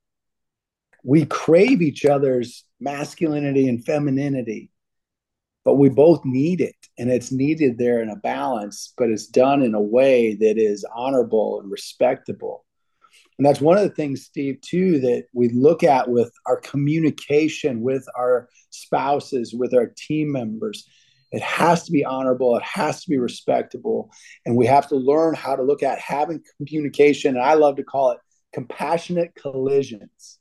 We 1.02 1.24
crave 1.26 1.82
each 1.82 2.04
other's 2.04 2.64
masculinity 2.80 3.68
and 3.68 3.84
femininity 3.84 4.70
but 5.66 5.78
we 5.78 5.88
both 5.88 6.24
need 6.24 6.60
it 6.60 6.76
and 6.96 7.10
it's 7.10 7.32
needed 7.32 7.76
there 7.76 8.00
in 8.00 8.08
a 8.08 8.14
balance 8.14 8.94
but 8.96 9.10
it's 9.10 9.26
done 9.26 9.62
in 9.62 9.74
a 9.74 9.80
way 9.80 10.36
that 10.36 10.56
is 10.56 10.86
honorable 10.94 11.60
and 11.60 11.70
respectable. 11.70 12.64
And 13.36 13.44
that's 13.44 13.60
one 13.60 13.76
of 13.76 13.82
the 13.82 13.94
things 13.94 14.24
steve 14.24 14.60
too 14.60 15.00
that 15.00 15.24
we 15.34 15.48
look 15.48 15.82
at 15.82 16.08
with 16.08 16.32
our 16.46 16.60
communication 16.60 17.82
with 17.82 18.06
our 18.16 18.48
spouses 18.70 19.52
with 19.52 19.74
our 19.74 19.92
team 19.96 20.30
members. 20.30 20.88
It 21.32 21.42
has 21.42 21.82
to 21.84 21.92
be 21.92 22.04
honorable 22.04 22.56
it 22.56 22.62
has 22.62 23.02
to 23.02 23.10
be 23.10 23.18
respectable 23.18 24.12
and 24.46 24.56
we 24.56 24.66
have 24.66 24.88
to 24.90 24.96
learn 24.96 25.34
how 25.34 25.56
to 25.56 25.64
look 25.64 25.82
at 25.82 25.98
having 25.98 26.40
communication 26.56 27.34
and 27.34 27.44
i 27.44 27.54
love 27.54 27.76
to 27.76 27.82
call 27.82 28.12
it 28.12 28.18
compassionate 28.54 29.34
collisions 29.34 30.38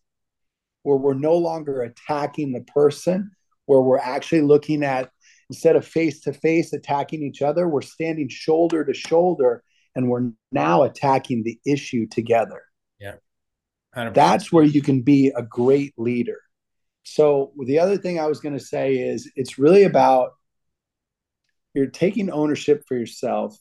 where 0.83 0.97
we're 0.97 1.15
no 1.15 1.35
longer 1.35 1.81
attacking 1.81 2.51
the 2.51 2.61
person 2.61 3.31
where 3.65 3.81
we're 3.81 3.97
actually 3.97 4.41
looking 4.41 4.83
at 4.83 5.09
instead 5.49 5.75
of 5.75 5.85
face 5.85 6.21
to 6.21 6.33
face 6.33 6.73
attacking 6.73 7.23
each 7.23 7.41
other, 7.41 7.67
we're 7.67 7.81
standing 7.81 8.29
shoulder 8.29 8.83
to 8.83 8.93
shoulder 8.93 9.63
and 9.95 10.09
we're 10.09 10.31
now 10.51 10.83
attacking 10.83 11.43
the 11.43 11.59
issue 11.65 12.07
together. 12.07 12.63
Yeah. 12.99 13.15
100%. 13.95 14.13
That's 14.13 14.51
where 14.51 14.63
you 14.63 14.81
can 14.81 15.01
be 15.01 15.31
a 15.35 15.41
great 15.41 15.93
leader. 15.97 16.39
So, 17.03 17.53
the 17.65 17.79
other 17.79 17.97
thing 17.97 18.19
I 18.19 18.25
was 18.25 18.39
going 18.39 18.57
to 18.57 18.63
say 18.63 18.95
is 18.95 19.31
it's 19.35 19.59
really 19.59 19.83
about 19.83 20.31
you're 21.75 21.87
taking 21.87 22.31
ownership 22.31 22.83
for 22.87 22.97
yourself. 22.97 23.55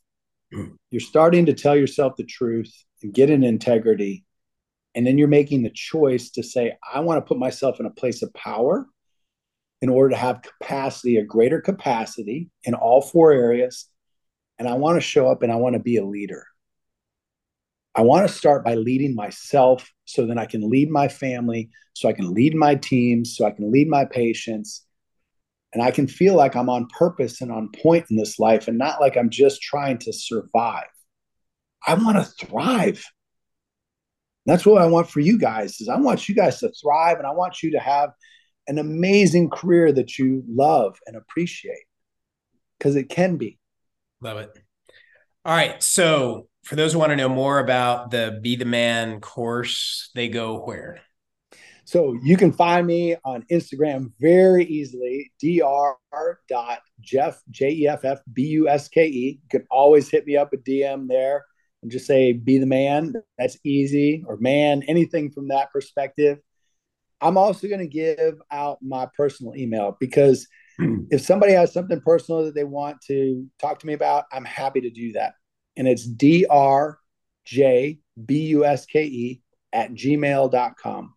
You're 0.91 1.01
starting 1.01 1.47
to 1.47 1.53
tell 1.53 1.75
yourself 1.75 2.15
the 2.17 2.25
truth 2.25 2.73
and 3.03 3.13
get 3.13 3.29
in 3.29 3.43
integrity. 3.43 4.25
And 4.95 5.05
then 5.05 5.19
you're 5.19 5.27
making 5.27 5.65
the 5.65 5.71
choice 5.71 6.31
to 6.31 6.45
say, 6.45 6.75
I 6.95 7.01
want 7.01 7.19
to 7.19 7.27
put 7.27 7.39
myself 7.39 7.81
in 7.81 7.87
a 7.87 7.91
place 7.91 8.23
of 8.23 8.33
power 8.35 8.87
in 9.85 9.91
order 9.91 10.09
to 10.09 10.17
have 10.17 10.41
capacity, 10.41 11.19
a 11.19 11.23
greater 11.23 11.61
capacity 11.61 12.49
in 12.63 12.73
all 12.73 13.03
four 13.03 13.33
areas. 13.33 13.87
And 14.59 14.67
I 14.67 14.73
want 14.73 14.97
to 14.97 15.03
show 15.03 15.31
up 15.31 15.43
and 15.43 15.53
I 15.53 15.57
want 15.57 15.75
to 15.75 15.79
be 15.79 15.99
a 15.99 16.05
leader. 16.07 16.47
I 17.95 18.01
want 18.01 18.27
to 18.27 18.35
start 18.35 18.65
by 18.65 18.77
leading 18.77 19.15
myself 19.15 19.93
so 20.07 20.25
then 20.25 20.39
I 20.39 20.47
can 20.47 20.71
lead 20.71 20.91
my 20.91 21.07
family, 21.07 21.69
so 21.93 22.09
I 22.09 22.15
can 22.15 22.33
lead 22.33 22.55
my 22.55 22.77
teams, 22.77 23.37
so 23.37 23.45
I 23.45 23.51
can 23.51 23.71
lead 23.71 23.87
my 23.87 24.07
patients. 24.07 24.87
And 25.75 25.83
I 25.83 25.91
can 25.91 26.07
feel 26.07 26.35
like 26.35 26.57
I'm 26.57 26.71
on 26.71 26.89
purpose 26.89 27.43
and 27.43 27.53
on 27.53 27.69
point 27.83 28.07
in 28.09 28.17
this 28.17 28.39
life 28.39 28.69
and 28.69 28.79
not 28.79 29.03
like 29.03 29.19
I'm 29.19 29.29
just 29.29 29.61
trying 29.61 29.99
to 29.99 30.15
survive. 30.15 30.89
I 31.87 31.93
want 31.93 32.17
to 32.17 32.47
thrive. 32.47 33.05
That's 34.47 34.65
what 34.65 34.81
I 34.81 34.87
want 34.87 35.11
for 35.11 35.21
you 35.21 35.39
guys 35.39 35.79
is 35.83 35.91
I 35.91 35.99
want 35.99 36.27
you 36.27 36.35
guys 36.35 36.61
to 36.61 36.73
thrive 36.83 37.19
and 37.19 37.27
I 37.27 37.33
want 37.33 37.63
you 37.63 37.73
to 37.73 37.81
have 37.81 38.13
an 38.67 38.79
amazing 38.79 39.51
career 39.51 39.93
that 39.93 40.19
you 40.19 40.43
love 40.49 40.99
and 41.07 41.17
appreciate 41.17 41.85
because 42.79 42.97
it 42.97 43.09
can 43.09 43.37
be. 43.37 43.59
Love 44.21 44.39
it. 44.39 44.51
All 45.45 45.55
right. 45.55 45.83
So, 45.83 46.49
for 46.65 46.77
those 46.77 46.95
who 46.95 46.99
want 46.99 47.11
to 47.11 47.17
know 47.17 47.29
more 47.29 47.59
about 47.59 48.11
the 48.11 48.39
Be 48.43 48.57
the 48.57 48.65
Man 48.65 49.21
course, 49.21 50.11
they 50.15 50.29
go 50.29 50.61
where? 50.61 51.01
So, 51.85 52.19
you 52.23 52.39
can 52.39 52.53
find 52.53 52.87
me 52.87 53.17
on 53.25 53.45
Instagram 53.51 54.13
very 54.19 54.65
easily 54.65 55.31
dr.jeff, 55.41 57.43
J 57.51 57.71
E 57.71 57.89
F 57.89 58.05
F 58.05 58.21
B 58.33 58.47
U 58.47 58.69
S 58.69 58.89
K 58.89 59.07
E. 59.07 59.41
You 59.43 59.49
can 59.51 59.67
always 59.71 60.09
hit 60.09 60.27
me 60.27 60.37
up 60.37 60.53
a 60.55 60.57
DM 60.57 61.09
there 61.09 61.45
and 61.83 61.93
just 61.93 62.07
say, 62.07 62.33
Be 62.33 62.59
the 62.59 62.67
Man. 62.67 63.15
That's 63.39 63.59
easy, 63.65 64.25
or 64.27 64.39
man, 64.39 64.83
anything 64.89 65.31
from 65.31 65.49
that 65.49 65.71
perspective. 65.71 66.39
I'm 67.25 67.39
also 67.39 67.67
going 67.69 67.81
to 67.81 67.87
give 67.87 68.39
out 68.51 68.79
my 68.83 69.09
personal 69.17 69.57
email 69.57 69.97
because 69.99 70.47
if 71.11 71.23
somebody 71.23 71.53
has 71.55 71.73
something 71.73 72.03
personal 72.03 72.45
that 72.45 72.55
they 72.55 72.65
want 72.65 73.01
to 73.07 73.47
talk 73.59 73.79
to 73.79 73.87
me 73.87 73.95
about, 73.95 74.27
I'm 74.31 74.45
happy 74.45 74.83
to 74.83 74.91
do 74.91 75.13
that. 75.13 75.33
And 75.77 75.89
it's 75.89 76.07
drjbuske 76.07 76.99
at 79.73 79.95
gmail.com. 79.95 81.15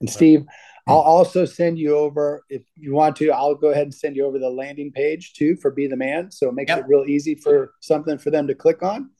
And 0.00 0.10
Steve. 0.10 0.44
I'll 0.86 1.02
hmm. 1.02 1.08
also 1.08 1.46
send 1.46 1.78
you 1.78 1.96
over 1.96 2.44
if 2.50 2.62
you 2.76 2.92
want 2.92 3.16
to. 3.16 3.30
I'll 3.30 3.54
go 3.54 3.68
ahead 3.68 3.84
and 3.84 3.94
send 3.94 4.16
you 4.16 4.26
over 4.26 4.38
the 4.38 4.50
landing 4.50 4.92
page 4.92 5.32
too 5.32 5.56
for 5.56 5.70
Be 5.70 5.86
the 5.86 5.96
Man. 5.96 6.30
So 6.30 6.48
it 6.48 6.54
makes 6.54 6.68
yep. 6.68 6.80
it 6.80 6.86
real 6.86 7.04
easy 7.06 7.34
for 7.34 7.72
something 7.80 8.18
for 8.18 8.30
them 8.30 8.46
to 8.48 8.54
click 8.54 8.82
on. 8.82 9.10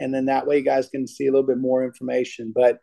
And 0.00 0.12
then 0.12 0.26
that 0.26 0.46
way 0.46 0.58
you 0.58 0.64
guys 0.64 0.88
can 0.88 1.06
see 1.06 1.28
a 1.28 1.30
little 1.30 1.46
bit 1.46 1.58
more 1.58 1.84
information. 1.84 2.52
But 2.52 2.80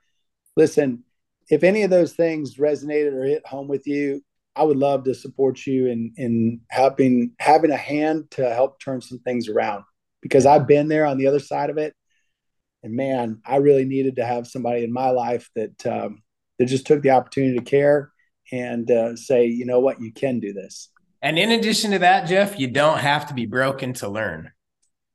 listen, 0.55 1.03
if 1.49 1.63
any 1.63 1.83
of 1.83 1.89
those 1.89 2.13
things 2.13 2.55
resonated 2.55 3.13
or 3.13 3.23
hit 3.23 3.45
home 3.45 3.67
with 3.67 3.87
you, 3.87 4.23
I 4.55 4.63
would 4.63 4.77
love 4.77 5.03
to 5.05 5.13
support 5.13 5.65
you 5.65 5.87
in 5.87 6.13
in 6.17 6.61
helping 6.69 7.31
having 7.39 7.71
a 7.71 7.77
hand 7.77 8.31
to 8.31 8.49
help 8.53 8.79
turn 8.79 9.01
some 9.01 9.19
things 9.19 9.47
around 9.47 9.83
because 10.21 10.45
I've 10.45 10.67
been 10.67 10.87
there 10.87 11.05
on 11.05 11.17
the 11.17 11.27
other 11.27 11.39
side 11.39 11.69
of 11.69 11.77
it, 11.77 11.95
and 12.83 12.93
man, 12.93 13.41
I 13.45 13.57
really 13.57 13.85
needed 13.85 14.17
to 14.17 14.25
have 14.25 14.47
somebody 14.47 14.83
in 14.83 14.91
my 14.91 15.11
life 15.11 15.49
that 15.55 15.85
um, 15.85 16.23
that 16.57 16.65
just 16.65 16.87
took 16.87 17.01
the 17.01 17.11
opportunity 17.11 17.57
to 17.57 17.63
care 17.63 18.11
and 18.51 18.89
uh, 18.89 19.15
say, 19.15 19.45
you 19.45 19.65
know 19.65 19.79
what, 19.79 20.01
you 20.01 20.11
can 20.11 20.39
do 20.39 20.53
this. 20.53 20.89
And 21.21 21.37
in 21.37 21.51
addition 21.51 21.91
to 21.91 21.99
that, 21.99 22.27
Jeff, 22.27 22.59
you 22.59 22.67
don't 22.67 22.99
have 22.99 23.27
to 23.27 23.33
be 23.33 23.45
broken 23.45 23.93
to 23.95 24.09
learn. 24.09 24.51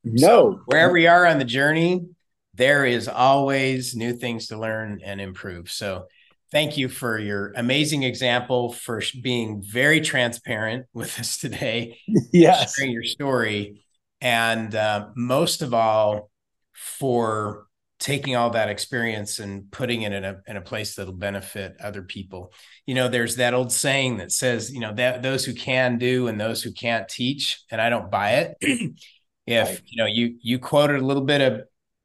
No, 0.05 0.53
so 0.53 0.61
wherever 0.67 0.93
we 0.93 1.07
are 1.07 1.27
on 1.27 1.39
the 1.39 1.45
journey, 1.45 2.07
there 2.55 2.85
is 2.85 3.09
always 3.09 3.97
new 3.97 4.13
things 4.13 4.49
to 4.49 4.59
learn 4.59 5.01
and 5.05 5.21
improve. 5.21 5.71
So 5.71 6.07
thank 6.55 6.77
you 6.79 6.89
for 6.89 7.19
your 7.19 7.53
amazing 7.57 8.05
example 8.05 8.73
for 8.73 9.03
being 9.21 9.61
very 9.61 10.01
transparent 10.01 10.87
with 10.95 11.19
us 11.19 11.37
today 11.37 11.99
yes. 12.33 12.77
sharing 12.77 12.93
your 12.93 13.03
story. 13.03 13.85
And 14.21 14.75
uh, 14.75 15.09
most 15.17 15.61
of 15.61 15.75
all 15.75 16.31
for 16.73 17.67
taking 17.99 18.37
all 18.37 18.51
that 18.51 18.69
experience 18.69 19.41
and 19.41 19.71
putting 19.71 20.03
it 20.03 20.13
in 20.13 20.25
a, 20.25 20.41
in 20.47 20.57
a 20.57 20.61
place 20.61 20.95
that'll 20.95 21.13
benefit 21.13 21.77
other 21.83 22.03
people. 22.03 22.53
You 22.87 22.95
know 22.95 23.09
there's 23.09 23.37
that 23.37 23.55
old 23.55 23.73
saying 23.73 24.19
that 24.19 24.31
says 24.31 24.71
you 24.71 24.81
know 24.81 24.95
that 24.95 25.23
those 25.23 25.45
who 25.45 25.55
can 25.55 25.99
do 25.99 26.29
and 26.29 26.41
those 26.41 26.63
who 26.63 26.73
can't 26.73 27.09
teach 27.09 27.63
and 27.71 27.81
i 27.81 27.89
don't 27.89 28.11
buy 28.11 28.33
it. 28.61 28.93
If 29.47 29.69
right. 29.69 29.81
you 29.85 29.99
know 29.99 30.07
you 30.07 30.37
you 30.41 30.59
quoted 30.59 31.03
a 31.03 31.05
little 31.05 31.23
bit 31.23 31.43
of 31.43 31.65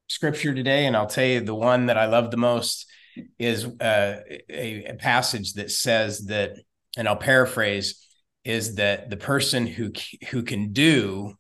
scripture 0.10 0.54
today 0.54 0.88
and 0.88 0.98
i'll 0.98 1.08
tell 1.08 1.24
you 1.24 1.40
the 1.40 1.56
one 1.56 1.86
that 1.86 1.98
i 1.98 2.06
love 2.06 2.32
the 2.32 2.38
most 2.38 2.89
is 3.38 3.66
uh, 3.66 4.22
a, 4.50 4.86
a 4.86 4.96
passage 4.96 5.54
that 5.54 5.72
says 5.72 6.26
that, 6.28 6.52
and 6.98 7.08
I'll 7.08 7.16
paraphrase, 7.16 8.06
is 8.44 8.76
that 8.76 9.10
the 9.10 9.18
person 9.18 9.68
who 9.68 9.92
who 10.30 10.44
can 10.44 10.72
do 10.72 11.34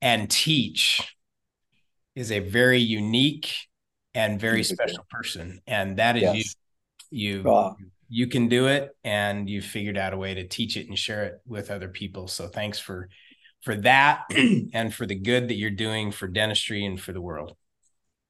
and 0.00 0.30
teach 0.30 1.16
is 2.14 2.30
a 2.30 2.40
very 2.40 2.80
unique 2.80 3.54
and 4.14 4.40
very 4.40 4.62
special 4.62 5.06
person, 5.10 5.60
and 5.66 5.96
that 5.96 6.16
is 6.16 6.22
yes. 6.22 6.34
you. 6.36 6.44
You 7.14 7.42
wow. 7.42 7.76
you 8.08 8.26
can 8.26 8.48
do 8.48 8.66
it, 8.68 8.90
and 9.04 9.48
you 9.48 9.60
figured 9.60 9.98
out 9.98 10.14
a 10.14 10.16
way 10.16 10.34
to 10.34 10.46
teach 10.46 10.76
it 10.76 10.88
and 10.88 10.98
share 10.98 11.24
it 11.24 11.40
with 11.46 11.70
other 11.70 11.88
people. 11.88 12.28
So 12.28 12.48
thanks 12.48 12.78
for 12.78 13.08
for 13.62 13.76
that, 13.76 14.24
and 14.74 14.92
for 14.92 15.06
the 15.06 15.14
good 15.14 15.48
that 15.48 15.54
you're 15.54 15.70
doing 15.70 16.10
for 16.10 16.28
dentistry 16.28 16.84
and 16.84 17.00
for 17.00 17.12
the 17.12 17.20
world. 17.20 17.56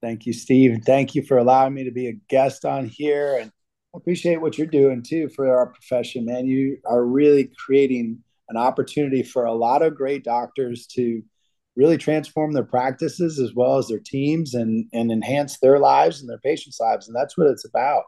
Thank 0.02 0.26
you, 0.26 0.32
Steve. 0.32 0.82
Thank 0.84 1.14
you 1.14 1.22
for 1.22 1.38
allowing 1.38 1.74
me 1.74 1.84
to 1.84 1.92
be 1.92 2.08
a 2.08 2.18
guest 2.28 2.64
on 2.64 2.86
here. 2.86 3.38
And 3.40 3.52
I 3.94 3.98
appreciate 3.98 4.40
what 4.40 4.58
you're 4.58 4.66
doing 4.66 5.02
too 5.02 5.28
for 5.28 5.56
our 5.56 5.66
profession, 5.66 6.24
man. 6.26 6.46
You 6.46 6.78
are 6.84 7.04
really 7.04 7.50
creating 7.56 8.18
an 8.48 8.56
opportunity 8.56 9.22
for 9.22 9.44
a 9.44 9.54
lot 9.54 9.82
of 9.82 9.94
great 9.94 10.24
doctors 10.24 10.86
to 10.88 11.22
really 11.76 11.96
transform 11.96 12.52
their 12.52 12.64
practices 12.64 13.38
as 13.38 13.54
well 13.54 13.78
as 13.78 13.88
their 13.88 14.00
teams 14.04 14.54
and 14.54 14.86
and 14.92 15.10
enhance 15.10 15.58
their 15.60 15.78
lives 15.78 16.20
and 16.20 16.28
their 16.28 16.38
patients' 16.38 16.80
lives. 16.80 17.06
And 17.06 17.16
that's 17.16 17.38
what 17.38 17.46
it's 17.46 17.64
about. 17.64 18.02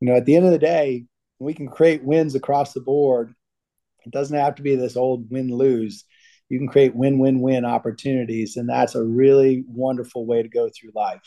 You 0.00 0.08
know, 0.08 0.16
at 0.16 0.26
the 0.26 0.36
end 0.36 0.46
of 0.46 0.52
the 0.52 0.58
day, 0.58 1.06
we 1.40 1.54
can 1.54 1.68
create 1.68 2.04
wins 2.04 2.34
across 2.36 2.72
the 2.72 2.80
board. 2.80 3.34
It 4.04 4.12
doesn't 4.12 4.36
have 4.36 4.54
to 4.54 4.62
be 4.62 4.76
this 4.76 4.96
old 4.96 5.28
win 5.30 5.48
lose. 5.48 6.04
You 6.48 6.58
can 6.58 6.68
create 6.68 6.94
win 6.94 7.18
win 7.18 7.40
win 7.40 7.64
opportunities, 7.64 8.56
and 8.56 8.68
that's 8.68 8.94
a 8.94 9.02
really 9.02 9.64
wonderful 9.66 10.26
way 10.26 10.42
to 10.42 10.48
go 10.48 10.68
through 10.68 10.92
life. 10.94 11.22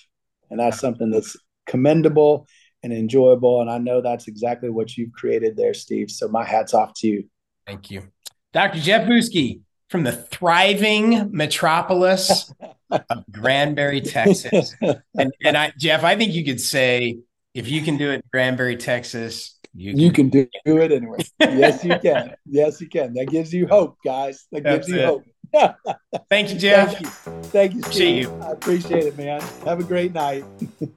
And 0.50 0.60
that's 0.60 0.80
something 0.80 1.12
that's 1.12 1.36
commendable 1.68 2.48
and 2.84 2.94
enjoyable. 2.94 3.62
And 3.62 3.70
I 3.70 3.78
know 3.78 4.02
that's 4.02 4.28
exactly 4.28 4.70
what 4.70 4.98
you've 4.98 5.12
created 5.12 5.58
there, 5.58 5.74
Steve. 5.74 6.10
So 6.10 6.28
my 6.28 6.46
hat's 6.46 6.74
off 6.74 6.94
to 6.98 7.08
you. 7.08 7.30
Thank 7.68 7.92
you. 7.92 8.10
Dr. 8.54 8.80
Jeff 8.80 9.08
Buske 9.08 9.62
from 9.90 10.04
the 10.04 10.12
thriving 10.12 11.30
metropolis 11.32 12.52
of 12.90 13.04
Granbury, 13.32 14.02
Texas. 14.02 14.74
And, 14.82 15.34
and 15.44 15.58
I, 15.58 15.74
Jeff, 15.78 16.04
I 16.04 16.16
think 16.16 16.34
you 16.34 16.46
could 16.46 16.62
say 16.62 17.20
if 17.54 17.68
you 17.68 17.82
can 17.82 17.98
do 17.98 18.12
it 18.12 18.16
in 18.16 18.22
Granbury, 18.32 18.78
Texas, 18.78 19.59
you 19.80 19.92
can, 19.92 20.00
you 20.00 20.12
can 20.12 20.30
do, 20.30 20.48
do 20.66 20.78
it 20.80 20.92
anyway. 20.92 21.20
yes, 21.40 21.86
you 21.86 21.98
can. 22.04 22.36
Yes, 22.46 22.82
you 22.82 22.90
can. 22.90 23.14
That 23.14 23.28
gives 23.28 23.54
you 23.54 23.66
hope, 23.66 23.98
guys. 24.04 24.46
That 24.52 24.66
gives 24.66 24.88
That's 24.88 24.90
you 24.90 25.00
it. 25.00 25.06
hope. 25.06 25.96
Thank 26.30 26.52
you, 26.52 26.60
Jeff. 26.60 26.92
Thank 26.92 27.02
you. 27.02 27.10
Thank 27.44 27.74
you, 27.76 27.82
Steve. 27.84 28.24
You. 28.24 28.42
I 28.42 28.52
appreciate 28.52 29.06
it, 29.06 29.18
man. 29.18 29.40
Have 29.64 29.80
a 29.80 29.84
great 29.84 30.14
night. 30.14 30.44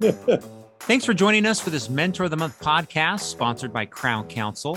Thanks 0.81 1.05
for 1.05 1.15
joining 1.15 1.47
us 1.47 1.61
for 1.61 1.71
this 1.71 1.89
Mentor 1.89 2.25
of 2.25 2.33
the 2.33 2.37
Month 2.37 2.59
podcast 2.59 3.21
sponsored 3.21 3.73
by 3.73 3.87
Crown 3.87 4.27
Council. 4.27 4.77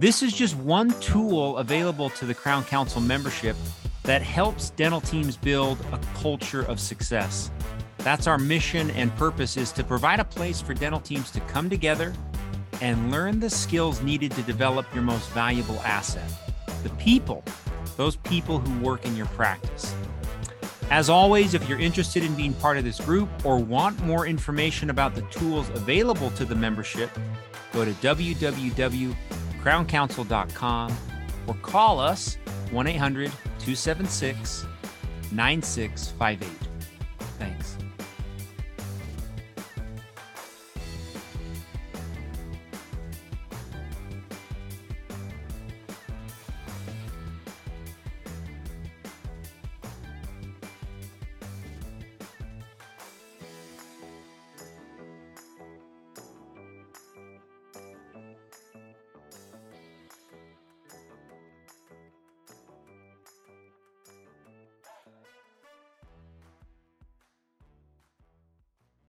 This 0.00 0.20
is 0.20 0.32
just 0.32 0.56
one 0.56 0.90
tool 1.00 1.58
available 1.58 2.10
to 2.10 2.26
the 2.26 2.34
Crown 2.34 2.64
Council 2.64 3.00
membership 3.00 3.54
that 4.02 4.20
helps 4.20 4.70
dental 4.70 5.00
teams 5.00 5.36
build 5.36 5.78
a 5.92 5.98
culture 6.20 6.62
of 6.62 6.80
success. 6.80 7.52
That's 7.98 8.26
our 8.26 8.38
mission 8.38 8.90
and 8.92 9.14
purpose 9.14 9.56
is 9.56 9.70
to 9.72 9.84
provide 9.84 10.18
a 10.18 10.24
place 10.24 10.60
for 10.60 10.74
dental 10.74 11.00
teams 11.00 11.30
to 11.30 11.40
come 11.42 11.70
together 11.70 12.12
and 12.80 13.10
learn 13.10 13.40
the 13.40 13.50
skills 13.50 14.02
needed 14.02 14.32
to 14.32 14.42
develop 14.42 14.86
your 14.94 15.02
most 15.02 15.30
valuable 15.30 15.80
asset, 15.80 16.30
the 16.82 16.90
people, 16.90 17.44
those 17.96 18.16
people 18.16 18.58
who 18.58 18.84
work 18.84 19.04
in 19.04 19.16
your 19.16 19.26
practice. 19.26 19.94
As 20.90 21.10
always, 21.10 21.54
if 21.54 21.68
you're 21.68 21.78
interested 21.78 22.24
in 22.24 22.34
being 22.34 22.54
part 22.54 22.78
of 22.78 22.84
this 22.84 23.00
group 23.00 23.28
or 23.44 23.58
want 23.58 24.00
more 24.04 24.26
information 24.26 24.90
about 24.90 25.14
the 25.14 25.22
tools 25.22 25.68
available 25.70 26.30
to 26.30 26.44
the 26.44 26.54
membership, 26.54 27.10
go 27.72 27.84
to 27.84 27.92
www 27.92 29.14
crowncouncil.com 29.68 30.96
or 31.46 31.54
call 31.54 32.00
us 32.00 32.38
1 32.70 32.86
800 32.86 33.30
276 33.58 34.66
9658. 35.30 36.48
Thanks. 37.38 37.76